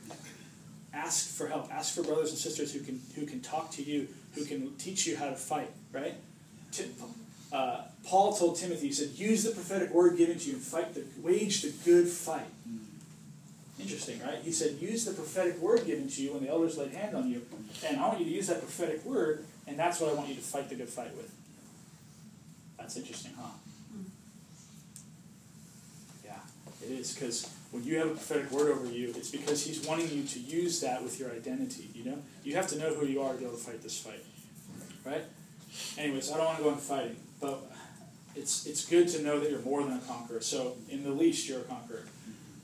Ask 0.91 1.29
for 1.35 1.47
help. 1.47 1.71
Ask 1.71 1.93
for 1.93 2.01
brothers 2.01 2.31
and 2.31 2.39
sisters 2.39 2.73
who 2.73 2.79
can 2.79 2.99
who 3.15 3.27
can 3.27 3.41
talk 3.41 3.69
to 3.73 3.83
you, 3.83 4.07
who 4.33 4.43
can 4.43 4.75
teach 4.77 5.05
you 5.05 5.17
how 5.17 5.29
to 5.29 5.35
fight. 5.35 5.69
Right? 5.93 6.15
Ti- 6.71 6.89
uh, 7.51 7.81
Paul 8.05 8.33
told 8.33 8.57
Timothy, 8.57 8.87
he 8.87 8.93
said, 8.93 9.09
"Use 9.09 9.43
the 9.43 9.51
prophetic 9.51 9.91
word 9.93 10.17
given 10.17 10.37
to 10.37 10.47
you 10.47 10.53
and 10.53 10.61
fight 10.61 10.93
the 10.93 11.03
wage 11.21 11.61
the 11.61 11.69
good 11.83 12.07
fight." 12.07 12.47
Interesting, 13.79 14.19
right? 14.21 14.39
He 14.43 14.51
said, 14.51 14.77
"Use 14.79 15.05
the 15.05 15.13
prophetic 15.13 15.59
word 15.59 15.85
given 15.85 16.07
to 16.09 16.21
you 16.21 16.33
when 16.33 16.43
the 16.43 16.49
elders 16.49 16.77
laid 16.77 16.91
hand 16.91 17.15
on 17.15 17.29
you, 17.29 17.41
and 17.87 17.99
I 17.99 18.07
want 18.07 18.19
you 18.19 18.25
to 18.25 18.31
use 18.31 18.47
that 18.47 18.59
prophetic 18.59 19.03
word, 19.05 19.45
and 19.67 19.79
that's 19.79 19.99
what 19.99 20.11
I 20.11 20.13
want 20.13 20.29
you 20.29 20.35
to 20.35 20.41
fight 20.41 20.69
the 20.69 20.75
good 20.75 20.89
fight 20.89 21.15
with." 21.15 21.31
That's 22.77 22.97
interesting, 22.97 23.33
huh? 23.39 23.49
Yeah, 26.25 26.39
it 26.83 26.91
is 26.91 27.13
because 27.13 27.49
when 27.71 27.83
you 27.83 27.97
have 27.97 28.07
a 28.07 28.11
prophetic 28.11 28.51
word 28.51 28.71
over 28.71 28.85
you, 28.91 29.13
it's 29.15 29.31
because 29.31 29.65
He's 29.65 29.85
wanting 29.87 30.09
you 30.09 30.23
to 30.23 30.39
use 30.39 30.81
that 30.81 31.01
with 31.03 31.19
your 31.19 31.31
identity. 31.31 31.89
You 31.93 32.05
know, 32.05 32.17
you 32.43 32.55
have 32.55 32.67
to 32.67 32.77
know 32.77 32.93
who 32.93 33.05
you 33.05 33.21
are 33.21 33.33
to 33.33 33.39
be 33.39 33.45
able 33.45 33.57
to 33.57 33.63
fight 33.63 33.81
this 33.81 33.99
fight, 33.99 34.23
right? 35.05 35.23
Anyways, 35.97 36.31
I 36.31 36.37
don't 36.37 36.45
want 36.45 36.57
to 36.57 36.63
go 36.63 36.69
into 36.69 36.81
fighting, 36.81 37.15
but 37.39 37.63
it's 38.35 38.65
it's 38.65 38.85
good 38.85 39.07
to 39.09 39.21
know 39.21 39.39
that 39.39 39.49
you're 39.49 39.61
more 39.61 39.83
than 39.83 39.93
a 39.93 40.01
conqueror. 40.01 40.41
So 40.41 40.75
in 40.89 41.03
the 41.03 41.11
least, 41.11 41.47
you're 41.47 41.61
a 41.61 41.63
conqueror, 41.63 42.03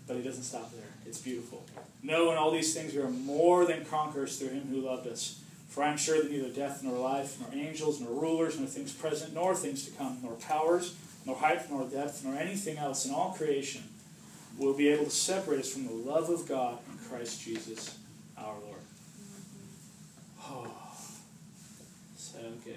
but 0.08 0.16
He 0.18 0.24
doesn't 0.24 0.44
stop 0.44 0.72
there. 0.72 0.90
It's 1.06 1.20
beautiful. 1.20 1.66
Know 2.04 2.32
in 2.32 2.38
all 2.38 2.52
these 2.52 2.74
things 2.74 2.94
we 2.94 3.02
are 3.02 3.10
more 3.10 3.66
than 3.66 3.86
conquerors 3.86 4.38
through 4.38 4.50
Him 4.50 4.68
who 4.70 4.82
loved 4.82 5.08
us. 5.08 5.42
For 5.70 5.84
I 5.84 5.90
am 5.90 5.98
sure 5.98 6.22
that 6.22 6.32
neither 6.32 6.50
death 6.50 6.84
nor 6.84 6.98
life, 6.98 7.38
nor 7.40 7.50
angels, 7.54 8.00
nor 8.00 8.10
rulers, 8.10 8.58
nor 8.58 8.68
things 8.68 8.94
present, 8.94 9.34
nor 9.34 9.54
things 9.56 9.84
to 9.86 9.92
come, 9.92 10.20
nor 10.24 10.34
powers, 10.34 10.96
nor 11.26 11.36
height, 11.36 11.70
nor 11.70 11.86
depth, 11.86 12.24
nor 12.24 12.36
anything 12.36 12.78
else 12.78 13.06
in 13.06 13.14
all 13.14 13.34
creation 13.34 13.84
will 14.58 14.74
be 14.74 14.88
able 14.88 15.06
to 15.06 15.12
separate 15.12 15.60
us 15.60 15.74
from 15.74 15.86
the 15.86 15.92
love 15.92 16.30
of 16.30 16.48
God 16.48 16.78
in 16.90 16.98
Christ 17.10 17.42
Jesus 17.44 17.98
our 18.38 18.54
Lord. 18.54 18.80
Oh, 20.48 20.72
so 22.16 22.40
good. 22.64 22.76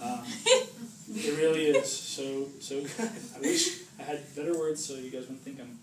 Um, 0.00 0.20
it 1.14 1.38
really 1.38 1.66
is 1.66 1.92
so 1.92 2.48
so 2.60 2.80
good. 2.80 2.90
I 3.36 3.40
wish 3.40 3.80
I 3.98 4.02
had 4.02 4.34
better 4.34 4.58
words 4.58 4.84
so 4.84 4.94
you 4.94 5.10
guys 5.10 5.22
wouldn't 5.22 5.40
think 5.40 5.60
I'm, 5.60 5.78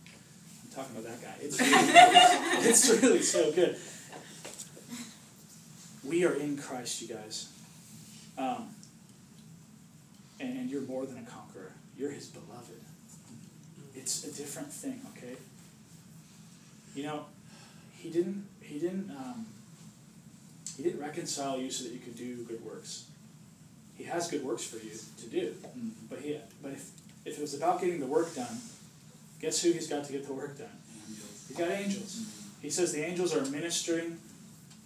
I'm 0.64 0.72
talking 0.74 0.98
about 0.98 1.12
that 1.12 1.22
guy. 1.22 1.36
It's 1.42 1.60
really, 1.60 1.74
it's 2.70 3.04
really 3.04 3.22
so 3.22 3.52
good. 3.52 3.78
We 6.04 6.26
are 6.26 6.34
in 6.34 6.58
Christ, 6.58 7.02
you 7.02 7.10
guys. 7.10 7.50
Um, 8.38 8.70
and, 10.40 10.58
and 10.58 10.70
you're 10.70 10.82
more 10.82 11.06
than 11.06 11.18
a 11.18 11.24
conqueror. 11.24 11.74
You're 11.98 12.12
his 12.12 12.28
beloved. 12.28 12.82
It's 13.96 14.24
a 14.24 14.32
different 14.32 14.72
thing, 14.72 15.02
okay? 15.18 15.36
You 16.96 17.04
know, 17.04 17.26
he 17.98 18.10
didn't 18.10 18.48
he 18.62 18.80
didn't 18.80 19.12
um, 19.12 19.46
he 20.76 20.84
didn't 20.84 21.00
reconcile 21.00 21.60
you 21.60 21.72
so 21.72 21.84
that 21.84 21.94
you 21.94 22.00
could 22.00 22.16
do 22.16 22.44
good 22.44 22.64
works. 22.64 23.06
He 23.98 24.04
has 24.06 24.28
good 24.30 24.44
works 24.44 24.64
for 24.64 24.78
you 24.78 24.92
to 25.20 25.28
do. 25.28 25.52
Mm-hmm. 25.52 25.90
But 26.10 26.20
he 26.20 26.40
but 26.62 26.72
if 26.72 26.90
if 27.26 27.38
it 27.38 27.42
was 27.42 27.54
about 27.54 27.82
getting 27.82 28.00
the 28.00 28.06
work 28.06 28.34
done, 28.36 28.58
guess 29.42 29.62
who 29.62 29.72
he's 29.72 29.88
got 29.88 30.06
to 30.06 30.12
get 30.12 30.26
the 30.26 30.34
work 30.34 30.58
done? 30.58 30.68
He's 31.48 31.58
got 31.58 31.70
angels. 31.72 32.16
Mm-hmm. 32.16 32.62
He 32.62 32.70
says 32.70 32.94
the 32.94 33.04
angels 33.04 33.36
are 33.36 33.46
ministering 33.46 34.20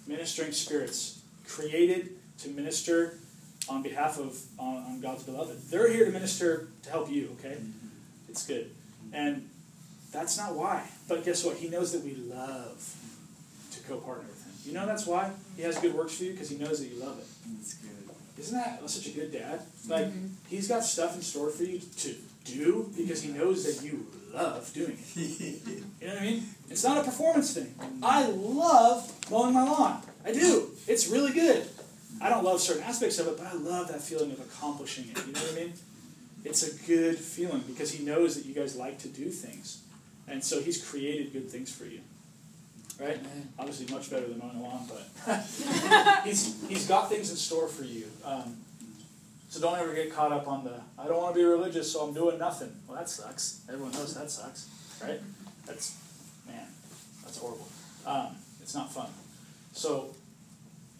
ministering 0.07 0.51
spirits 0.51 1.21
created 1.47 2.09
to 2.39 2.49
minister 2.49 3.17
on 3.69 3.83
behalf 3.83 4.17
of 4.19 4.39
on, 4.57 4.77
on 4.83 5.01
God's 5.01 5.23
beloved. 5.23 5.69
They're 5.69 5.91
here 5.91 6.05
to 6.05 6.11
minister 6.11 6.67
to 6.83 6.89
help 6.89 7.09
you, 7.11 7.35
okay? 7.39 7.55
Mm-hmm. 7.55 7.87
It's 8.29 8.45
good. 8.45 8.71
And 9.13 9.49
that's 10.11 10.37
not 10.37 10.55
why. 10.55 10.83
But 11.07 11.23
guess 11.23 11.43
what? 11.43 11.57
He 11.57 11.69
knows 11.69 11.91
that 11.93 12.03
we 12.03 12.15
love 12.15 12.95
to 13.71 13.79
co 13.83 13.97
partner 13.97 14.27
with 14.27 14.43
Him. 14.45 14.51
You 14.65 14.73
know 14.73 14.85
that's 14.85 15.05
why? 15.05 15.31
He 15.55 15.63
has 15.63 15.77
good 15.77 15.93
works 15.93 16.15
for 16.17 16.25
you 16.25 16.31
because 16.31 16.49
He 16.49 16.57
knows 16.57 16.79
that 16.79 16.87
you 16.87 16.99
love 16.99 17.19
it. 17.19 17.25
That's 17.57 17.73
good. 17.75 17.91
Isn't 18.41 18.57
that 18.57 18.89
such 18.89 19.05
a 19.05 19.11
good 19.11 19.31
dad? 19.31 19.61
Like, 19.87 20.07
mm-hmm. 20.07 20.27
He's 20.49 20.67
got 20.67 20.83
stuff 20.83 21.15
in 21.15 21.21
store 21.21 21.51
for 21.51 21.63
you 21.63 21.79
to 21.79 22.15
do 22.43 22.91
because 22.97 23.21
He 23.21 23.31
knows 23.31 23.63
that 23.65 23.85
you 23.85 24.07
love 24.33 24.73
doing 24.73 24.97
it. 25.15 25.61
You 26.01 26.07
know 26.07 26.13
what 26.13 26.23
I 26.23 26.25
mean? 26.25 26.43
It's 26.71 26.83
not 26.83 26.97
a 26.97 27.03
performance 27.03 27.53
thing. 27.53 27.75
I 28.01 28.25
love 28.25 29.11
mowing 29.29 29.53
my 29.53 29.63
lawn. 29.63 30.01
I 30.25 30.33
do. 30.33 30.71
It's 30.87 31.07
really 31.07 31.31
good. 31.31 31.67
I 32.19 32.29
don't 32.29 32.43
love 32.43 32.59
certain 32.59 32.81
aspects 32.81 33.19
of 33.19 33.27
it, 33.27 33.37
but 33.37 33.45
I 33.45 33.53
love 33.53 33.89
that 33.89 34.01
feeling 34.01 34.31
of 34.31 34.39
accomplishing 34.39 35.05
it. 35.09 35.27
You 35.27 35.33
know 35.33 35.39
what 35.39 35.51
I 35.51 35.55
mean? 35.55 35.73
It's 36.43 36.63
a 36.63 36.87
good 36.87 37.19
feeling 37.19 37.63
because 37.67 37.91
he 37.91 38.03
knows 38.03 38.35
that 38.35 38.47
you 38.47 38.55
guys 38.55 38.75
like 38.75 38.97
to 38.99 39.07
do 39.07 39.29
things. 39.29 39.83
And 40.27 40.43
so 40.43 40.59
he's 40.59 40.83
created 40.83 41.33
good 41.33 41.51
things 41.51 41.71
for 41.71 41.85
you. 41.85 42.01
Right? 43.01 43.19
Obviously 43.57 43.91
much 43.91 44.11
better 44.11 44.27
than 44.27 44.37
mowing 44.37 44.57
a 44.57 44.61
lawn, 44.61 44.87
but 44.87 46.23
he's 46.23 46.63
he's 46.69 46.87
got 46.87 47.09
things 47.09 47.31
in 47.31 47.35
store 47.35 47.67
for 47.67 47.83
you. 47.83 48.05
Um, 48.23 48.57
so 49.49 49.59
don't 49.59 49.79
ever 49.79 49.91
get 49.95 50.13
caught 50.13 50.31
up 50.31 50.47
on 50.47 50.63
the 50.63 50.79
I 50.99 51.07
don't 51.07 51.17
want 51.17 51.33
to 51.33 51.39
be 51.39 51.43
religious, 51.43 51.91
so 51.91 52.01
I'm 52.01 52.13
doing 52.13 52.37
nothing. 52.37 52.71
Well 52.87 52.97
that 52.97 53.09
sucks. 53.09 53.61
Everyone 53.67 53.91
knows 53.93 54.13
that 54.13 54.29
sucks. 54.29 54.69
Right? 55.01 55.19
That's 55.65 55.97
man, 56.45 56.67
that's 57.23 57.39
horrible. 57.39 57.67
Um, 58.05 58.35
it's 58.61 58.75
not 58.75 58.93
fun. 58.93 59.09
So 59.73 60.13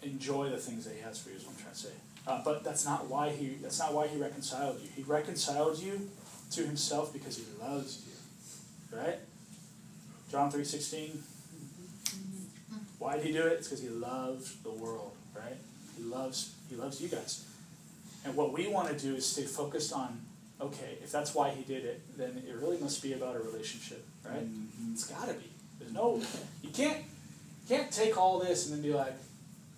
enjoy 0.02 0.50
the 0.50 0.58
things 0.58 0.84
that 0.86 0.94
he 0.96 1.02
has 1.02 1.20
for 1.20 1.30
you 1.30 1.36
is 1.36 1.44
what 1.44 1.54
I'm 1.54 1.62
trying 1.62 1.74
to 1.74 1.78
say. 1.78 1.92
Uh, 2.26 2.42
but 2.44 2.64
that's 2.64 2.84
not 2.84 3.06
why 3.06 3.30
he 3.30 3.58
that's 3.62 3.78
not 3.78 3.94
why 3.94 4.08
he 4.08 4.16
reconciled 4.18 4.80
you. 4.82 4.88
He 4.96 5.02
reconciled 5.04 5.78
you 5.78 6.10
to 6.50 6.66
himself 6.66 7.12
because 7.12 7.36
he 7.36 7.44
loves 7.60 8.04
you. 8.04 8.98
Right? 8.98 9.18
John 10.32 10.50
three 10.50 10.64
sixteen. 10.64 11.22
Why 13.02 13.16
did 13.16 13.26
he 13.26 13.32
do 13.32 13.42
it? 13.42 13.54
It's 13.54 13.66
because 13.66 13.82
he 13.82 13.88
loved 13.88 14.62
the 14.62 14.70
world, 14.70 15.10
right? 15.34 15.56
He 15.96 16.04
loves 16.04 16.54
he 16.70 16.76
loves 16.76 17.00
you 17.00 17.08
guys. 17.08 17.44
And 18.24 18.36
what 18.36 18.52
we 18.52 18.68
want 18.68 18.88
to 18.88 18.94
do 18.94 19.16
is 19.16 19.26
stay 19.26 19.42
focused 19.42 19.92
on, 19.92 20.20
okay, 20.60 20.98
if 21.02 21.10
that's 21.10 21.34
why 21.34 21.50
he 21.50 21.64
did 21.64 21.84
it, 21.84 22.00
then 22.16 22.40
it 22.48 22.54
really 22.54 22.78
must 22.78 23.02
be 23.02 23.12
about 23.14 23.34
a 23.34 23.40
relationship, 23.40 24.06
right? 24.24 24.44
Mm-hmm. 24.44 24.92
It's 24.92 25.08
gotta 25.08 25.32
be. 25.32 25.50
There's 25.80 25.92
no 25.92 26.22
you 26.62 26.70
can't 26.70 26.98
you 26.98 27.76
can't 27.76 27.90
take 27.90 28.16
all 28.16 28.38
this 28.38 28.66
and 28.66 28.76
then 28.76 28.82
be 28.82 28.94
like, 28.94 29.14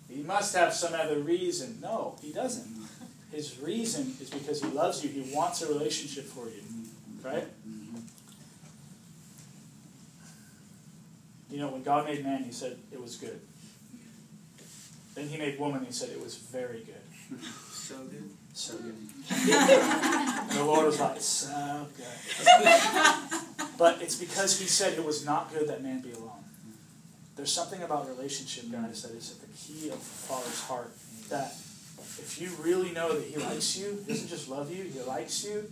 he 0.07 0.21
must 0.21 0.55
have 0.55 0.71
some 0.71 0.93
other 0.93 1.17
reason. 1.17 1.79
No, 1.81 2.17
he 2.21 2.31
doesn't. 2.31 2.67
Mm-hmm. 2.67 3.05
His 3.31 3.59
reason 3.59 4.13
is 4.21 4.29
because 4.29 4.61
he 4.61 4.69
loves 4.69 5.03
you. 5.03 5.09
He 5.09 5.35
wants 5.35 5.63
a 5.63 5.67
relationship 5.67 6.25
for 6.25 6.45
you. 6.45 6.61
Mm-hmm. 6.61 7.27
Right? 7.27 7.47
You 11.49 11.59
know, 11.59 11.69
when 11.69 11.83
God 11.83 12.05
made 12.05 12.23
man, 12.23 12.43
he 12.43 12.51
said 12.51 12.77
it 12.91 13.01
was 13.01 13.15
good. 13.17 13.39
Then 15.13 15.27
he 15.27 15.37
made 15.37 15.59
woman, 15.59 15.85
he 15.85 15.91
said 15.91 16.09
it 16.09 16.21
was 16.21 16.35
very 16.35 16.83
good. 16.83 17.41
So 17.71 17.95
good. 18.05 18.29
So 18.53 18.73
hmm. 18.73 18.89
good. 19.45 20.57
the 20.57 20.63
Lord 20.63 20.87
was 20.87 20.99
like, 20.99 21.21
so 21.21 21.87
good. 21.95 23.39
but 23.77 24.01
it's 24.01 24.15
because 24.15 24.59
he 24.59 24.65
said 24.65 24.93
it 24.93 25.05
was 25.05 25.25
not 25.25 25.53
good 25.53 25.67
that 25.67 25.83
man 25.83 26.01
be 26.01 26.11
alone. 26.13 26.43
There's 27.35 27.51
something 27.51 27.83
about 27.83 28.07
relationship, 28.07 28.71
guys, 28.71 29.03
that 29.03 29.11
is 29.11 29.31
at 29.31 29.41
the 29.41 29.57
key 29.57 29.89
of 29.89 29.99
the 29.99 30.05
Father's 30.05 30.61
heart. 30.61 30.91
That 31.29 31.53
if 32.17 32.39
you 32.41 32.49
really 32.63 32.91
know 32.91 33.13
that 33.13 33.27
He 33.27 33.37
likes 33.37 33.77
you, 33.77 33.99
He 34.05 34.13
doesn't 34.13 34.29
just 34.29 34.49
love 34.49 34.73
you, 34.73 34.83
He 34.83 35.01
likes 35.01 35.43
you, 35.43 35.69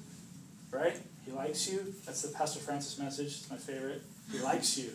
right? 0.71 0.97
He 1.25 1.31
likes 1.31 1.71
you. 1.71 1.93
That's 2.05 2.21
the 2.21 2.36
Pastor 2.36 2.59
Francis 2.59 2.99
message. 2.99 3.27
It's 3.27 3.49
my 3.49 3.57
favorite. 3.57 4.01
He 4.31 4.39
likes 4.39 4.77
you. 4.77 4.91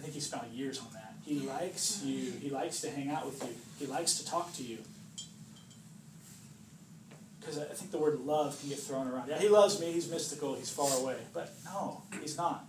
I 0.00 0.02
think 0.02 0.14
he 0.14 0.20
spent 0.20 0.44
years 0.48 0.78
on 0.78 0.86
that. 0.94 1.12
He 1.26 1.40
likes 1.40 2.02
you. 2.02 2.32
He 2.40 2.48
likes 2.48 2.80
to 2.80 2.90
hang 2.90 3.10
out 3.10 3.26
with 3.26 3.42
you. 3.42 3.54
He 3.78 3.84
likes 3.84 4.14
to 4.14 4.24
talk 4.24 4.54
to 4.54 4.62
you. 4.62 4.78
Because 7.38 7.58
I 7.58 7.64
think 7.64 7.90
the 7.90 7.98
word 7.98 8.20
love 8.20 8.58
can 8.58 8.70
get 8.70 8.78
thrown 8.78 9.08
around. 9.08 9.28
Yeah, 9.28 9.38
he 9.38 9.50
loves 9.50 9.78
me. 9.78 9.92
He's 9.92 10.10
mystical. 10.10 10.54
He's 10.54 10.70
far 10.70 10.90
away. 10.98 11.16
But 11.34 11.52
no, 11.66 12.00
he's 12.22 12.38
not. 12.38 12.64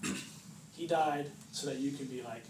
He 0.76 0.88
died 0.88 1.32
so 1.54 1.68
that 1.68 1.78
you 1.78 1.92
can 1.92 2.08
be 2.08 2.22
like 2.22 2.44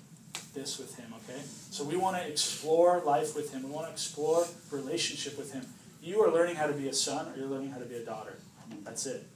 this 0.55 0.79
with 0.79 0.95
him, 0.95 1.13
okay? 1.29 1.39
So 1.69 1.83
we 1.83 1.95
want 1.95 2.17
to 2.17 2.27
explore 2.27 3.01
life 3.01 3.35
with 3.35 3.53
him. 3.53 3.61
We 3.63 3.69
want 3.69 3.85
to 3.85 3.91
explore 3.91 4.47
relationship 4.71 5.37
with 5.37 5.53
him. 5.53 5.63
You 6.01 6.23
are 6.23 6.31
learning 6.31 6.55
how 6.55 6.65
to 6.65 6.73
be 6.73 6.87
a 6.89 6.93
son 6.93 7.31
or 7.31 7.37
you're 7.37 7.47
learning 7.47 7.69
how 7.69 7.77
to 7.77 7.85
be 7.85 7.97
a 7.97 8.03
daughter. 8.03 8.39
That's 8.83 9.05
it. 9.05 9.27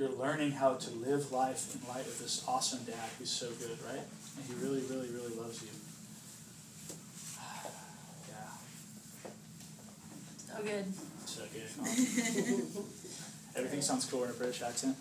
You're 0.00 0.08
learning 0.16 0.52
how 0.52 0.76
to 0.76 0.90
live 0.92 1.30
life 1.30 1.74
in 1.76 1.86
light 1.86 2.06
of 2.06 2.18
this 2.18 2.42
awesome 2.48 2.82
dad 2.84 3.10
who's 3.18 3.28
so 3.28 3.48
good, 3.58 3.76
right? 3.86 4.00
And 4.00 4.46
he 4.46 4.54
really, 4.54 4.80
really, 4.88 5.10
really 5.10 5.36
loves 5.36 5.60
you. 5.62 5.68
Yeah, 8.30 9.30
So 10.46 10.62
good. 10.62 10.86
so 11.26 11.42
good. 11.52 11.68
Everything 13.54 13.82
sounds 13.82 14.06
cool 14.06 14.24
in 14.24 14.30
a 14.30 14.32
British 14.32 14.62
accent. 14.62 14.96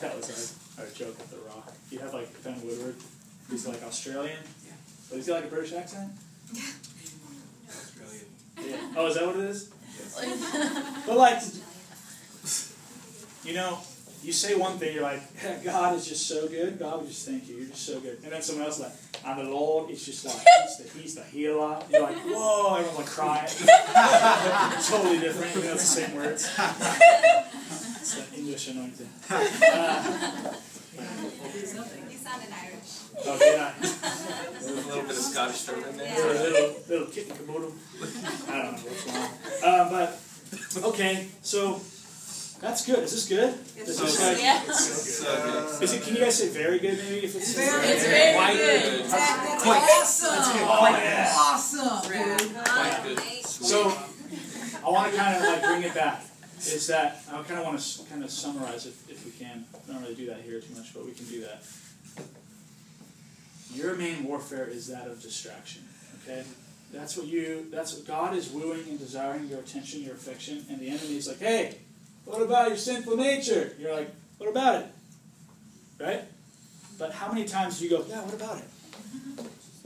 That 0.00 0.16
was 0.16 0.54
our, 0.78 0.84
our 0.84 0.90
joke 0.92 1.18
with 1.18 1.30
The 1.32 1.38
Rock. 1.48 1.72
You 1.90 1.98
have 1.98 2.14
like 2.14 2.28
Ben 2.44 2.62
Woodward, 2.62 2.94
he's 3.50 3.66
like 3.66 3.82
Australian, 3.82 4.38
Yeah. 4.64 4.74
but 5.08 5.16
he's 5.16 5.26
got 5.26 5.34
like 5.42 5.46
a 5.46 5.48
British 5.48 5.72
accent. 5.72 6.12
Yeah. 6.52 6.62
Australian. 7.68 8.26
Yeah. 8.64 8.94
Oh, 8.96 9.06
is 9.08 9.16
that 9.16 9.26
what 9.26 9.34
it 9.34 9.46
is? 9.46 9.68
But 11.06 11.16
like, 11.16 11.42
you 13.44 13.54
know, 13.54 13.78
you 14.22 14.32
say 14.32 14.54
one 14.54 14.78
thing, 14.78 14.94
you're 14.94 15.02
like, 15.02 15.22
God 15.64 15.96
is 15.96 16.06
just 16.06 16.26
so 16.26 16.46
good. 16.48 16.78
God, 16.78 17.00
we 17.02 17.08
just 17.08 17.26
thank 17.26 17.48
you. 17.48 17.56
You're 17.56 17.68
just 17.68 17.86
so 17.86 18.00
good. 18.00 18.18
And 18.22 18.32
then 18.32 18.42
someone 18.42 18.66
else 18.66 18.76
is 18.78 18.82
like, 18.84 18.92
and 19.24 19.46
the 19.46 19.50
Lord 19.50 19.90
is 19.90 20.04
just 20.04 20.24
like, 20.26 20.36
he's 20.36 20.76
the, 20.92 20.98
he's 20.98 21.14
the 21.14 21.24
healer. 21.24 21.78
You're 21.90 22.02
like, 22.02 22.16
whoa, 22.18 22.74
everyone's 22.76 22.98
like 22.98 23.06
crying. 23.06 23.48
totally 24.82 25.20
different, 25.20 25.50
even 25.56 25.62
though 25.62 25.72
it's 25.74 25.94
the 25.94 26.00
same 26.02 26.16
words. 26.16 26.50
it's 28.00 28.14
the 28.14 28.38
English 28.38 28.68
anointing. 28.68 29.08
Uh, 29.30 30.54
You 31.54 32.16
sounded 32.16 32.48
Irish. 32.52 33.26
okay, 33.26 33.56
now, 33.56 33.72
There's 33.80 34.68
a 34.68 34.86
little 34.88 35.02
bit 35.02 35.10
of 35.10 35.16
Scottish 35.16 35.62
thrown 35.62 35.82
in 35.84 35.96
there. 35.96 36.26
Or 36.26 36.30
a 36.30 36.34
little, 36.34 36.74
little 36.88 37.06
kitten 37.06 37.36
caboodle. 37.36 37.72
I 38.48 38.58
don't 38.58 38.72
know 38.72 38.78
what's 38.82 39.06
wrong. 39.06 39.30
Uh, 39.64 39.90
but 39.90 40.20
Okay, 40.84 41.28
so 41.42 41.79
that's 42.86 42.96
good. 42.96 43.04
Is 43.04 43.12
this 43.12 43.28
good? 43.28 43.54
Is 43.88 43.96
So 43.98 44.04
this 44.04 44.16
good. 44.18 44.32
like- 44.34 44.42
Yeah. 44.42 44.72
So 44.72 45.42
good. 45.76 45.82
Is 45.82 45.92
it? 45.92 46.02
Can 46.02 46.14
you 46.16 46.20
guys 46.20 46.38
say 46.38 46.48
very 46.48 46.78
good? 46.78 46.98
Maybe 46.98 47.26
if 47.26 47.34
it's 47.36 47.54
Very 47.54 47.86
It's 47.88 48.04
very 48.04 48.34
Quite 48.34 48.56
good. 48.56 49.04
That's 49.04 49.62
Quite. 49.62 49.82
awesome. 49.82 50.28
Oh 50.62 50.88
yeah. 50.90 51.34
Awesome, 51.36 52.10
dude. 52.10 52.54
Quite 52.64 53.00
good. 53.04 53.44
So 53.46 53.88
I 54.86 54.90
want 54.90 55.12
to 55.12 55.18
kind 55.18 55.36
of 55.36 55.42
like 55.42 55.62
bring 55.62 55.82
it 55.82 55.94
back. 55.94 56.24
Is 56.58 56.86
that 56.88 57.22
I 57.30 57.42
kind 57.42 57.58
of 57.60 57.64
want 57.66 57.80
to 57.80 58.04
kind 58.10 58.22
of 58.22 58.30
summarize 58.30 58.86
if, 58.86 59.10
if 59.10 59.24
we 59.24 59.30
can. 59.32 59.64
I 59.88 59.92
don't 59.92 60.02
really 60.02 60.14
do 60.14 60.26
that 60.26 60.40
here 60.42 60.60
too 60.60 60.74
much, 60.74 60.92
but 60.94 61.04
we 61.06 61.12
can 61.12 61.24
do 61.26 61.40
that. 61.42 61.62
Your 63.74 63.94
main 63.96 64.24
warfare 64.24 64.66
is 64.66 64.86
that 64.88 65.06
of 65.06 65.22
distraction. 65.22 65.82
Okay, 66.22 66.44
that's 66.92 67.16
what 67.16 67.26
you. 67.26 67.66
That's 67.70 67.94
what 67.94 68.06
God 68.06 68.36
is 68.36 68.50
wooing 68.50 68.84
and 68.88 68.98
desiring 68.98 69.46
your 69.48 69.60
attention, 69.60 70.02
your 70.02 70.14
affection, 70.14 70.64
and 70.68 70.80
the 70.80 70.88
enemy 70.88 71.16
is 71.16 71.28
like, 71.28 71.38
hey, 71.38 71.78
what 72.24 72.42
about 72.42 72.68
your 72.68 72.76
sinful 72.76 73.16
nature? 73.16 73.72
You're 73.78 73.94
like, 73.94 74.10
what 74.38 74.48
about 74.48 74.82
it? 74.82 74.86
Right? 75.98 76.22
But 76.98 77.12
how 77.12 77.28
many 77.32 77.44
times 77.46 77.78
do 77.78 77.84
you 77.84 77.90
go, 77.90 78.04
yeah, 78.08 78.22
what 78.22 78.34
about 78.34 78.58
it? 78.58 78.64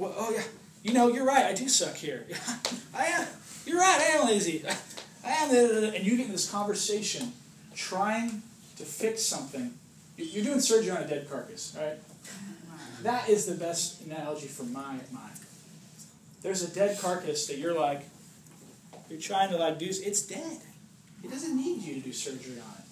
Oh 0.01 0.33
yeah, 0.35 0.43
you 0.83 0.93
know, 0.93 1.09
you're 1.09 1.25
right. 1.25 1.45
I 1.47 1.53
do 1.55 1.69
suck 1.69 1.95
here. 1.95 2.27
I 2.95 3.07
am. 3.07 3.27
You're 3.67 3.79
right. 3.79 3.99
I 4.01 4.19
am 4.19 4.27
lazy. 4.27 4.65
I 5.25 5.31
am. 5.31 5.51
And 5.95 6.05
you 6.05 6.17
get 6.17 6.27
in 6.27 6.33
this 6.33 6.51
conversation, 6.51 7.33
trying 7.75 8.43
to 8.77 8.85
fix 8.85 9.23
something. 9.23 9.73
You- 10.17 10.25
You're 10.27 10.45
doing 10.45 10.61
surgery 10.61 10.91
on 10.91 11.03
a 11.03 11.07
dead 11.07 11.29
carcass, 11.31 11.77
right? 11.79 11.97
That 13.03 13.29
is 13.29 13.47
the 13.47 13.55
best 13.55 14.03
analogy 14.03 14.47
for 14.49 14.65
my 14.65 14.95
mind. 15.13 15.39
There's 16.43 16.63
a 16.63 16.69
dead 16.75 16.99
carcass 16.99 17.47
that 17.47 17.59
you're 17.59 17.79
like, 17.79 18.03
you're 19.09 19.21
trying 19.21 19.51
to 19.51 19.57
like 19.57 19.79
do. 19.79 19.87
It's 19.89 20.23
dead. 20.23 20.59
It 21.25 21.31
doesn't 21.31 21.57
need 21.57 21.83
you 21.83 21.95
to 21.95 22.01
do 22.01 22.13
surgery 22.13 22.61
on 22.61 22.75
it. 22.79 22.85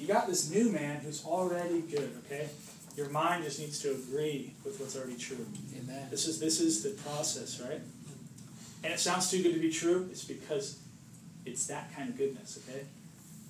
You 0.00 0.06
got 0.06 0.26
this 0.26 0.50
new 0.50 0.70
man 0.70 1.00
who's 1.00 1.24
already 1.24 1.82
good. 1.82 2.10
Okay, 2.26 2.48
your 2.96 3.10
mind 3.10 3.44
just 3.44 3.60
needs 3.60 3.80
to 3.80 3.92
agree 3.92 4.54
with 4.64 4.80
what's 4.80 4.96
already 4.96 5.16
true. 5.16 5.44
Amen. 5.78 6.08
This 6.10 6.26
is 6.26 6.40
this 6.40 6.60
is 6.60 6.82
the 6.82 6.90
process, 7.02 7.60
right? 7.60 7.80
And 8.82 8.92
it 8.92 9.00
sounds 9.00 9.30
too 9.30 9.42
good 9.42 9.54
to 9.54 9.60
be 9.60 9.70
true. 9.70 10.08
It's 10.10 10.24
because 10.24 10.78
it's 11.44 11.66
that 11.66 11.94
kind 11.94 12.08
of 12.08 12.16
goodness, 12.16 12.58
okay? 12.68 12.84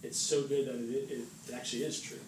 It's 0.02 0.18
so 0.18 0.42
good 0.42 0.66
that 0.66 0.74
it, 0.74 1.10
it, 1.10 1.24
it 1.48 1.54
actually 1.54 1.82
is 1.82 2.00
true. 2.00 2.18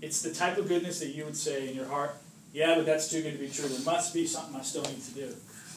It's 0.00 0.22
the 0.22 0.32
type 0.32 0.58
of 0.58 0.68
goodness 0.68 1.00
that 1.00 1.08
you 1.08 1.24
would 1.24 1.36
say 1.36 1.68
in 1.68 1.74
your 1.74 1.86
heart, 1.86 2.14
yeah, 2.52 2.74
but 2.76 2.86
that's 2.86 3.10
too 3.10 3.22
good 3.22 3.32
to 3.32 3.38
be 3.38 3.48
true. 3.48 3.68
There 3.68 3.84
must 3.84 4.14
be 4.14 4.26
something 4.26 4.56
I 4.56 4.62
still 4.62 4.82
need 4.82 5.02
to 5.02 5.14
do. 5.14 5.34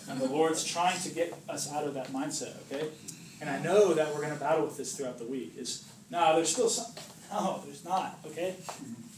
And 0.09 0.19
the 0.19 0.27
Lord's 0.27 0.63
trying 0.63 0.99
to 1.01 1.09
get 1.09 1.33
us 1.47 1.71
out 1.71 1.85
of 1.85 1.93
that 1.93 2.07
mindset, 2.07 2.55
okay? 2.71 2.87
And 3.41 3.49
I 3.49 3.59
know 3.61 3.93
that 3.93 4.13
we're 4.13 4.21
going 4.21 4.33
to 4.33 4.39
battle 4.39 4.65
with 4.65 4.77
this 4.77 4.95
throughout 4.95 5.17
the 5.17 5.25
week. 5.25 5.53
Is 5.57 5.85
no, 6.09 6.35
there's 6.35 6.49
still 6.49 6.69
some. 6.69 6.91
No, 7.31 7.61
there's 7.65 7.85
not. 7.85 8.19
Okay. 8.25 8.55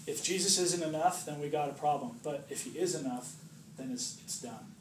If 0.06 0.24
Jesus 0.24 0.60
isn't 0.60 0.84
enough, 0.84 1.26
then 1.26 1.40
we 1.40 1.50
got 1.50 1.70
a 1.70 1.74
problem. 1.74 2.20
But 2.24 2.46
if 2.50 2.64
He 2.64 2.78
is 2.78 2.96
enough, 2.96 3.36
then 3.78 3.92
it's 3.92 4.20
it's 4.24 4.42
done, 4.42 4.74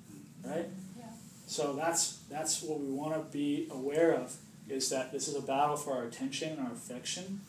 right? 0.45 0.66
Yeah. 0.99 1.05
So 1.47 1.74
that's 1.74 2.18
that's 2.30 2.62
what 2.62 2.80
we 2.80 2.91
want 2.91 3.14
to 3.14 3.20
be 3.32 3.68
aware 3.70 4.14
of 4.14 4.36
is 4.68 4.88
that 4.91 5.12
this 5.12 5.26
is 5.26 5.34
a 5.34 5.43
battle 5.43 5.76
for 5.76 5.97
our 5.97 6.05
attention 6.05 6.51
and 6.51 6.66
our 6.66 6.72
affection, 6.72 7.41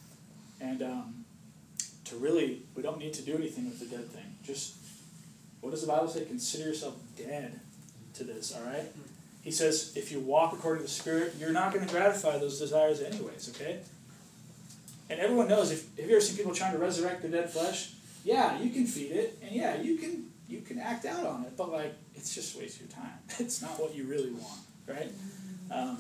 and 0.60 0.82
um, 0.82 1.26
to 2.06 2.16
really 2.16 2.64
we 2.76 2.82
don't 2.82 3.00
need 3.00 3.14
to 3.14 3.22
do 3.22 3.36
anything 3.36 3.66
with 3.66 3.80
the 3.80 3.86
dead 3.86 4.08
thing. 4.10 4.36
Just 4.44 4.76
what 5.62 5.72
does 5.72 5.82
the 5.82 5.88
Bible 5.88 6.08
say? 6.08 6.26
Consider 6.26 6.70
yourself 6.70 6.96
dead 7.18 7.60
to 8.16 8.24
this. 8.24 8.56
All 8.56 8.64
right. 8.64 8.86
He 9.42 9.52
says 9.52 9.94
if 9.96 10.12
you 10.12 10.20
walk 10.20 10.54
according 10.54 10.84
to 10.84 10.88
the 10.88 10.94
Spirit, 10.94 11.36
you're 11.40 11.52
not 11.52 11.74
going 11.74 11.86
to 11.86 11.92
gratify 11.92 12.38
those 12.38 12.60
desires 12.60 13.02
anyways. 13.02 13.54
Okay. 13.56 13.80
And 15.10 15.20
everyone 15.20 15.48
knows 15.48 15.72
if 15.72 15.98
have 15.98 16.10
you 16.10 16.16
ever 16.16 16.22
seen 16.22 16.38
people 16.38 16.54
trying 16.54 16.74
to 16.74 16.78
resurrect 16.78 17.22
the 17.22 17.28
dead 17.28 17.50
flesh? 17.50 17.94
Yeah, 18.24 18.60
you 18.60 18.70
can 18.70 18.86
feed 18.86 19.12
it, 19.12 19.40
and 19.42 19.52
yeah, 19.52 19.82
you 19.82 19.98
can 19.98 20.32
you 20.48 20.62
can 20.62 20.80
act 20.80 21.06
out 21.06 21.26
on 21.26 21.44
it, 21.44 21.58
but 21.58 21.72
like 21.72 21.94
it's 22.16 22.36
just 22.36 22.56
a 22.56 22.60
waste 22.60 22.82
of 22.82 22.88
your 22.88 22.92
time. 22.92 23.14
It's 23.40 23.62
not 23.62 23.80
what 23.80 23.96
you 23.96 24.06
really 24.06 24.32
want, 24.32 24.60
right? 24.88 25.12
Um, 25.72 25.98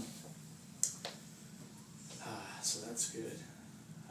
ah, 2.23 2.59
so 2.61 2.85
that's 2.85 3.09
good. 3.09 3.39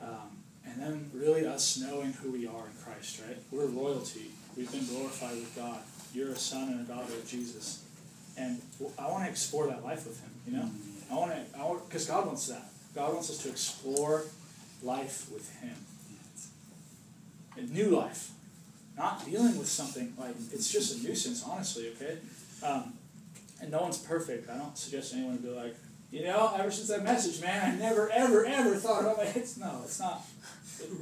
Um, 0.02 0.38
and 0.64 0.80
then 0.80 1.10
really 1.14 1.46
us 1.46 1.78
knowing 1.78 2.12
who 2.14 2.32
we 2.32 2.46
are 2.46 2.66
in 2.66 2.72
Christ, 2.82 3.20
right? 3.26 3.36
We're 3.50 3.66
royalty. 3.66 4.30
We've 4.56 4.70
been 4.70 4.86
glorified 4.86 5.36
with 5.36 5.54
God. 5.54 5.80
You're 6.12 6.32
a 6.32 6.36
son 6.36 6.68
and 6.68 6.80
a 6.80 6.84
daughter 6.84 7.12
of 7.12 7.26
Jesus, 7.28 7.84
and 8.41 8.61
I 8.99 9.11
want 9.11 9.24
to 9.24 9.30
explore 9.30 9.66
that 9.68 9.84
life 9.84 10.07
with 10.07 10.20
Him. 10.20 10.30
You 10.47 10.53
know, 10.59 10.70
I 11.11 11.14
want 11.14 11.32
to. 11.32 11.59
I 11.59 11.64
want 11.64 11.88
because 11.88 12.07
God 12.07 12.26
wants 12.26 12.47
that. 12.49 12.64
God 12.95 13.12
wants 13.12 13.30
us 13.30 13.38
to 13.38 13.51
explore 13.51 14.24
life 14.82 15.30
with 15.32 15.55
Him. 15.61 15.74
A 17.57 17.62
new 17.62 17.91
life, 17.91 18.30
not 18.97 19.24
dealing 19.26 19.59
with 19.59 19.68
something 19.68 20.14
like 20.18 20.34
it's 20.53 20.72
just 20.72 20.99
a 20.99 21.07
nuisance. 21.07 21.45
Honestly, 21.45 21.91
okay. 21.91 22.18
Um, 22.62 22.95
and 23.61 23.70
no 23.70 23.82
one's 23.82 23.99
perfect. 23.99 24.49
I 24.49 24.57
don't 24.57 24.76
suggest 24.76 25.12
anyone 25.14 25.36
be 25.38 25.49
like, 25.49 25.76
you 26.11 26.24
know, 26.24 26.53
ever 26.57 26.70
since 26.70 26.88
that 26.88 27.05
message, 27.05 27.43
man, 27.43 27.74
I 27.74 27.78
never, 27.78 28.11
ever, 28.11 28.47
ever 28.47 28.76
thought 28.76 29.03
about 29.03 29.18
it. 29.18 29.28
hits. 29.32 29.57
No, 29.59 29.80
it's 29.84 30.01
not. 30.01 30.24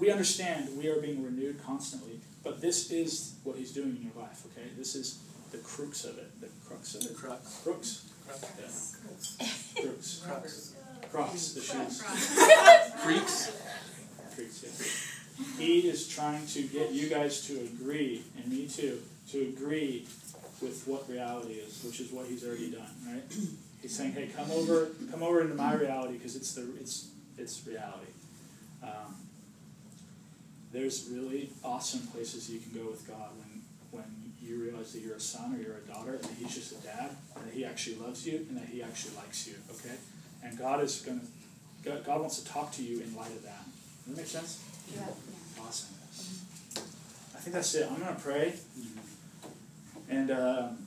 We 0.01 0.11
understand 0.11 0.77
we 0.77 0.89
are 0.89 1.01
being 1.01 1.23
renewed 1.23 1.63
constantly, 1.65 2.19
but 2.43 2.61
this 2.61 2.91
is 2.91 3.35
what 3.45 3.57
He's 3.57 3.73
doing 3.73 3.91
in 3.91 4.03
your 4.03 4.25
life. 4.25 4.45
Okay, 4.47 4.67
this 4.77 4.97
is 4.97 5.21
the 5.51 5.59
crux 5.59 6.05
of 6.05 6.19
it. 6.19 6.41
The 6.41 6.49
crux 6.67 6.95
of 6.95 7.03
it. 7.03 7.17
Crux. 7.17 7.61
Crux. 7.65 8.05
Yeah. 8.29 9.47
Crux. 9.83 10.23
Crux. 10.25 10.75
Crocs. 11.13 11.53
The 11.53 11.61
shoes. 11.61 12.03
Freaks. 13.03 13.53
Creeks, 14.35 14.63
yeah. 14.63 15.65
He 15.65 15.89
is 15.89 16.09
trying 16.09 16.47
to 16.49 16.63
get 16.63 16.93
you 16.93 17.09
guys 17.09 17.47
to 17.47 17.61
agree, 17.61 18.25
and 18.37 18.51
me 18.51 18.67
too, 18.67 19.01
to 19.31 19.41
agree 19.43 20.05
with 20.61 20.83
what 20.87 21.09
reality 21.09 21.55
is, 21.55 21.83
which 21.85 22.01
is 22.01 22.11
what 22.11 22.27
he's 22.27 22.45
already 22.45 22.71
done, 22.71 22.91
right? 23.07 23.23
He's 23.81 23.95
saying, 23.95 24.13
"Hey, 24.13 24.29
come 24.35 24.51
over, 24.51 24.89
come 25.11 25.23
over 25.23 25.41
into 25.41 25.55
my 25.55 25.75
reality 25.75 26.15
because 26.15 26.35
it's 26.35 26.53
the 26.55 26.69
it's 26.81 27.09
it's 27.39 27.65
reality." 27.67 28.11
Um, 28.83 29.17
there's 30.73 31.09
really 31.11 31.51
awesome 31.65 32.07
places 32.09 32.51
you 32.51 32.59
can 32.59 32.73
go 32.73 32.91
with 32.91 33.07
God 33.07 33.31
when 33.39 33.63
when 33.93 34.28
you 34.49 34.63
realize 34.63 34.93
that 34.93 35.01
you're 35.01 35.17
a 35.17 35.21
son 35.21 35.55
or 35.55 35.63
you're 35.63 35.77
a 35.77 35.93
daughter, 35.93 36.13
and 36.13 36.23
that 36.23 36.37
He's 36.39 36.55
just 36.55 36.73
a 36.73 36.87
dad, 36.87 37.11
and 37.37 37.47
that 37.47 37.55
He 37.55 37.65
actually 37.65 37.97
loves 37.97 38.27
you, 38.27 38.47
and 38.49 38.57
that 38.57 38.67
He 38.67 38.83
actually 38.83 39.17
likes 39.17 39.47
you. 39.47 39.55
Okay, 39.71 39.95
and 40.43 40.59
God 40.59 40.83
is 40.83 41.01
gonna 41.03 41.21
God, 41.85 42.05
God 42.05 42.21
wants 42.21 42.41
to 42.41 42.49
talk 42.49 42.73
to 42.73 42.83
you 42.83 43.01
in 43.01 43.15
light 43.15 43.31
of 43.31 43.43
that. 43.45 43.65
Does 44.07 44.15
that 44.15 44.17
make 44.17 44.27
sense? 44.27 44.65
Yeah. 44.95 45.03
Awesome. 45.61 45.95
I 47.35 47.41
think 47.41 47.55
that's 47.55 47.75
it. 47.75 47.89
I'm 47.91 47.99
gonna 47.99 48.17
pray, 48.21 48.55
and 50.09 50.31
um, 50.31 50.79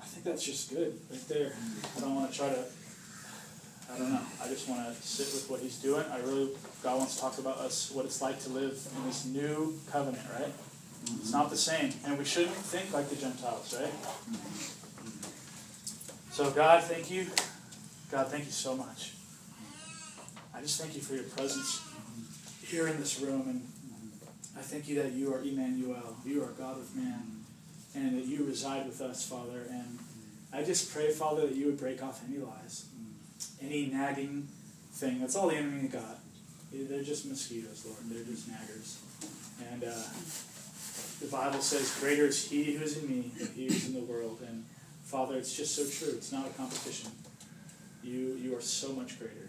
I 0.00 0.04
think 0.04 0.24
that's 0.24 0.44
just 0.44 0.70
good 0.70 0.98
right 1.10 1.28
there. 1.28 1.52
I 1.96 2.00
don't 2.00 2.14
want 2.14 2.32
to 2.32 2.38
try 2.38 2.48
to. 2.48 2.64
I 3.92 3.98
don't 3.98 4.10
know. 4.10 4.20
I 4.42 4.48
just 4.48 4.68
want 4.68 4.86
to 4.86 5.02
sit 5.02 5.26
with 5.34 5.50
what 5.50 5.60
He's 5.60 5.76
doing. 5.76 6.04
I 6.10 6.18
really 6.18 6.50
God 6.82 6.98
wants 6.98 7.16
to 7.16 7.20
talk 7.20 7.38
about 7.38 7.58
us, 7.58 7.90
what 7.90 8.04
it's 8.04 8.22
like 8.22 8.40
to 8.44 8.50
live 8.50 8.78
in 8.96 9.06
this 9.06 9.26
new 9.26 9.78
covenant, 9.90 10.24
right? 10.38 10.52
It's 11.04 11.32
not 11.32 11.50
the 11.50 11.56
same, 11.56 11.92
and 12.06 12.18
we 12.18 12.24
shouldn't 12.24 12.54
think 12.54 12.92
like 12.92 13.08
the 13.08 13.16
Gentiles, 13.16 13.74
right? 13.78 13.92
So 16.30 16.50
God, 16.50 16.82
thank 16.84 17.10
you. 17.10 17.26
God, 18.10 18.28
thank 18.28 18.44
you 18.44 18.50
so 18.50 18.76
much. 18.76 19.14
I 20.54 20.60
just 20.60 20.80
thank 20.80 20.94
you 20.94 21.00
for 21.00 21.14
your 21.14 21.24
presence 21.24 21.82
here 22.62 22.86
in 22.88 22.98
this 22.98 23.20
room, 23.20 23.48
and 23.48 23.66
I 24.56 24.62
thank 24.62 24.88
you 24.88 25.02
that 25.02 25.12
you 25.12 25.34
are 25.34 25.40
Emmanuel, 25.40 26.16
you 26.24 26.42
are 26.42 26.52
God 26.52 26.78
with 26.78 26.94
man, 26.94 27.44
and 27.94 28.16
that 28.16 28.26
you 28.26 28.44
reside 28.44 28.86
with 28.86 29.00
us, 29.00 29.26
Father. 29.26 29.66
And 29.70 29.98
I 30.52 30.62
just 30.62 30.92
pray, 30.92 31.10
Father, 31.10 31.46
that 31.46 31.54
you 31.54 31.66
would 31.66 31.78
break 31.78 32.02
off 32.02 32.22
any 32.28 32.38
lies, 32.38 32.86
any 33.60 33.86
nagging 33.86 34.48
thing. 34.92 35.20
That's 35.20 35.36
all 35.36 35.48
the 35.48 35.56
enemy 35.56 35.88
got. 35.88 36.18
They're 36.72 37.02
just 37.02 37.26
mosquitoes, 37.26 37.84
Lord. 37.84 37.98
They're 38.08 38.24
just 38.24 38.50
naggers. 38.50 38.96
And 39.72 39.84
uh, 39.84 40.02
the 41.22 41.28
Bible 41.28 41.60
says, 41.60 41.96
"Greater 42.00 42.26
is 42.26 42.44
He 42.50 42.74
who 42.74 42.82
is 42.82 42.98
in 42.98 43.08
me 43.08 43.30
than 43.38 43.48
He 43.54 43.66
who 43.66 43.74
is 43.74 43.86
in 43.86 43.94
the 43.94 44.00
world." 44.12 44.40
And 44.46 44.64
Father, 45.04 45.36
it's 45.36 45.56
just 45.56 45.74
so 45.74 45.84
true. 45.88 46.16
It's 46.16 46.32
not 46.32 46.46
a 46.46 46.50
competition. 46.50 47.10
You 48.02 48.38
you 48.42 48.56
are 48.56 48.60
so 48.60 48.92
much 48.92 49.18
greater. 49.18 49.48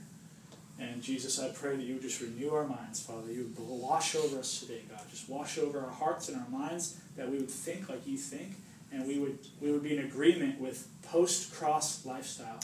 And 0.80 1.02
Jesus, 1.02 1.40
I 1.40 1.50
pray 1.50 1.76
that 1.76 1.84
you 1.84 1.94
would 1.96 2.02
just 2.02 2.20
renew 2.22 2.52
our 2.54 2.66
minds, 2.66 3.00
Father. 3.02 3.32
You 3.32 3.52
would 3.58 3.68
wash 3.68 4.16
over 4.16 4.40
us 4.40 4.60
today, 4.60 4.82
God. 4.90 5.02
Just 5.10 5.30
wash 5.30 5.58
over 5.58 5.80
our 5.80 5.92
hearts 5.92 6.30
and 6.30 6.38
our 6.38 6.50
minds 6.50 6.98
that 7.16 7.30
we 7.30 7.38
would 7.38 7.50
think 7.50 7.90
like 7.90 8.06
you 8.08 8.18
think, 8.18 8.56
and 8.92 9.08
we 9.08 9.20
would 9.20 9.40
we 9.62 9.72
would 9.72 9.84
be 9.84 9.98
in 9.98 10.04
agreement 10.04 10.60
with 10.60 10.88
post-cross 11.04 12.06
lifestyle. 12.06 12.60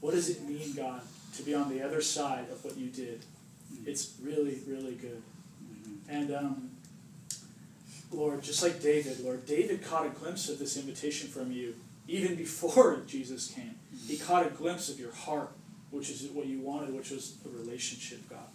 What 0.00 0.14
does 0.14 0.28
it 0.28 0.42
mean, 0.42 0.74
God, 0.74 1.00
to 1.36 1.42
be 1.42 1.54
on 1.54 1.70
the 1.70 1.80
other 1.80 2.02
side 2.02 2.46
of 2.50 2.64
what 2.64 2.76
you 2.76 2.90
did? 2.90 3.24
It's 3.86 4.14
really, 4.22 4.58
really 4.66 4.94
good. 4.94 5.22
And 6.08 6.34
um, 6.34 6.70
Lord, 8.14 8.42
just 8.42 8.62
like 8.62 8.80
David, 8.80 9.20
Lord, 9.20 9.46
David 9.46 9.84
caught 9.84 10.06
a 10.06 10.10
glimpse 10.10 10.48
of 10.48 10.58
this 10.58 10.76
invitation 10.76 11.28
from 11.28 11.52
you 11.52 11.74
even 12.06 12.34
before 12.36 13.02
Jesus 13.06 13.50
came. 13.50 13.74
He 14.06 14.16
caught 14.16 14.46
a 14.46 14.50
glimpse 14.50 14.88
of 14.88 14.98
your 15.00 15.12
heart 15.12 15.50
which 15.94 16.10
is 16.10 16.28
what 16.32 16.46
you 16.46 16.58
wanted, 16.58 16.92
which 16.92 17.10
was 17.10 17.36
a 17.46 17.48
relationship, 17.56 18.28
God. 18.28 18.48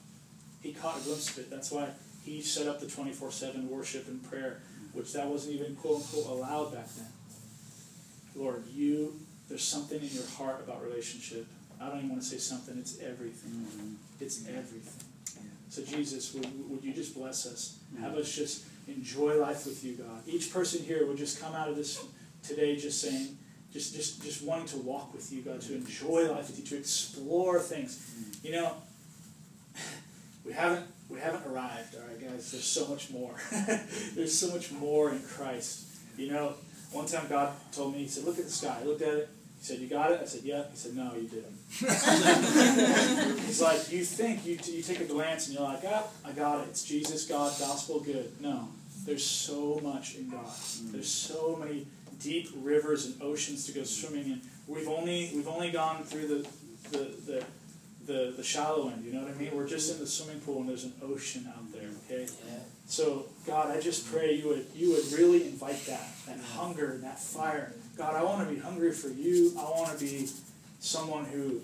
He 0.62 0.74
caught 0.74 1.00
a 1.00 1.04
glimpse 1.04 1.32
of 1.32 1.40
it. 1.40 1.50
That's 1.50 1.72
why 1.72 1.88
he 2.26 2.42
set 2.42 2.68
up 2.68 2.82
the 2.82 2.88
24 2.88 3.32
7 3.32 3.70
worship 3.70 4.08
and 4.10 4.22
prayer, 4.30 4.62
which 4.92 5.14
that 5.14 5.26
wasn't 5.26 5.56
even 5.56 5.76
quote 5.78 6.02
unquote 6.02 6.26
allowed 6.26 6.74
back 6.74 6.88
then. 6.96 7.08
Lord, 8.36 8.66
you, 8.74 9.18
there's 9.48 9.64
something 9.64 10.02
in 10.02 10.10
your 10.10 10.28
heart 10.38 10.62
about 10.68 10.84
relationship. 10.84 11.48
I 11.82 11.88
don't 11.88 12.00
even 12.00 12.10
want 12.10 12.22
to 12.22 12.28
say 12.28 12.38
something, 12.38 12.78
it's 12.78 13.00
everything. 13.00 13.52
Mm-hmm. 13.52 13.94
It's 14.20 14.46
everything. 14.48 15.06
So, 15.70 15.84
Jesus, 15.84 16.34
would, 16.34 16.70
would 16.70 16.84
you 16.84 16.94
just 16.94 17.16
bless 17.16 17.46
us? 17.46 17.78
Mm-hmm. 17.94 18.04
Have 18.04 18.16
us 18.16 18.36
just 18.36 18.66
enjoy 18.92 19.40
life 19.40 19.66
with 19.66 19.84
you, 19.84 19.94
God. 19.96 20.22
Each 20.28 20.52
person 20.52 20.84
here 20.84 21.06
would 21.06 21.18
just 21.18 21.42
come 21.42 21.54
out 21.54 21.70
of 21.70 21.76
this 21.76 22.04
today 22.44 22.76
just 22.76 23.02
saying, 23.02 23.38
just, 23.72 23.96
just, 23.96 24.24
just 24.24 24.42
wanting 24.44 24.68
to 24.68 24.78
walk 24.78 25.14
with 25.14 25.32
you, 25.32 25.42
God, 25.42 25.62
to 25.62 25.76
enjoy 25.76 26.32
life 26.32 26.48
with 26.48 26.60
you, 26.60 26.66
to 26.66 26.78
explore 26.78 27.60
things. 27.60 28.40
You 28.44 28.54
know, 28.54 28.74
we 30.46 30.54
haven't 30.54 30.86
we 31.10 31.20
haven't 31.20 31.46
arrived, 31.52 31.96
all 31.96 32.02
right, 32.08 32.22
guys. 32.22 32.52
There's 32.52 32.64
so 32.64 32.88
much 32.88 33.10
more. 33.10 33.34
There's 34.16 34.38
so 34.38 34.54
much 34.54 34.72
more 34.72 35.10
in 35.12 35.20
Christ. 35.24 35.88
You 36.18 36.32
know, 36.32 36.54
one 36.92 37.08
time 37.08 37.26
God 37.28 37.54
told 37.72 37.94
me, 37.94 38.04
He 38.04 38.08
said, 38.08 38.26
"Look 38.26 38.38
at 38.38 38.46
the 38.46 38.52
sky." 38.52 38.78
I 38.80 38.84
looked 38.86 39.02
at 39.02 39.16
it. 39.16 39.30
He 39.60 39.66
said, 39.66 39.80
"You 39.80 39.88
got 39.88 40.12
it." 40.12 40.20
I 40.22 40.26
said, 40.26 40.44
"Yeah." 40.44 40.64
He 40.70 40.78
said, 40.78 40.96
"No, 40.96 41.14
you 41.16 41.28
didn't." 41.28 41.58
He's 43.46 43.62
like, 43.62 43.92
"You 43.92 44.06
think 44.06 44.46
you 44.46 44.58
t- 44.58 44.78
you 44.78 44.84
take 44.84 45.00
a 45.02 45.06
glance 45.06 45.48
and 45.48 45.58
you're 45.58 45.68
like, 45.68 45.82
ah, 45.88 46.04
I 46.24 46.32
got 46.32 46.62
it. 46.62 46.68
It's 46.70 46.84
Jesus, 46.84 47.26
God, 47.26 47.52
gospel, 47.60 48.02
good." 48.02 48.32
No, 48.40 48.70
there's 49.06 49.26
so 49.26 49.80
much 49.84 50.16
in 50.16 50.30
God. 50.30 50.46
Mm. 50.46 50.92
There's 50.92 51.12
so 51.12 51.56
many 51.60 51.88
deep 52.20 52.50
rivers 52.62 53.06
and 53.06 53.22
oceans 53.22 53.66
to 53.66 53.72
go 53.72 53.84
swimming 53.84 54.26
in. 54.26 54.42
We've 54.68 54.88
only 54.88 55.32
we've 55.34 55.48
only 55.48 55.72
gone 55.72 56.04
through 56.04 56.28
the 56.28 56.50
the, 56.92 56.98
the 57.26 57.44
the, 58.10 58.34
the 58.36 58.44
shallow 58.44 58.90
end, 58.90 59.06
you 59.06 59.14
know 59.14 59.22
what 59.22 59.30
I 59.30 59.36
mean? 59.36 59.56
We're 59.56 59.68
just 59.68 59.94
in 59.94 60.00
the 60.00 60.08
swimming 60.08 60.42
pool 60.42 60.62
and 60.62 60.70
there's 60.70 60.84
an 60.84 60.94
ocean 61.04 61.48
out 61.56 61.72
there, 61.72 61.84
mm. 61.84 62.06
okay? 62.06 62.32
Yeah. 62.48 62.58
So 62.88 63.28
God, 63.46 63.70
I 63.70 63.80
just 63.80 64.12
pray 64.12 64.34
you 64.34 64.48
would 64.48 64.66
you 64.76 64.94
would 64.94 65.12
really 65.14 65.46
invite 65.46 65.86
that, 65.86 66.08
that 66.26 66.40
hunger 66.40 66.94
and 66.94 67.04
that 67.04 67.20
fire. 67.20 67.74
God, 67.96 68.16
I 68.16 68.24
want 68.24 68.48
to 68.48 68.54
be 68.54 68.60
hungry 68.60 68.92
for 68.92 69.10
you. 69.10 69.54
I 69.60 69.64
want 69.64 69.98
to 69.98 70.04
be 70.04 70.28
someone 70.80 71.26
who 71.26 71.62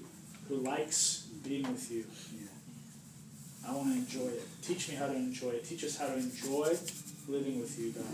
who 0.48 0.58
likes 0.58 1.28
being 1.44 1.64
with 1.64 1.92
you. 1.92 2.06
Yeah. 2.38 3.68
I 3.68 3.76
want 3.76 3.94
to 3.94 3.98
enjoy 3.98 4.32
it. 4.32 4.44
Teach 4.62 4.90
me 4.90 4.96
how 4.96 5.08
to 5.08 5.16
enjoy 5.16 5.50
it. 5.50 5.66
Teach 5.66 5.84
us 5.84 5.98
how 5.98 6.08
to 6.08 6.16
enjoy 6.16 6.78
living 7.28 7.60
with 7.60 7.78
you, 7.80 7.92
God. 7.92 8.06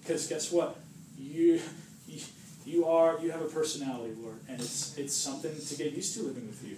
Because 0.00 0.26
guess 0.26 0.50
what? 0.52 0.76
You, 1.18 1.60
you 2.08 2.20
you 2.64 2.84
are 2.86 3.18
you 3.20 3.30
have 3.30 3.42
a 3.42 3.46
personality, 3.46 4.14
Lord, 4.20 4.38
and 4.48 4.60
it's 4.60 4.96
it's 4.96 5.14
something 5.14 5.54
to 5.54 5.74
get 5.76 5.92
used 5.92 6.14
to 6.16 6.22
living 6.22 6.46
with 6.46 6.62
you. 6.66 6.76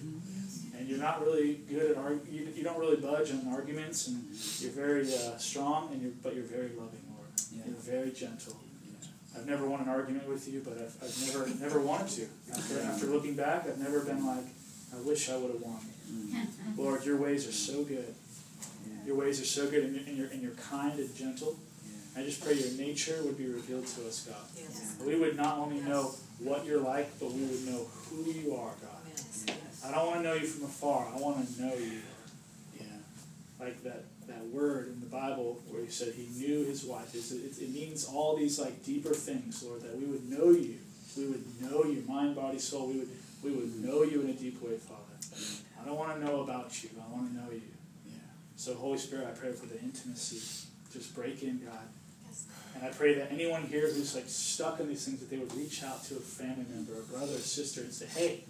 And 0.78 0.89
you're 0.89 0.99
not 0.99 1.22
really 1.24 1.61
good 1.68 1.93
at 1.93 1.97
arg- 1.97 2.26
you, 2.30 2.49
you 2.55 2.62
don't 2.62 2.78
really 2.78 2.97
budge 2.97 3.30
on 3.30 3.47
arguments, 3.53 4.09
and 4.09 4.24
you're 4.61 4.72
very 4.72 5.03
uh, 5.03 5.37
strong, 5.39 5.91
and 5.93 6.03
you're 6.03 6.12
but 6.22 6.35
you're 6.35 6.45
very 6.45 6.70
loving, 6.70 7.01
Lord. 7.16 7.28
You're 7.66 7.76
very 7.76 8.11
gentle. 8.11 8.57
I've 9.37 9.47
never 9.47 9.66
won 9.66 9.80
an 9.80 9.89
argument 9.89 10.28
with 10.28 10.47
you, 10.49 10.62
but 10.64 10.74
I've, 10.74 10.97
I've 11.03 11.26
never 11.26 11.49
never 11.61 11.80
wanted 11.80 12.09
to. 12.09 12.26
After 12.53 12.80
after 12.82 13.07
looking 13.07 13.35
back, 13.35 13.66
I've 13.66 13.78
never 13.78 14.01
been 14.01 14.24
like, 14.26 14.45
I 14.95 15.01
wish 15.07 15.28
I 15.30 15.37
would 15.37 15.53
have 15.53 15.61
won. 15.62 15.80
Lord, 16.76 17.05
your 17.05 17.16
ways 17.16 17.49
are 17.49 17.53
so 17.53 17.82
good. 17.85 18.14
Your 19.07 19.16
ways 19.16 19.41
are 19.41 19.45
so 19.45 19.68
good, 19.70 19.85
and 19.85 19.95
you're, 19.95 20.05
and 20.07 20.16
you're, 20.16 20.26
and 20.28 20.43
you're 20.43 20.53
kind 20.53 20.99
and 20.99 21.14
gentle. 21.16 21.59
I 22.17 22.23
just 22.23 22.45
pray 22.45 22.55
your 22.55 22.73
nature 22.79 23.21
would 23.25 23.37
be 23.37 23.47
revealed 23.47 23.87
to 23.87 24.07
us, 24.07 24.27
God. 24.29 24.37
That 24.99 25.07
We 25.07 25.17
would 25.17 25.37
not 25.37 25.59
only 25.59 25.81
know 25.81 26.15
what 26.39 26.65
you're 26.65 26.81
like, 26.81 27.19
but 27.19 27.33
we 27.33 27.43
would 27.43 27.67
know 27.67 27.87
who 28.09 28.31
you 28.31 28.55
are, 28.55 28.73
God. 28.81 29.57
I 29.85 29.91
don't 29.91 30.07
want 30.07 30.19
to 30.19 30.23
know 30.23 30.35
you 30.35 30.47
from 30.47 30.67
afar. 30.67 31.09
I 31.12 31.19
want 31.19 31.47
to 31.47 31.62
know 31.62 31.75
you. 31.75 32.01
Yeah. 32.79 32.87
Like 33.59 33.83
that, 33.83 34.05
that 34.29 34.45
word 34.47 34.89
in 34.89 35.01
the 35.01 35.07
Bible 35.07 35.61
where 35.69 35.83
he 35.83 35.91
said 35.91 36.15
he 36.15 36.29
knew 36.39 36.65
his 36.65 36.85
wife. 36.85 37.15
It's, 37.15 37.33
it, 37.33 37.61
it 37.61 37.71
means 37.71 38.07
all 38.07 38.37
these 38.37 38.59
like 38.61 38.85
deeper 38.85 39.12
things, 39.12 39.62
Lord, 39.65 39.83
that 39.83 39.97
we 39.99 40.05
would 40.05 40.31
know 40.31 40.51
you. 40.51 40.79
We 41.17 41.27
would 41.27 41.45
know 41.61 41.85
you, 41.85 42.05
mind, 42.07 42.37
body, 42.37 42.59
soul. 42.59 42.89
We 42.89 42.99
would, 42.99 43.09
we 43.43 43.51
would 43.51 43.85
know 43.85 44.03
you 44.05 44.23
in 44.23 44.31
a 44.31 44.35
deep 44.35 44.62
way, 44.62 44.77
Father. 44.77 45.01
I 45.81 45.85
don't 45.85 45.99
want 45.99 46.19
to 46.19 46.25
know 46.25 46.41
about 46.41 46.83
you. 46.83 46.91
I 46.97 47.12
want 47.12 47.31
to 47.33 47.37
know 47.37 47.51
you. 47.51 47.61
Yeah. 48.07 48.15
So, 48.57 48.75
Holy 48.75 48.99
Spirit, 48.99 49.27
I 49.29 49.39
pray 49.39 49.53
for 49.53 49.67
the 49.67 49.79
intimacy. 49.81 50.69
Just 50.93 51.15
break 51.15 51.43
in, 51.43 51.61
God. 51.65 51.85
And 52.75 52.85
I 52.85 52.89
pray 52.89 53.14
that 53.14 53.31
anyone 53.31 53.62
here 53.62 53.83
who's 53.83 54.14
like 54.14 54.29
stuck 54.29 54.81
in 54.81 54.89
these 54.89 55.05
things, 55.05 55.20
that 55.20 55.31
they 55.31 55.39
would 55.39 55.55
reach 55.55 55.83
out 55.85 56.05
to 56.05 56.16
a 56.16 56.20
family 56.20 56.66
member, 56.68 56.93
a 56.99 57.03
brother, 57.03 57.35
a 57.35 57.39
sister, 57.39 57.83
and 57.83 57.93
say, 57.93 58.07
"Hey, 58.07 58.45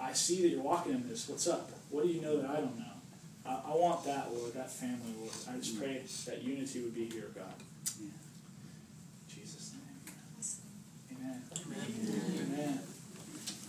I 0.00 0.12
see 0.12 0.42
that 0.42 0.48
you're 0.48 0.62
walking 0.62 0.92
in 0.92 1.08
this. 1.08 1.28
What's 1.28 1.46
up? 1.46 1.70
What 1.90 2.04
do 2.04 2.10
you 2.10 2.20
know 2.20 2.40
that 2.40 2.50
I 2.50 2.54
don't 2.56 2.78
know? 2.78 2.84
I, 3.44 3.72
I 3.72 3.76
want 3.76 4.04
that, 4.04 4.32
Lord, 4.32 4.54
that 4.54 4.70
family, 4.70 5.14
Lord. 5.18 5.32
I 5.48 5.56
just 5.58 5.78
pray 5.78 6.02
that 6.26 6.42
unity 6.42 6.80
would 6.80 6.94
be 6.94 7.06
here, 7.06 7.30
God. 7.34 7.44
Yeah. 8.00 8.08
Jesus' 9.28 9.72
name. 9.74 11.18
Amen. 11.20 11.42
Amen. 11.66 11.86
Amen. 12.08 12.58
Amen. 12.58 12.80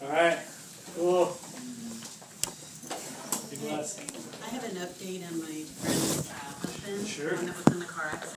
All 0.02 0.10
right. 0.10 0.40
Cool. 0.96 1.38
I 3.60 4.50
have 4.50 4.64
an 4.64 4.78
update 4.78 5.28
on 5.28 5.40
my 5.40 5.64
friend's 5.64 6.30
uh, 6.30 6.34
husband, 6.34 7.08
sure. 7.08 7.32
was 7.32 7.68
in 7.68 7.80
the 7.80 7.86
car 7.86 8.06
accident. 8.06 8.24